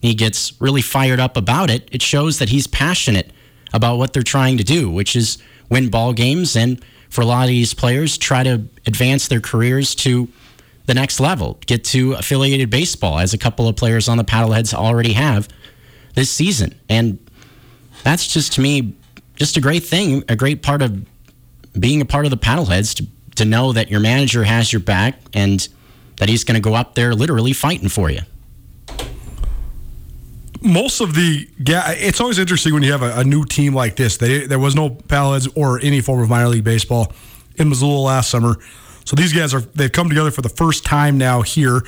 he 0.00 0.14
gets 0.14 0.52
really 0.60 0.82
fired 0.82 1.18
up 1.18 1.36
about 1.36 1.70
it. 1.70 1.88
It 1.90 2.02
shows 2.02 2.38
that 2.38 2.50
he's 2.50 2.68
passionate 2.68 3.32
about 3.74 3.98
what 3.98 4.14
they're 4.14 4.22
trying 4.22 4.56
to 4.56 4.64
do, 4.64 4.88
which 4.90 5.14
is 5.14 5.36
win 5.68 5.90
ball 5.90 6.14
games 6.14 6.56
and 6.56 6.82
for 7.10 7.20
a 7.20 7.26
lot 7.26 7.42
of 7.42 7.48
these 7.48 7.74
players 7.74 8.16
try 8.16 8.42
to 8.42 8.66
advance 8.86 9.28
their 9.28 9.40
careers 9.40 9.94
to 9.94 10.28
the 10.86 10.94
next 10.94 11.20
level, 11.20 11.58
get 11.66 11.84
to 11.84 12.12
affiliated 12.14 12.70
baseball 12.70 13.18
as 13.18 13.34
a 13.34 13.38
couple 13.38 13.68
of 13.68 13.76
players 13.76 14.08
on 14.08 14.16
the 14.16 14.24
paddleheads 14.24 14.72
already 14.72 15.12
have 15.12 15.48
this 16.14 16.30
season. 16.30 16.74
And 16.88 17.18
that's 18.02 18.32
just 18.32 18.52
to 18.54 18.60
me 18.60 18.94
just 19.36 19.56
a 19.56 19.60
great 19.60 19.84
thing, 19.84 20.24
a 20.28 20.36
great 20.36 20.62
part 20.62 20.82
of 20.82 21.04
being 21.78 22.00
a 22.00 22.04
part 22.04 22.26
of 22.26 22.30
the 22.30 22.36
paddleheads 22.36 22.94
to, 22.96 23.06
to 23.36 23.44
know 23.44 23.72
that 23.72 23.90
your 23.90 24.00
manager 24.00 24.44
has 24.44 24.72
your 24.72 24.80
back 24.80 25.18
and 25.32 25.68
that 26.16 26.28
he's 26.28 26.44
going 26.44 26.54
to 26.54 26.60
go 26.60 26.74
up 26.74 26.94
there 26.94 27.14
literally 27.14 27.52
fighting 27.52 27.88
for 27.88 28.10
you. 28.10 28.20
Most 30.64 31.00
of 31.00 31.14
the 31.14 31.48
ga- 31.62 31.94
it's 31.96 32.20
always 32.20 32.38
interesting 32.38 32.72
when 32.72 32.82
you 32.82 32.92
have 32.92 33.02
a, 33.02 33.20
a 33.20 33.24
new 33.24 33.44
team 33.44 33.74
like 33.74 33.96
this. 33.96 34.16
They, 34.16 34.46
there 34.46 34.58
was 34.58 34.74
no 34.74 34.90
paddleheads 34.90 35.52
or 35.56 35.78
any 35.80 36.00
form 36.00 36.22
of 36.22 36.28
minor 36.28 36.48
league 36.48 36.64
baseball 36.64 37.12
in 37.56 37.68
Missoula 37.68 38.00
last 38.00 38.30
summer, 38.30 38.56
so 39.04 39.14
these 39.14 39.32
guys 39.32 39.54
are 39.54 39.60
they've 39.60 39.92
come 39.92 40.08
together 40.08 40.30
for 40.30 40.42
the 40.42 40.48
first 40.48 40.84
time 40.84 41.18
now 41.18 41.42
here, 41.42 41.82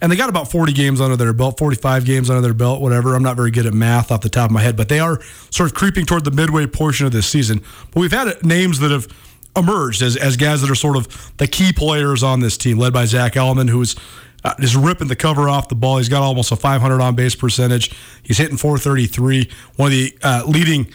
and 0.00 0.12
they 0.12 0.16
got 0.16 0.28
about 0.28 0.50
forty 0.50 0.72
games 0.72 1.00
under 1.00 1.16
their 1.16 1.32
belt, 1.32 1.58
forty 1.58 1.76
five 1.76 2.04
games 2.04 2.28
under 2.30 2.42
their 2.42 2.54
belt, 2.54 2.80
whatever. 2.80 3.16
I'm 3.16 3.22
not 3.22 3.36
very 3.36 3.50
good 3.50 3.66
at 3.66 3.74
math 3.74 4.12
off 4.12 4.20
the 4.20 4.28
top 4.28 4.50
of 4.50 4.52
my 4.52 4.62
head, 4.62 4.76
but 4.76 4.88
they 4.88 5.00
are 5.00 5.20
sort 5.50 5.70
of 5.70 5.74
creeping 5.74 6.06
toward 6.06 6.24
the 6.24 6.30
midway 6.30 6.66
portion 6.66 7.06
of 7.06 7.12
this 7.12 7.26
season. 7.26 7.62
But 7.92 8.00
we've 8.00 8.12
had 8.12 8.44
names 8.44 8.78
that 8.80 8.90
have 8.90 9.08
emerged 9.56 10.02
as, 10.02 10.16
as 10.16 10.36
guys 10.36 10.60
that 10.60 10.70
are 10.70 10.76
sort 10.76 10.96
of 10.96 11.32
the 11.38 11.48
key 11.48 11.72
players 11.72 12.22
on 12.22 12.40
this 12.40 12.56
team, 12.56 12.78
led 12.78 12.92
by 12.92 13.06
Zach 13.06 13.36
Allman, 13.36 13.66
who's 13.66 13.96
uh, 14.44 14.54
just 14.60 14.74
ripping 14.76 15.08
the 15.08 15.16
cover 15.16 15.48
off 15.48 15.68
the 15.68 15.74
ball. 15.74 15.98
He's 15.98 16.08
got 16.08 16.22
almost 16.22 16.52
a 16.52 16.56
500 16.56 17.00
on 17.00 17.14
base 17.14 17.34
percentage. 17.34 17.90
He's 18.22 18.38
hitting 18.38 18.56
433. 18.56 19.50
One 19.76 19.86
of 19.86 19.92
the 19.92 20.18
uh, 20.22 20.42
leading 20.46 20.86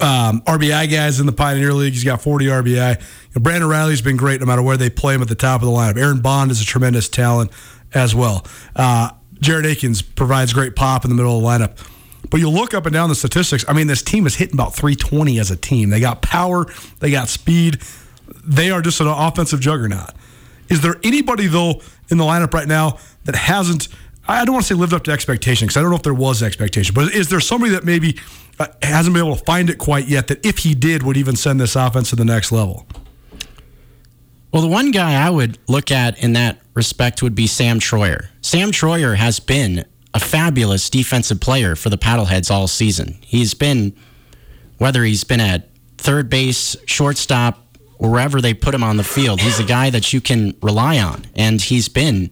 um, 0.00 0.42
RBI 0.42 0.90
guys 0.90 1.20
in 1.20 1.26
the 1.26 1.32
Pioneer 1.32 1.72
League. 1.72 1.92
He's 1.92 2.04
got 2.04 2.20
40 2.20 2.46
RBI. 2.46 3.00
You 3.00 3.06
know, 3.36 3.42
Brandon 3.42 3.68
Riley's 3.68 4.02
been 4.02 4.16
great 4.16 4.40
no 4.40 4.46
matter 4.46 4.62
where 4.62 4.76
they 4.76 4.90
play 4.90 5.14
him 5.14 5.22
at 5.22 5.28
the 5.28 5.34
top 5.34 5.62
of 5.62 5.66
the 5.66 5.72
lineup. 5.72 5.96
Aaron 5.96 6.20
Bond 6.20 6.50
is 6.50 6.60
a 6.60 6.64
tremendous 6.64 7.08
talent 7.08 7.50
as 7.92 8.14
well. 8.14 8.44
Uh, 8.74 9.10
Jared 9.40 9.66
Akins 9.66 10.02
provides 10.02 10.52
great 10.52 10.74
pop 10.74 11.04
in 11.04 11.10
the 11.10 11.16
middle 11.16 11.36
of 11.36 11.42
the 11.42 11.48
lineup. 11.48 11.90
But 12.30 12.40
you 12.40 12.48
look 12.50 12.74
up 12.74 12.86
and 12.86 12.92
down 12.92 13.08
the 13.08 13.14
statistics. 13.14 13.64
I 13.68 13.74
mean, 13.74 13.86
this 13.86 14.02
team 14.02 14.26
is 14.26 14.34
hitting 14.34 14.54
about 14.54 14.74
320 14.74 15.38
as 15.38 15.50
a 15.50 15.56
team. 15.56 15.90
They 15.90 16.00
got 16.00 16.22
power, 16.22 16.66
they 17.00 17.10
got 17.10 17.28
speed. 17.28 17.80
They 18.42 18.70
are 18.70 18.82
just 18.82 19.00
an 19.00 19.06
offensive 19.06 19.60
juggernaut. 19.60 20.10
Is 20.68 20.80
there 20.80 20.96
anybody 21.02 21.46
though 21.46 21.80
in 22.08 22.18
the 22.18 22.24
lineup 22.24 22.52
right 22.54 22.68
now 22.68 22.98
that 23.24 23.34
hasn't? 23.34 23.88
I 24.26 24.44
don't 24.44 24.54
want 24.54 24.66
to 24.66 24.74
say 24.74 24.78
lived 24.78 24.94
up 24.94 25.04
to 25.04 25.12
expectation 25.12 25.66
because 25.66 25.76
I 25.76 25.82
don't 25.82 25.90
know 25.90 25.96
if 25.96 26.02
there 26.02 26.14
was 26.14 26.42
expectation, 26.42 26.94
but 26.94 27.12
is 27.12 27.28
there 27.28 27.40
somebody 27.40 27.72
that 27.72 27.84
maybe 27.84 28.18
uh, 28.58 28.68
hasn't 28.82 29.14
been 29.14 29.24
able 29.24 29.36
to 29.36 29.44
find 29.44 29.68
it 29.68 29.78
quite 29.78 30.08
yet 30.08 30.28
that 30.28 30.44
if 30.46 30.58
he 30.58 30.74
did 30.74 31.02
would 31.02 31.16
even 31.16 31.36
send 31.36 31.60
this 31.60 31.76
offense 31.76 32.10
to 32.10 32.16
the 32.16 32.24
next 32.24 32.50
level? 32.50 32.86
Well, 34.52 34.62
the 34.62 34.68
one 34.68 34.92
guy 34.92 35.14
I 35.14 35.30
would 35.30 35.58
look 35.68 35.90
at 35.90 36.22
in 36.22 36.34
that 36.34 36.60
respect 36.74 37.22
would 37.22 37.34
be 37.34 37.46
Sam 37.48 37.80
Troyer. 37.80 38.28
Sam 38.40 38.70
Troyer 38.70 39.16
has 39.16 39.40
been 39.40 39.84
a 40.14 40.20
fabulous 40.20 40.88
defensive 40.88 41.40
player 41.40 41.74
for 41.74 41.90
the 41.90 41.98
Paddleheads 41.98 42.50
all 42.52 42.68
season. 42.68 43.18
He's 43.20 43.52
been, 43.52 43.96
whether 44.78 45.02
he's 45.02 45.24
been 45.24 45.40
at 45.40 45.70
third 45.98 46.30
base, 46.30 46.76
shortstop, 46.86 47.58
or 47.58 47.63
wherever 47.98 48.40
they 48.40 48.54
put 48.54 48.74
him 48.74 48.82
on 48.82 48.96
the 48.96 49.04
field, 49.04 49.40
he's 49.40 49.58
a 49.58 49.64
guy 49.64 49.90
that 49.90 50.12
you 50.12 50.20
can 50.20 50.56
rely 50.62 50.98
on. 50.98 51.24
And 51.34 51.60
he's 51.60 51.88
been 51.88 52.30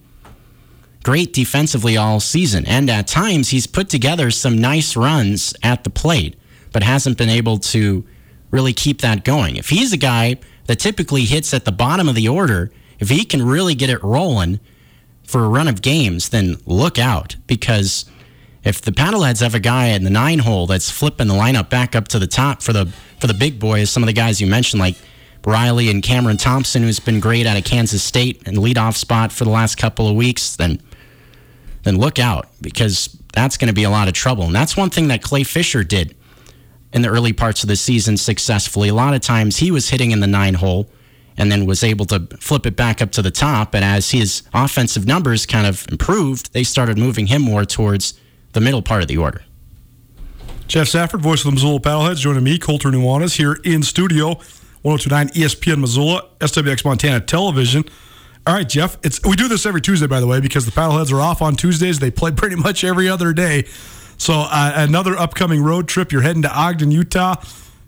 great 1.03 1.33
defensively 1.33 1.97
all 1.97 2.19
season. 2.19 2.65
And 2.65 2.89
at 2.89 3.07
times, 3.07 3.49
he's 3.49 3.67
put 3.67 3.89
together 3.89 4.31
some 4.31 4.59
nice 4.59 4.95
runs 4.95 5.53
at 5.63 5.83
the 5.83 5.89
plate, 5.89 6.35
but 6.71 6.83
hasn't 6.83 7.17
been 7.17 7.29
able 7.29 7.59
to 7.59 8.05
really 8.51 8.73
keep 8.73 9.01
that 9.01 9.23
going. 9.23 9.55
If 9.55 9.69
he's 9.69 9.93
a 9.93 9.97
guy 9.97 10.37
that 10.65 10.79
typically 10.79 11.23
hits 11.23 11.53
at 11.53 11.65
the 11.65 11.71
bottom 11.71 12.07
of 12.07 12.15
the 12.15 12.27
order, 12.27 12.71
if 12.99 13.09
he 13.09 13.25
can 13.25 13.45
really 13.45 13.75
get 13.75 13.89
it 13.89 14.01
rolling 14.03 14.59
for 15.23 15.43
a 15.43 15.49
run 15.49 15.67
of 15.67 15.81
games, 15.81 16.29
then 16.29 16.57
look 16.65 16.99
out 16.99 17.35
because 17.47 18.05
if 18.63 18.81
the 18.81 18.91
paddleheads 18.91 19.41
have 19.41 19.55
a 19.55 19.59
guy 19.59 19.87
in 19.87 20.03
the 20.03 20.09
nine 20.09 20.39
hole 20.39 20.67
that's 20.67 20.89
flipping 20.89 21.27
the 21.27 21.33
lineup 21.33 21.69
back 21.69 21.95
up 21.95 22.07
to 22.09 22.19
the 22.19 22.27
top 22.27 22.61
for 22.61 22.71
the 22.71 22.85
for 23.19 23.27
the 23.27 23.33
big 23.33 23.59
boys, 23.59 23.89
some 23.89 24.03
of 24.03 24.07
the 24.07 24.13
guys 24.13 24.39
you 24.39 24.47
mentioned 24.47 24.79
like 24.79 24.95
Riley 25.45 25.89
and 25.89 26.01
Cameron 26.01 26.37
Thompson, 26.37 26.83
who's 26.83 26.99
been 26.99 27.19
great 27.19 27.45
out 27.45 27.57
of 27.57 27.63
Kansas 27.63 28.03
State 28.03 28.41
and 28.45 28.57
leadoff 28.57 28.95
spot 28.95 29.31
for 29.31 29.43
the 29.43 29.49
last 29.49 29.75
couple 29.75 30.07
of 30.07 30.15
weeks, 30.15 30.55
then 30.55 30.81
then 31.83 31.97
look 31.97 32.17
out 32.17 32.47
because 32.61 33.17
that's 33.33 33.57
going 33.57 33.67
to 33.67 33.73
be 33.73 33.83
a 33.83 33.89
lot 33.89 34.07
of 34.07 34.13
trouble. 34.13 34.45
And 34.45 34.55
that's 34.55 34.77
one 34.77 34.89
thing 34.89 35.09
that 35.09 35.21
Clay 35.21 35.43
Fisher 35.43 35.83
did 35.83 36.15
in 36.93 37.01
the 37.01 37.09
early 37.09 37.33
parts 37.33 37.63
of 37.63 37.67
the 37.67 37.75
season 37.75 38.15
successfully. 38.15 38.87
A 38.87 38.93
lot 38.93 39.13
of 39.13 39.21
times 39.21 39.57
he 39.57 39.69
was 39.69 39.89
hitting 39.89 40.11
in 40.11 40.21
the 40.21 40.27
nine 40.27 40.53
hole 40.53 40.89
and 41.35 41.51
then 41.51 41.65
was 41.65 41.83
able 41.83 42.05
to 42.05 42.19
flip 42.39 42.65
it 42.65 42.75
back 42.75 43.01
up 43.01 43.11
to 43.11 43.21
the 43.21 43.31
top. 43.31 43.73
And 43.73 43.83
as 43.83 44.11
his 44.11 44.43
offensive 44.53 45.05
numbers 45.05 45.45
kind 45.45 45.67
of 45.67 45.85
improved, 45.91 46.53
they 46.53 46.63
started 46.63 46.97
moving 46.97 47.27
him 47.27 47.41
more 47.41 47.65
towards 47.65 48.13
the 48.53 48.61
middle 48.61 48.81
part 48.81 49.01
of 49.01 49.07
the 49.07 49.17
order. 49.17 49.43
Geoff 50.67 50.87
Safford, 50.87 51.21
voice 51.21 51.41
of 51.41 51.45
the 51.45 51.51
Missoula 51.51 51.79
Paddleheads, 51.79 52.17
joining 52.17 52.43
me, 52.43 52.57
Colter 52.57 52.89
Nuanez, 52.89 53.35
here 53.35 53.59
in 53.65 53.83
studio, 53.83 54.39
1029 54.83 55.29
ESPN 55.29 55.79
Missoula, 55.79 56.29
SWX 56.39 56.85
Montana 56.85 57.19
Television. 57.19 57.83
All 58.45 58.53
right, 58.53 58.67
Geoff. 58.67 58.97
It's 59.03 59.21
we 59.23 59.35
do 59.35 59.47
this 59.47 59.65
every 59.65 59.81
Tuesday, 59.81 60.07
by 60.07 60.19
the 60.19 60.27
way, 60.27 60.39
because 60.41 60.65
the 60.65 60.71
Paddleheads 60.71 61.11
are 61.13 61.21
off 61.21 61.41
on 61.41 61.55
Tuesdays. 61.55 61.99
They 61.99 62.11
play 62.11 62.31
pretty 62.35 62.55
much 62.55 62.83
every 62.83 63.09
other 63.09 63.33
day. 63.33 63.65
So 64.17 64.33
uh, 64.35 64.73
another 64.75 65.17
upcoming 65.17 65.63
road 65.63 65.87
trip. 65.87 66.11
You're 66.11 66.21
heading 66.21 66.43
to 66.43 66.53
Ogden, 66.53 66.91
Utah. 66.91 67.35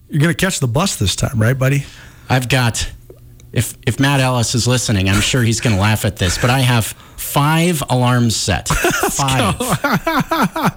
You're 0.10 0.22
going 0.22 0.34
to 0.34 0.46
catch 0.46 0.60
the 0.60 0.68
bus 0.68 0.96
this 0.96 1.16
time, 1.16 1.42
right, 1.42 1.58
buddy? 1.58 1.86
I've 2.30 2.48
got. 2.50 2.90
If 3.56 3.78
if 3.88 4.02
Matt 4.02 4.20
Ellis 4.20 4.54
is 4.54 4.68
listening, 4.68 5.08
I'm 5.10 5.22
sure 5.22 5.42
he's 5.42 5.62
going 5.62 5.76
to 5.76 5.82
laugh 5.82 6.04
at 6.04 6.18
this, 6.18 6.38
but 6.38 6.50
I 6.50 6.60
have 6.60 6.88
five 7.16 7.82
alarms 7.90 8.36
set. 8.36 8.68
Five. 9.16 9.56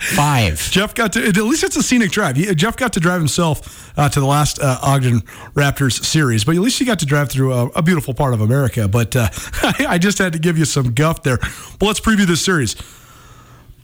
five. 0.00 0.60
Geoff 0.70 0.94
got 0.94 1.12
to, 1.14 1.26
at 1.26 1.36
least 1.36 1.64
it's 1.64 1.76
a 1.76 1.82
scenic 1.82 2.10
drive. 2.10 2.36
Geoff 2.36 2.76
got 2.76 2.92
to 2.92 3.00
drive 3.00 3.20
himself 3.20 3.92
uh, 3.98 4.08
to 4.08 4.20
the 4.20 4.26
last 4.26 4.60
uh, 4.60 4.78
Ogden 4.82 5.20
Raptors 5.54 6.04
series, 6.04 6.44
but 6.44 6.54
at 6.54 6.60
least 6.60 6.78
he 6.78 6.84
got 6.84 7.00
to 7.00 7.06
drive 7.06 7.30
through 7.30 7.52
a, 7.52 7.66
a 7.68 7.82
beautiful 7.82 8.14
part 8.14 8.34
of 8.34 8.40
America. 8.40 8.86
But 8.86 9.16
uh, 9.16 9.28
I 9.88 9.98
just 9.98 10.18
had 10.18 10.32
to 10.34 10.38
give 10.38 10.56
you 10.56 10.64
some 10.64 10.92
guff 10.94 11.22
there. 11.22 11.38
But 11.38 11.86
let's 11.86 12.00
preview 12.00 12.26
this 12.26 12.44
series. 12.44 12.76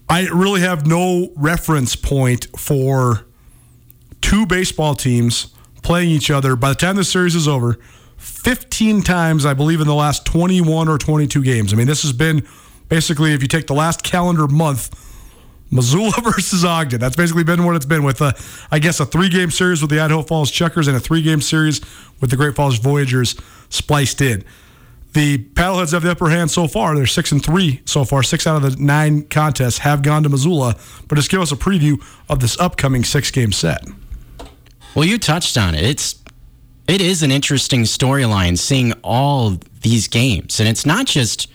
I 0.09 0.29
really 0.29 0.61
have 0.61 0.87
no 0.87 1.33
reference 1.37 1.97
point 1.97 2.47
for 2.57 3.27
two 4.21 4.47
baseball 4.47 4.95
teams 4.95 5.49
playing 5.83 6.11
each 6.11 6.31
other 6.31 6.55
by 6.55 6.69
the 6.71 6.75
time 6.75 6.97
the 6.97 7.05
series 7.05 7.35
is 7.35 7.49
over 7.49 7.79
15 8.25 9.03
times, 9.03 9.45
I 9.45 9.53
believe, 9.53 9.81
in 9.81 9.87
the 9.87 9.95
last 9.95 10.25
21 10.25 10.89
or 10.89 10.97
22 10.97 11.43
games. 11.43 11.72
I 11.72 11.77
mean, 11.77 11.87
this 11.87 12.03
has 12.03 12.12
been 12.12 12.47
basically, 12.89 13.35
if 13.35 13.43
you 13.43 13.49
take 13.49 13.66
the 13.66 13.75
last 13.75 14.03
calendar 14.03 14.47
month, 14.47 14.99
Missoula 15.70 16.12
versus 16.22 16.64
Ogden. 16.64 17.01
That's 17.01 17.16
basically 17.16 17.45
been 17.45 17.64
what 17.64 17.77
it's 17.77 17.85
been 17.85 18.03
with, 18.03 18.22
a, 18.22 18.35
I 18.70 18.79
guess, 18.79 18.99
a 19.01 19.07
three 19.07 19.29
game 19.29 19.51
series 19.51 19.83
with 19.83 19.91
the 19.91 20.01
Idaho 20.01 20.22
Falls 20.22 20.51
Chukars 20.51 20.89
and 20.89 20.97
a 20.97 21.01
three 21.01 21.20
game 21.20 21.43
series 21.43 21.81
with 22.20 22.31
the 22.31 22.37
Great 22.37 22.55
Falls 22.55 22.79
Voyagers 22.79 23.37
spliced 23.68 24.20
in. 24.22 24.43
The 25.12 25.39
Paddleheads 25.39 25.93
have 25.93 26.03
the 26.03 26.11
upper 26.11 26.31
hand 26.31 26.51
so 26.51 26.66
far. 26.66 26.97
They're 26.97 27.07
six 27.07 27.31
and 27.31 27.45
three 27.45 27.83
so 27.85 28.05
far. 28.05 28.22
Six 28.22 28.47
out 28.47 28.57
of 28.57 28.62
the 28.62 28.83
nine 28.83 29.22
contests 29.27 29.79
have 29.79 30.03
gone 30.03 30.22
to 30.22 30.29
Missoula. 30.29 30.77
But 31.09 31.16
just 31.16 31.31
give 31.31 31.41
us 31.41 31.53
a 31.53 31.57
preview 31.57 32.03
of 32.29 32.41
this 32.41 32.59
upcoming 32.59 33.05
six 33.05 33.31
game 33.31 33.53
set. 33.53 33.85
Well, 34.95 35.05
you 35.05 35.18
touched 35.18 35.57
on 35.57 35.75
it. 35.75 35.85
It's 35.85 36.24
it 36.87 37.01
is 37.01 37.22
an 37.22 37.30
interesting 37.30 37.82
storyline 37.82 38.59
seeing 38.59 38.93
all 39.03 39.59
these 39.82 40.09
games, 40.09 40.61
and 40.61 40.68
it's 40.68 40.87
not 40.87 41.07
just 41.07 41.51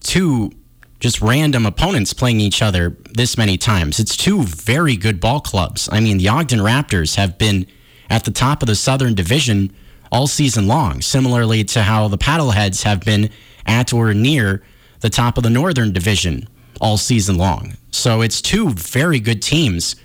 two 0.00 0.52
just 1.00 1.20
random 1.20 1.66
opponents 1.66 2.12
playing 2.12 2.38
each 2.38 2.62
other 2.62 2.96
this 3.12 3.36
many 3.36 3.58
times. 3.58 3.98
It's 3.98 4.16
two 4.16 4.44
very 4.44 4.96
good 4.96 5.18
ball 5.18 5.40
clubs. 5.40 5.88
I 5.90 5.98
mean, 5.98 6.18
the 6.18 6.28
Ogden 6.28 6.60
Raptors 6.60 7.16
have 7.16 7.38
been 7.38 7.66
at 8.08 8.24
the 8.24 8.30
top 8.30 8.62
of 8.62 8.68
the 8.68 8.76
Southern 8.76 9.14
Division 9.14 9.72
all 10.12 10.28
season 10.28 10.68
long, 10.68 11.00
similarly 11.00 11.64
to 11.64 11.82
how 11.82 12.06
the 12.06 12.18
Paddleheads 12.18 12.84
have 12.84 13.00
been 13.00 13.30
at 13.66 13.92
or 13.92 14.14
near 14.14 14.62
the 15.00 15.10
top 15.10 15.36
of 15.36 15.42
the 15.42 15.50
Northern 15.50 15.92
Division 15.92 16.46
all 16.80 16.96
season 16.96 17.36
long. 17.36 17.74
So 17.90 18.20
it's 18.20 18.40
two 18.40 18.70
very 18.70 19.18
good 19.18 19.42
teams 19.42 19.96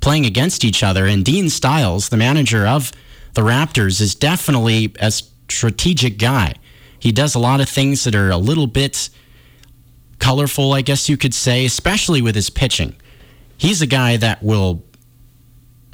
playing 0.00 0.24
against 0.24 0.64
each 0.64 0.84
other. 0.84 1.06
And 1.06 1.24
Dean 1.24 1.50
Stiles, 1.50 2.10
the 2.10 2.16
manager 2.16 2.64
of 2.66 2.92
the 3.34 3.42
Raptors, 3.42 4.00
is 4.00 4.14
definitely 4.14 4.94
a 5.00 5.10
strategic 5.10 6.18
guy. 6.18 6.54
He 6.98 7.12
does 7.12 7.34
a 7.34 7.38
lot 7.38 7.60
of 7.60 7.68
things 7.68 8.04
that 8.04 8.14
are 8.14 8.30
a 8.30 8.38
little 8.38 8.66
bit 8.66 9.10
colorful, 10.18 10.72
I 10.72 10.80
guess 10.80 11.08
you 11.08 11.16
could 11.16 11.34
say, 11.34 11.66
especially 11.66 12.22
with 12.22 12.34
his 12.34 12.48
pitching. 12.48 12.96
He's 13.56 13.82
a 13.82 13.86
guy 13.86 14.16
that 14.16 14.42
will 14.42 14.82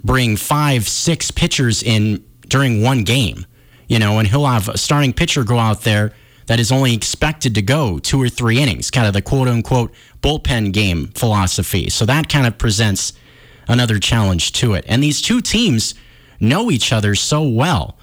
bring 0.04 0.36
five, 0.36 0.88
six 0.88 1.30
pitchers 1.30 1.82
in 1.82 2.24
during 2.46 2.82
one 2.82 3.04
game, 3.04 3.46
you 3.88 3.98
know, 3.98 4.18
and 4.18 4.28
he'll 4.28 4.46
have 4.46 4.68
a 4.68 4.78
starting 4.78 5.12
pitcher 5.12 5.44
go 5.44 5.58
out 5.58 5.82
there 5.82 6.12
that 6.46 6.58
is 6.58 6.72
only 6.72 6.94
expected 6.94 7.54
to 7.54 7.62
go 7.62 7.98
two 7.98 8.20
or 8.20 8.28
three 8.28 8.60
innings, 8.60 8.90
kind 8.90 9.06
of 9.06 9.12
the 9.12 9.22
quote 9.22 9.48
unquote 9.48 9.92
bullpen 10.22 10.72
game 10.72 11.08
philosophy. 11.08 11.88
So 11.90 12.04
that 12.06 12.28
kind 12.28 12.46
of 12.46 12.58
presents 12.58 13.12
another 13.68 13.98
challenge 13.98 14.52
to 14.52 14.74
it. 14.74 14.84
And 14.88 15.02
these 15.02 15.22
two 15.22 15.40
teams 15.40 15.94
know 16.40 16.70
each 16.70 16.92
other 16.92 17.14
so 17.14 17.46
well, 17.46 17.96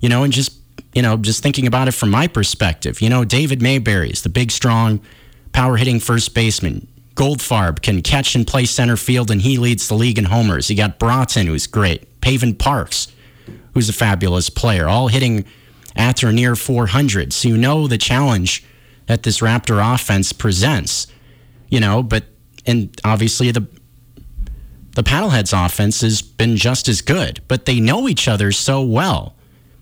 you 0.00 0.08
know, 0.08 0.22
and 0.22 0.32
just, 0.32 0.52
you 0.94 1.02
know, 1.02 1.16
just 1.16 1.42
thinking 1.42 1.66
about 1.66 1.88
it 1.88 1.92
from 1.92 2.10
my 2.10 2.26
perspective, 2.26 3.00
you 3.00 3.08
know, 3.08 3.24
David 3.24 3.62
Mayberry 3.62 4.10
is 4.10 4.22
the 4.22 4.28
big, 4.28 4.50
strong, 4.50 5.00
power 5.52 5.76
hitting 5.76 5.98
first 5.98 6.34
baseman. 6.34 6.86
Goldfarb 7.14 7.82
can 7.82 8.00
catch 8.02 8.36
and 8.36 8.46
play 8.46 8.64
center 8.64 8.96
field, 8.96 9.30
and 9.30 9.42
he 9.42 9.58
leads 9.58 9.88
the 9.88 9.94
league 9.94 10.18
in 10.18 10.26
homers. 10.26 10.70
You 10.70 10.76
got 10.76 11.00
Broughton, 11.00 11.48
who's 11.48 11.66
great. 11.66 12.20
Pavin 12.20 12.54
Parks, 12.54 13.08
who's 13.74 13.88
a 13.88 13.92
fabulous 13.92 14.50
player, 14.50 14.86
all 14.86 15.08
hitting 15.08 15.44
at 15.96 16.22
or 16.22 16.30
near 16.30 16.54
400. 16.54 17.32
So 17.32 17.48
you 17.48 17.56
know 17.56 17.88
the 17.88 17.98
challenge 17.98 18.64
that 19.06 19.24
this 19.24 19.40
Raptor 19.40 19.94
offense 19.94 20.32
presents, 20.32 21.08
you 21.68 21.80
know, 21.80 22.04
but, 22.04 22.24
and 22.66 22.96
obviously 23.04 23.50
the, 23.50 23.66
the 24.98 25.04
Paddleheads 25.04 25.54
offense 25.64 26.00
has 26.00 26.20
been 26.20 26.56
just 26.56 26.88
as 26.88 27.02
good, 27.02 27.40
but 27.46 27.66
they 27.66 27.78
know 27.78 28.08
each 28.08 28.26
other 28.26 28.50
so 28.50 28.82
well. 28.82 29.36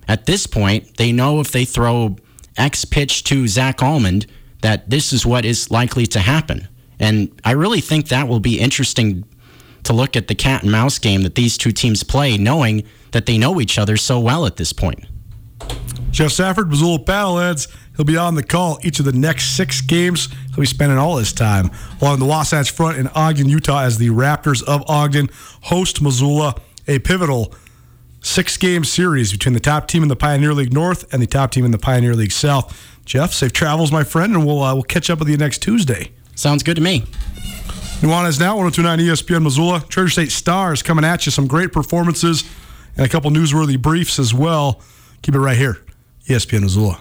At 0.07 0.27
this 0.27 0.47
point, 0.47 0.99
they 0.99 1.11
know 1.11 1.41
if 1.41 1.53
they 1.53 1.65
throw 1.65 2.17
X 2.59 2.85
pitch 2.85 3.25
to 3.25 3.49
Zach 3.49 3.83
Almond, 3.83 4.27
that 4.61 4.91
this 4.91 5.15
is 5.15 5.25
what 5.25 5.47
is 5.47 5.71
likely 5.71 6.07
to 6.09 6.21
happen. 6.21 6.69
And 7.01 7.33
I 7.47 7.53
really 7.53 7.81
think 7.81 8.09
that 8.09 8.29
will 8.29 8.41
be 8.41 8.61
interesting 8.61 9.25
to 9.85 9.95
look 9.95 10.17
at 10.17 10.29
the 10.29 10.35
cat 10.35 10.65
and 10.65 10.71
mouse 10.71 10.99
game 10.99 11.23
that 11.23 11.35
these 11.35 11.57
two 11.57 11.73
teams 11.73 12.03
play, 12.03 12.37
knowing 12.37 12.85
that 13.13 13.25
they 13.25 13.39
know 13.39 13.59
each 13.59 13.79
other 13.79 13.97
so 13.97 14.21
well 14.21 14.45
at 14.45 14.57
this 14.57 14.75
point. 14.75 15.03
Geoff 16.11 16.33
Safford, 16.33 16.69
Missoula 16.69 16.99
Paddleheads. 16.99 17.75
He'll 17.97 18.05
be 18.05 18.17
on 18.17 18.35
the 18.35 18.43
call 18.43 18.79
each 18.83 18.99
of 18.99 19.05
the 19.05 19.13
next 19.13 19.57
six 19.57 19.81
games. 19.81 20.29
He'll 20.49 20.61
be 20.61 20.67
spending 20.67 20.99
all 20.99 21.17
his 21.17 21.33
time 21.33 21.71
along 22.01 22.19
the 22.19 22.27
Wasatch 22.27 22.71
Front 22.71 22.99
in 22.99 23.09
Ogden, 23.09 23.49
Utah, 23.49 23.83
as 23.83 23.99
the 23.99 24.11
Raptors 24.11 24.63
of 24.65 24.89
Ogden 24.89 25.31
host 25.63 26.03
Missoula, 26.03 26.57
a 26.87 26.99
pivotal 26.99 27.55
six 28.21 28.57
game 28.57 28.85
series 28.85 29.33
between 29.33 29.55
the 29.55 29.61
top 29.61 29.89
team 29.89 30.03
in 30.03 30.09
the 30.09 30.17
Pioneer 30.17 30.53
League 30.53 30.73
North 30.73 31.13
and 31.13 31.23
the 31.23 31.27
top 31.27 31.53
team 31.53 31.65
in 31.65 31.71
the 31.71 31.79
Pioneer 31.79 32.15
League 32.15 32.33
South. 32.33 32.77
Geoff, 33.05 33.33
safe 33.33 33.53
travels, 33.53 33.93
my 33.93 34.03
friend, 34.03 34.35
and 34.35 34.45
we'll 34.45 34.63
uh, 34.63 34.75
we'll 34.75 34.83
catch 34.83 35.09
up 35.11 35.21
with 35.21 35.29
you 35.29 35.37
next 35.37 35.63
Tuesday. 35.63 36.11
Sounds 36.35 36.63
good 36.63 36.77
to 36.77 36.83
me. 36.83 37.01
Nuanez 38.01 38.39
now 38.39 38.57
1029 38.59 38.99
ESPN 38.99 39.43
Missoula. 39.43 39.83
Treasure 39.89 40.11
State 40.11 40.31
Stars 40.33 40.83
coming 40.83 41.05
at 41.05 41.25
you. 41.25 41.33
Some 41.33 41.47
great 41.47 41.73
performances 41.73 42.45
and 42.97 43.07
a 43.07 43.09
couple 43.09 43.31
newsworthy 43.31 43.81
briefs 43.81 44.19
as 44.19 44.35
well. 44.35 44.83
Keep 45.23 45.37
it 45.37 45.41
right 45.41 45.57
here, 45.57 45.79
ESPN 46.29 46.63
Missoula. 46.63 47.01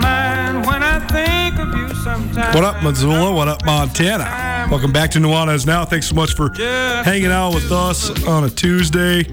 What 2.53 2.65
up, 2.65 2.83
Missoula? 2.83 3.31
What 3.31 3.47
up, 3.47 3.65
Montana? 3.65 4.67
Welcome 4.69 4.91
back 4.91 5.09
to 5.11 5.19
Nuanez 5.19 5.65
Now. 5.65 5.85
Thanks 5.85 6.07
so 6.09 6.15
much 6.15 6.33
for 6.33 6.51
hanging 6.53 7.31
out 7.31 7.53
with 7.53 7.71
us 7.71 8.09
on 8.27 8.43
a 8.43 8.49
Tuesday. 8.49 9.23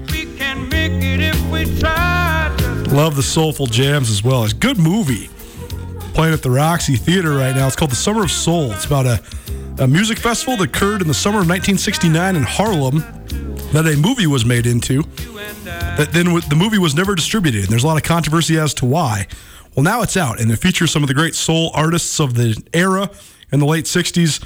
Love 2.87 3.17
the 3.17 3.21
soulful 3.21 3.65
jams 3.67 4.09
as 4.09 4.23
well. 4.23 4.45
It's 4.45 4.53
a 4.53 4.55
good 4.55 4.77
movie. 4.77 5.29
Playing 6.13 6.33
at 6.33 6.41
the 6.41 6.49
Roxy 6.49 6.95
Theater 6.95 7.31
right 7.35 7.53
now. 7.53 7.67
It's 7.67 7.75
called 7.75 7.91
The 7.91 7.95
Summer 7.97 8.23
of 8.23 8.31
Soul. 8.31 8.71
It's 8.71 8.85
about 8.85 9.05
a, 9.05 9.21
a 9.79 9.87
music 9.87 10.17
festival 10.17 10.55
that 10.55 10.69
occurred 10.69 11.01
in 11.01 11.09
the 11.09 11.13
summer 11.13 11.39
of 11.41 11.49
1969 11.49 12.37
in 12.37 12.43
Harlem 12.43 12.99
that 13.73 13.85
a 13.85 13.97
movie 13.97 14.27
was 14.27 14.45
made 14.45 14.65
into. 14.65 15.03
That 15.65 16.11
then 16.13 16.27
the 16.27 16.55
movie 16.55 16.77
was 16.77 16.95
never 16.95 17.15
distributed. 17.15 17.63
And 17.63 17.69
there's 17.69 17.83
a 17.83 17.87
lot 17.87 17.97
of 17.97 18.03
controversy 18.03 18.57
as 18.57 18.73
to 18.75 18.85
why. 18.85 19.27
Well, 19.79 19.85
now 19.85 20.01
it's 20.01 20.17
out, 20.17 20.41
and 20.41 20.51
it 20.51 20.57
features 20.57 20.91
some 20.91 21.03
of 21.03 21.07
the 21.07 21.13
great 21.13 21.35
soul 21.35 21.71
artists 21.73 22.19
of 22.19 22.33
the 22.33 22.61
era 22.73 23.09
in 23.49 23.61
the 23.61 23.65
late 23.65 23.85
60s. 23.85 24.43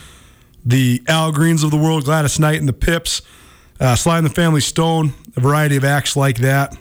The 0.63 1.01
Al 1.07 1.31
Greens 1.31 1.63
of 1.63 1.71
the 1.71 1.77
world, 1.77 2.05
Gladys 2.05 2.39
Knight 2.39 2.59
and 2.59 2.69
the 2.69 2.73
Pips, 2.73 3.23
uh, 3.79 3.95
Sly 3.95 4.19
and 4.19 4.27
the 4.27 4.29
Family 4.29 4.61
Stone, 4.61 5.15
a 5.35 5.39
variety 5.39 5.75
of 5.75 5.83
acts 5.83 6.15
like 6.15 6.37
that. 6.37 6.77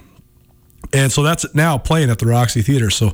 And 0.93 1.11
so 1.11 1.23
that's 1.23 1.55
now 1.55 1.79
playing 1.79 2.11
at 2.11 2.19
the 2.19 2.27
Roxy 2.27 2.61
Theater. 2.61 2.91
So 2.91 3.13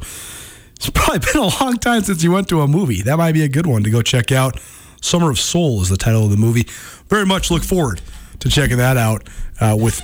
it's 0.74 0.91
probably 0.93 1.20
been 1.20 1.41
a 1.41 1.64
long 1.64 1.76
time 1.76 2.03
since 2.03 2.24
you 2.24 2.32
went 2.32 2.49
to 2.49 2.62
a 2.62 2.66
movie. 2.66 3.03
That 3.03 3.18
might 3.18 3.30
be 3.30 3.45
a 3.45 3.49
good 3.49 3.68
one 3.68 3.84
to 3.84 3.91
go 3.91 4.03
check 4.03 4.32
out. 4.32 4.59
Summer 5.01 5.30
of 5.30 5.39
Soul 5.39 5.82
is 5.82 5.89
the 5.89 5.97
title 5.97 6.24
of 6.24 6.32
the 6.32 6.36
movie. 6.36 6.66
Very 7.07 7.26
much 7.26 7.49
look 7.49 7.62
forward 7.62 8.01
to 8.41 8.49
checking 8.49 8.78
that 8.78 8.97
out 8.97 9.28
uh, 9.61 9.76
with 9.78 10.03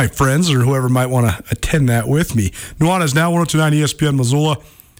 my 0.00 0.06
friends 0.06 0.50
or 0.50 0.60
whoever 0.60 0.88
might 0.88 1.08
want 1.08 1.26
to 1.26 1.44
attend 1.50 1.86
that 1.86 2.08
with 2.08 2.34
me. 2.34 2.48
Nuanez 2.78 3.14
now 3.14 3.30
1029 3.30 3.72
ESPN 3.74 4.16
Missoula, 4.16 4.56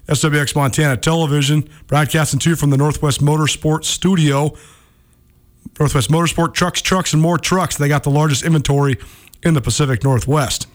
SWX 0.08 0.54
Montana 0.54 0.98
Television, 0.98 1.66
broadcasting 1.86 2.38
to 2.40 2.50
you 2.50 2.56
from 2.56 2.68
the 2.68 2.76
Northwest 2.76 3.22
Motorsports 3.22 3.86
Studio. 3.86 4.54
Northwest 5.78 6.10
Motorsport, 6.10 6.52
trucks, 6.52 6.82
trucks, 6.82 7.14
and 7.14 7.22
more 7.22 7.38
trucks. 7.38 7.78
They 7.78 7.88
got 7.88 8.02
the 8.02 8.10
largest 8.10 8.44
inventory 8.44 8.98
in 9.42 9.54
the 9.54 9.62
Pacific 9.62 10.04
Northwest. 10.04 10.66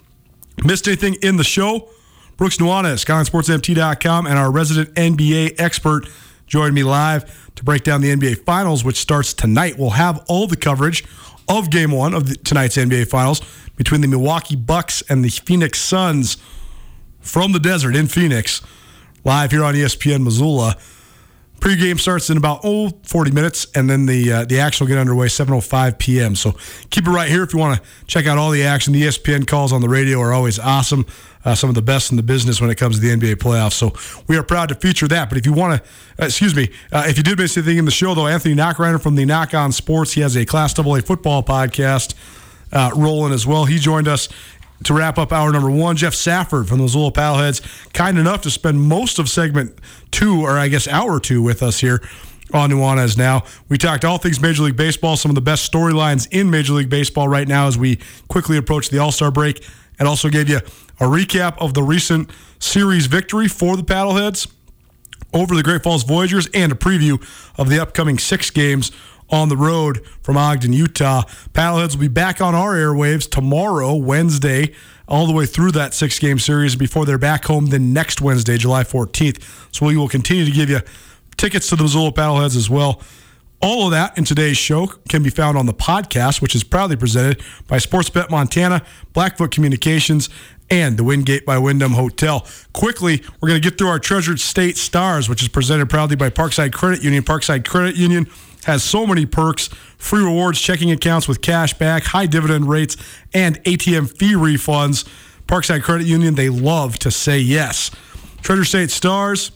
Missed 0.64 0.88
anything 0.88 1.18
in 1.22 1.38
the 1.38 1.44
show? 1.44 1.88
Brooks 2.36 2.58
Nuanez, 2.58 3.06
SkylineSportsMT.com, 3.06 4.26
and 4.26 4.40
our 4.40 4.52
resident 4.52 4.96
NBA 4.96 5.60
expert 5.60 6.10
joined 6.48 6.74
me 6.74 6.82
live 6.82 7.54
to 7.54 7.64
break 7.64 7.84
down 7.84 8.02
the 8.02 8.10
NBA 8.10 8.44
Finals, 8.44 8.84
which 8.84 8.98
starts 8.98 9.36
tonight. 9.36 9.78
We'll 9.78 9.92
have 9.92 10.26
all 10.28 10.48
the 10.48 10.58
coverage 10.58 11.06
of 11.48 11.70
Game 11.70 11.92
One 11.92 12.16
of 12.16 12.28
the, 12.28 12.36
tonight's 12.38 12.76
NBA 12.76 13.08
Finals 13.08 13.42
between 13.76 14.02
the 14.02 14.08
Milwaukee 14.08 14.56
Bucks 14.56 15.04
and 15.10 15.24
the 15.24 15.30
Phoenix 15.30 15.80
Suns 15.80 16.38
from 17.20 17.52
the 17.52 17.60
desert 17.60 17.96
in 17.96 18.08
Phoenix, 18.08 18.62
live 19.24 19.52
here 19.52 19.64
on 19.64 19.74
ESPN 19.74 20.24
Missoula. 20.24 20.78
Pre-game 21.60 21.98
starts 21.98 22.30
in 22.30 22.38
about 22.38 22.60
oh 22.64 22.90
40 23.04 23.32
minutes, 23.32 23.66
and 23.74 23.90
then 23.90 24.06
the 24.06 24.32
uh, 24.32 24.46
the 24.46 24.60
action 24.60 24.86
will 24.86 24.90
get 24.90 25.00
underway 25.00 25.28
7:05 25.28 25.98
p.m. 25.98 26.36
So 26.36 26.52
keep 26.90 27.08
it 27.08 27.10
right 27.10 27.30
here 27.30 27.44
if 27.44 27.54
you 27.54 27.60
want 27.60 27.82
to 27.82 27.90
check 28.06 28.28
out 28.28 28.38
all 28.38 28.52
the 28.52 28.64
action. 28.64 28.94
The 28.94 29.04
ESPN 29.04 29.48
calls 29.48 29.72
on 29.74 29.82
the 29.82 29.90
radio 29.90 30.20
are 30.20 30.34
always 30.34 30.60
awesome. 30.60 31.06
Uh, 31.44 31.56
some 31.56 31.70
of 31.70 31.76
the 31.76 31.82
best 31.82 32.12
in 32.12 32.18
the 32.18 32.24
business 32.24 32.60
when 32.60 32.70
it 32.70 32.76
comes 32.76 33.00
to 33.00 33.02
the 33.02 33.16
NBA 33.16 33.36
playoffs. 33.36 33.74
So 33.74 33.94
we 34.28 34.36
are 34.36 34.44
proud 34.44 34.70
to 34.70 34.76
feature 34.76 35.08
that. 35.08 35.30
But 35.30 35.38
if 35.38 35.46
you 35.46 35.54
want 35.54 35.82
to, 35.82 36.24
uh, 36.24 36.26
excuse 36.26 36.56
me, 36.56 36.70
uh, 36.92 37.06
if 37.08 37.18
you 37.18 37.24
did 37.24 37.38
miss 37.38 37.56
anything 37.56 37.78
in 37.78 37.86
the 37.86 37.92
show, 37.92 38.16
though, 38.16 38.28
Anthony 38.28 38.56
Knockreiner 38.56 39.02
from 39.02 39.16
the 39.16 39.26
Knock 39.26 39.54
On 39.54 39.72
Sports, 39.72 40.14
he 40.14 40.22
has 40.22 40.36
a 40.36 40.46
Class 40.46 40.78
AA 40.78 41.02
football 41.02 41.44
podcast 41.44 42.16
uh, 42.76 42.92
rolling 42.96 43.34
as 43.34 43.48
well. 43.48 43.66
He 43.66 43.80
joined 43.80 44.08
us 44.08 44.30
to 44.84 44.94
wrap 44.94 45.18
up 45.18 45.32
hour 45.32 45.52
number 45.52 45.72
one. 45.72 45.96
Geoff 45.96 46.14
Safford 46.14 46.68
from 46.68 46.78
the 46.78 46.84
Missoula 46.84 47.12
Paddleheads, 47.12 47.94
kind 47.94 48.20
enough 48.20 48.42
to 48.42 48.52
spend 48.52 48.82
most 48.82 49.18
of 49.18 49.30
segment 49.30 49.80
two, 50.12 50.42
or 50.42 50.52
I 50.52 50.68
guess 50.68 50.88
hour 50.88 51.20
two, 51.20 51.42
with 51.42 51.64
us 51.64 51.80
here 51.80 52.08
on 52.54 52.70
Nuanez 52.70 53.18
Now. 53.18 53.44
We 53.70 53.78
talked 53.78 54.06
all 54.06 54.18
things 54.18 54.40
Major 54.40 54.64
League 54.64 54.76
Baseball, 54.76 55.16
some 55.18 55.32
of 55.32 55.36
the 55.36 55.42
best 55.42 55.72
storylines 55.72 56.28
in 56.32 56.52
Major 56.52 56.74
League 56.74 56.90
Baseball 56.90 57.28
right 57.28 57.48
now 57.48 57.68
as 57.68 57.78
we 57.78 58.00
quickly 58.28 58.58
approach 58.58 58.90
the 58.90 59.00
All 59.00 59.12
Star 59.12 59.32
break, 59.32 59.66
and 59.98 60.08
also 60.08 60.30
gave 60.30 60.50
you 60.50 60.58
a 60.58 61.06
recap 61.06 61.58
of 61.60 61.74
the 61.74 61.82
recent 61.82 62.30
series 62.60 63.08
victory 63.08 63.48
for 63.48 63.78
the 63.78 63.84
Paddleheads 63.84 64.52
over 65.34 65.56
the 65.56 65.64
Great 65.64 65.84
Falls 65.84 66.04
Voyagers 66.04 66.48
and 66.54 66.72
a 66.72 66.76
preview 66.76 67.22
of 67.58 67.70
the 67.70 67.80
upcoming 67.80 68.18
six 68.18 68.50
games 68.50 68.92
on 69.30 69.50
the 69.50 69.58
road 69.58 70.06
from 70.22 70.38
Ogden, 70.38 70.74
Utah. 70.74 71.24
Paddleheads 71.54 71.94
will 71.94 72.02
be 72.02 72.08
back 72.08 72.42
on 72.42 72.54
our 72.56 72.74
airwaves 72.74 73.30
tomorrow, 73.30 73.96
Wednesday, 73.96 74.74
all 75.08 75.28
the 75.28 75.34
way 75.34 75.46
through 75.46 75.72
that 75.72 75.94
six 75.94 76.20
game 76.20 76.40
series 76.40 76.76
before 76.76 77.06
they're 77.06 77.18
back 77.18 77.46
home 77.46 77.68
then 77.68 77.94
next 77.94 78.22
Wednesday, 78.22 78.58
July 78.58 78.84
14th. 78.84 79.42
So 79.74 79.86
we 79.86 79.98
will 79.98 80.10
continue 80.10 80.46
to 80.46 80.52
give 80.52 80.70
you 80.70 80.80
tickets 81.38 81.68
to 81.70 81.76
the 81.76 81.84
Missoula 81.84 82.12
Paddleheads 82.12 82.56
as 82.56 82.70
well. 82.70 83.02
All 83.62 83.86
of 83.86 83.92
that 83.92 84.18
in 84.18 84.26
today's 84.26 84.58
show 84.58 84.88
can 85.10 85.24
be 85.24 85.30
found 85.30 85.58
on 85.58 85.66
the 85.66 85.74
podcast, 85.74 86.42
which 86.42 86.56
is 86.56 86.64
proudly 86.64 86.96
presented 86.96 87.42
by 87.68 87.78
Sportsbet 87.78 88.30
Montana, 88.30 88.84
Blackfoot 89.14 89.52
Communications, 89.52 90.30
and 90.70 90.98
the 90.98 91.04
Wingate 91.04 91.46
by 91.46 91.58
Wyndham 91.58 91.94
Hotel. 91.94 92.46
Quickly, 92.74 93.24
we're 93.40 93.50
going 93.50 93.62
to 93.62 93.70
get 93.70 93.78
through 93.78 93.88
our 93.88 94.00
Treasured 94.00 94.40
State 94.40 94.78
Stars, 94.78 95.30
which 95.30 95.42
is 95.42 95.48
presented 95.48 95.90
proudly 95.90 96.16
by 96.16 96.30
Parkside 96.30 96.74
Credit 96.74 97.04
Union. 97.04 97.24
Parkside 97.24 97.66
Credit 97.66 97.96
Union 97.96 98.28
has 98.66 98.84
so 98.84 99.06
many 99.08 99.26
perks, 99.26 99.68
free 99.98 100.24
rewards, 100.24 100.60
checking 100.60 100.92
accounts 100.92 101.28
with 101.28 101.42
cash 101.42 101.74
back, 101.74 102.04
high 102.04 102.26
dividend 102.26 102.68
rates, 102.68 102.98
and 103.34 103.64
ATM 103.64 104.16
fee 104.18 104.34
refunds. 104.34 105.08
Parkside 105.48 105.84
Credit 105.84 106.08
Union, 106.08 106.36
they 106.36 106.50
love 106.50 106.98
to 107.00 107.12
say 107.12 107.40
yes. 107.40 107.92
Treasure 108.42 108.66
State 108.66 108.92
Stars, 108.92 109.52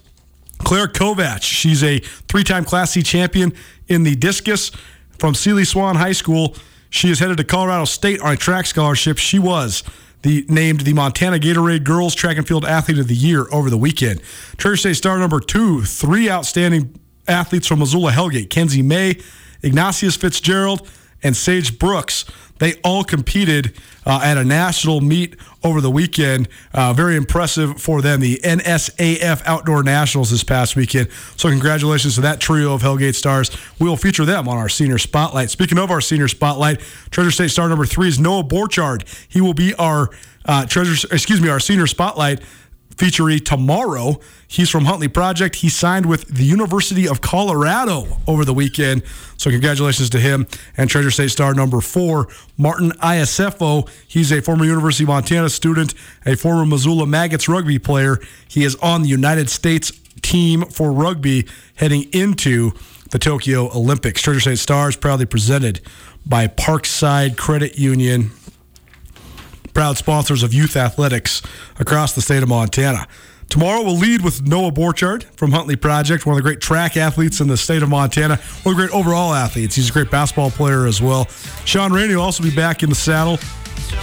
Claire 0.59 0.87
Kovac. 0.87 1.41
She's 1.41 1.83
a 1.83 1.99
three 1.99 2.43
time 2.43 2.65
Class 2.65 2.91
C 2.91 3.01
champion 3.01 3.53
in 3.87 4.03
the 4.03 4.15
discus 4.15 4.71
from 5.17 5.33
Seeley-Swan 5.33 5.95
High 5.95 6.11
School. 6.11 6.55
She 6.89 7.09
is 7.09 7.19
headed 7.19 7.37
to 7.37 7.43
Colorado 7.43 7.85
State 7.85 8.21
on 8.21 8.33
a 8.33 8.37
track 8.37 8.65
scholarship. 8.65 9.17
She 9.17 9.39
was 9.39 9.83
the 10.21 10.45
named 10.49 10.81
the 10.81 10.93
Montana 10.93 11.39
Gatorade 11.39 11.83
Girls 11.83 12.13
Track 12.13 12.37
and 12.37 12.47
Field 12.47 12.65
Athlete 12.65 12.99
of 12.99 13.07
the 13.07 13.15
Year 13.15 13.47
over 13.51 13.69
the 13.69 13.77
weekend. 13.77 14.21
Treasure 14.57 14.77
State 14.77 14.95
star 14.95 15.17
number 15.17 15.39
two, 15.39 15.83
three 15.83 16.29
outstanding 16.29 16.99
athletes 17.29 17.67
from 17.67 17.79
Missoula 17.79 18.11
Hellgate, 18.11 18.49
Kenzie 18.49 18.81
May, 18.81 19.17
Ignatius 19.61 20.15
Fitzgerald, 20.15 20.87
and 21.23 21.35
Sage 21.35 21.77
Brooks. 21.79 22.25
They 22.59 22.75
all 22.83 23.03
competed 23.03 23.73
uh, 24.05 24.21
at 24.23 24.37
a 24.37 24.43
national 24.43 25.01
meet 25.01 25.35
over 25.63 25.81
the 25.81 25.89
weekend. 25.89 26.47
Uh, 26.73 26.93
very 26.93 27.15
impressive 27.15 27.81
for 27.81 28.01
them, 28.01 28.19
the 28.19 28.37
NSAF 28.43 29.41
Outdoor 29.45 29.81
Nationals 29.83 30.31
this 30.31 30.43
past 30.43 30.75
weekend. 30.75 31.09
So, 31.37 31.49
congratulations 31.49 32.15
to 32.15 32.21
that 32.21 32.39
trio 32.39 32.73
of 32.73 32.81
Hellgate 32.81 33.15
stars. 33.15 33.49
We 33.79 33.87
will 33.87 33.97
feature 33.97 34.25
them 34.25 34.47
on 34.47 34.57
our 34.57 34.69
senior 34.69 34.97
spotlight. 34.97 35.49
Speaking 35.49 35.77
of 35.77 35.89
our 35.89 36.01
senior 36.01 36.27
spotlight, 36.27 36.81
Treasure 37.11 37.31
State 37.31 37.51
star 37.51 37.69
number 37.69 37.85
three 37.85 38.09
is 38.09 38.19
Noah 38.19 38.43
Borchard. 38.43 39.05
He 39.29 39.39
will 39.41 39.53
be 39.53 39.73
our 39.75 40.09
uh, 40.45 40.65
treasure, 40.65 41.07
excuse 41.11 41.39
me, 41.39 41.49
our 41.49 41.59
senior 41.59 41.87
spotlight 41.87 42.41
featuree 42.99 43.43
tomorrow. 43.43 44.19
He's 44.47 44.69
from 44.69 44.85
Huntley 44.85 45.07
Project. 45.07 45.55
He 45.57 45.69
signed 45.69 46.05
with 46.05 46.27
the 46.27 46.43
University 46.43 47.07
of 47.07 47.21
Colorado 47.21 48.17
over 48.27 48.43
the 48.43 48.53
weekend. 48.53 49.03
So 49.37 49.49
congratulations 49.49 50.09
to 50.11 50.19
him. 50.19 50.47
And 50.75 50.89
Treasure 50.89 51.09
State 51.09 51.31
star 51.31 51.53
number 51.53 51.79
four, 51.79 52.27
Martin 52.57 52.91
Iosefo. 53.01 53.89
He's 54.05 54.31
a 54.31 54.41
former 54.41 54.65
University 54.65 55.05
of 55.05 55.09
Montana 55.09 55.49
student, 55.49 55.93
a 56.25 56.35
former 56.35 56.65
Missoula 56.65 57.07
Maggots 57.07 57.47
rugby 57.47 57.79
player. 57.79 58.19
He 58.47 58.63
is 58.63 58.75
on 58.75 59.03
the 59.03 59.09
United 59.09 59.49
States 59.49 59.91
team 60.21 60.65
for 60.65 60.91
rugby 60.91 61.47
heading 61.75 62.03
into 62.11 62.71
the 63.11 63.19
Tokyo 63.19 63.69
Olympics. 63.75 64.21
Treasure 64.21 64.41
State 64.41 64.59
Stars 64.59 64.95
proudly 64.97 65.25
presented 65.25 65.79
by 66.25 66.47
Parkside 66.47 67.37
Credit 67.37 67.79
Union 67.79 68.31
proud 69.73 69.97
sponsors 69.97 70.43
of 70.43 70.53
youth 70.53 70.75
athletics 70.75 71.41
across 71.79 72.13
the 72.13 72.21
state 72.21 72.43
of 72.43 72.49
Montana. 72.49 73.07
Tomorrow 73.49 73.81
we'll 73.83 73.97
lead 73.97 74.21
with 74.21 74.45
Noah 74.45 74.71
Borchard 74.71 75.23
from 75.35 75.51
Huntley 75.51 75.75
Project, 75.75 76.25
one 76.25 76.33
of 76.33 76.37
the 76.37 76.43
great 76.43 76.61
track 76.61 76.95
athletes 76.95 77.41
in 77.41 77.47
the 77.47 77.57
state 77.57 77.81
of 77.81 77.89
Montana, 77.89 78.35
one 78.61 78.75
of 78.75 78.77
the 78.77 78.87
great 78.87 78.95
overall 78.95 79.33
athletes. 79.33 79.75
He's 79.75 79.89
a 79.89 79.93
great 79.93 80.11
basketball 80.11 80.51
player 80.51 80.85
as 80.85 81.01
well. 81.01 81.25
Sean 81.65 81.91
Rainey 81.91 82.15
will 82.15 82.21
also 82.21 82.43
be 82.43 82.53
back 82.53 82.83
in 82.83 82.89
the 82.89 82.95
saddle 82.95 83.39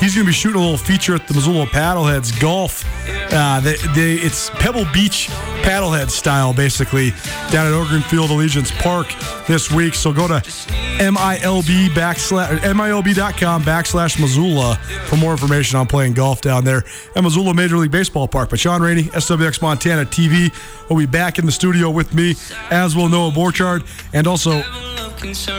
He's 0.01 0.15
going 0.15 0.25
to 0.25 0.31
be 0.31 0.33
shooting 0.33 0.61
a 0.61 0.63
little 0.63 0.79
feature 0.79 1.15
at 1.15 1.27
the 1.27 1.35
Missoula 1.35 1.67
Paddleheads 1.67 2.39
Golf. 2.41 2.85
Uh, 3.33 3.61
they, 3.61 3.77
they, 3.95 4.15
it's 4.15 4.51
Pebble 4.51 4.87
Beach 4.93 5.29
paddlehead 5.67 6.11
style, 6.11 6.55
basically, 6.55 7.11
down 7.51 7.67
at 7.67 7.73
Ogren 7.73 8.03
Field 8.03 8.31
Allegiance 8.31 8.71
Park 8.71 9.09
this 9.49 9.71
week. 9.71 9.95
So 9.95 10.13
go 10.13 10.29
to 10.29 10.35
MILB 10.35 11.89
backslash, 11.89 12.61
MILB.com 12.61 13.63
backslash 13.65 14.21
Missoula 14.21 14.77
for 15.07 15.17
more 15.17 15.33
information 15.33 15.79
on 15.79 15.87
playing 15.87 16.13
golf 16.15 16.41
down 16.41 16.65
there 16.65 16.85
at 17.17 17.23
Missoula 17.23 17.53
Major 17.53 17.79
League 17.79 17.91
Baseball 17.91 18.29
Park. 18.29 18.51
But 18.51 18.61
Sean 18.61 18.81
Rainey, 18.81 19.05
SWX 19.05 19.61
Montana 19.61 20.05
TV, 20.05 20.55
will 20.89 20.97
be 20.97 21.07
back 21.07 21.39
in 21.39 21.47
the 21.47 21.53
studio 21.53 21.91
with 21.91 22.15
me, 22.15 22.37
as 22.71 22.95
will 22.95 23.09
Noah 23.09 23.33
Borchard, 23.33 23.85
and 24.13 24.27
also 24.27 24.63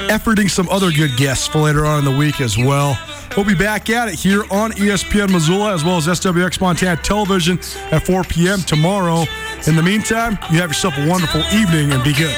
efforting 0.08 0.50
some 0.50 0.70
other 0.70 0.92
good 0.92 1.16
guests 1.18 1.48
for 1.48 1.60
later 1.60 1.86
on 1.86 2.00
in 2.00 2.06
the 2.06 2.18
week 2.18 2.40
as 2.40 2.58
well. 2.58 2.98
We'll 3.38 3.46
be 3.46 3.54
back 3.54 3.92
at 3.92 4.08
it 4.08 4.16
here 4.16 4.46
on 4.50 4.72
ESPN 4.72 5.32
Missoula 5.32 5.72
as 5.72 5.84
well 5.84 5.98
as 5.98 6.08
SWX 6.08 6.60
Montana 6.60 7.00
Television 7.00 7.60
at 7.92 8.04
4 8.04 8.24
p.m. 8.24 8.62
tomorrow. 8.62 9.26
In 9.68 9.76
the 9.76 9.84
meantime, 9.84 10.40
you 10.52 10.58
have 10.58 10.72
yourself 10.72 10.98
a 10.98 11.08
wonderful 11.08 11.42
evening 11.54 11.92
and 11.92 12.04
be 12.04 12.14
good. 12.14 12.36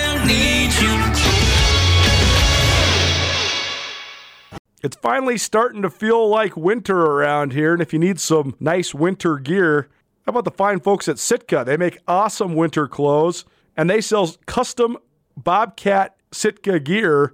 It's 4.84 4.98
finally 4.98 5.38
starting 5.38 5.84
to 5.84 5.90
feel 5.90 6.28
like 6.28 6.58
winter 6.58 7.00
around 7.00 7.54
here, 7.54 7.72
and 7.72 7.82
if 7.82 7.94
you 7.94 8.00
need 8.00 8.20
some 8.20 8.58
nice 8.60 8.94
winter 8.94 9.38
gear, 9.40 9.88
how 10.26 10.32
about 10.32 10.44
the 10.44 10.52
fine 10.52 10.82
folks 10.82 11.08
at 11.08 11.18
Sitka? 11.18 11.64
They 11.66 11.78
make 11.78 12.00
awesome 12.10 12.56
winter 12.56 12.90
clothes, 12.90 13.46
and 13.78 13.90
they 13.90 14.02
sell 14.02 14.36
custom 14.48 14.98
Bobcat 15.38 16.18
Sitka 16.34 16.82
gear 16.82 17.34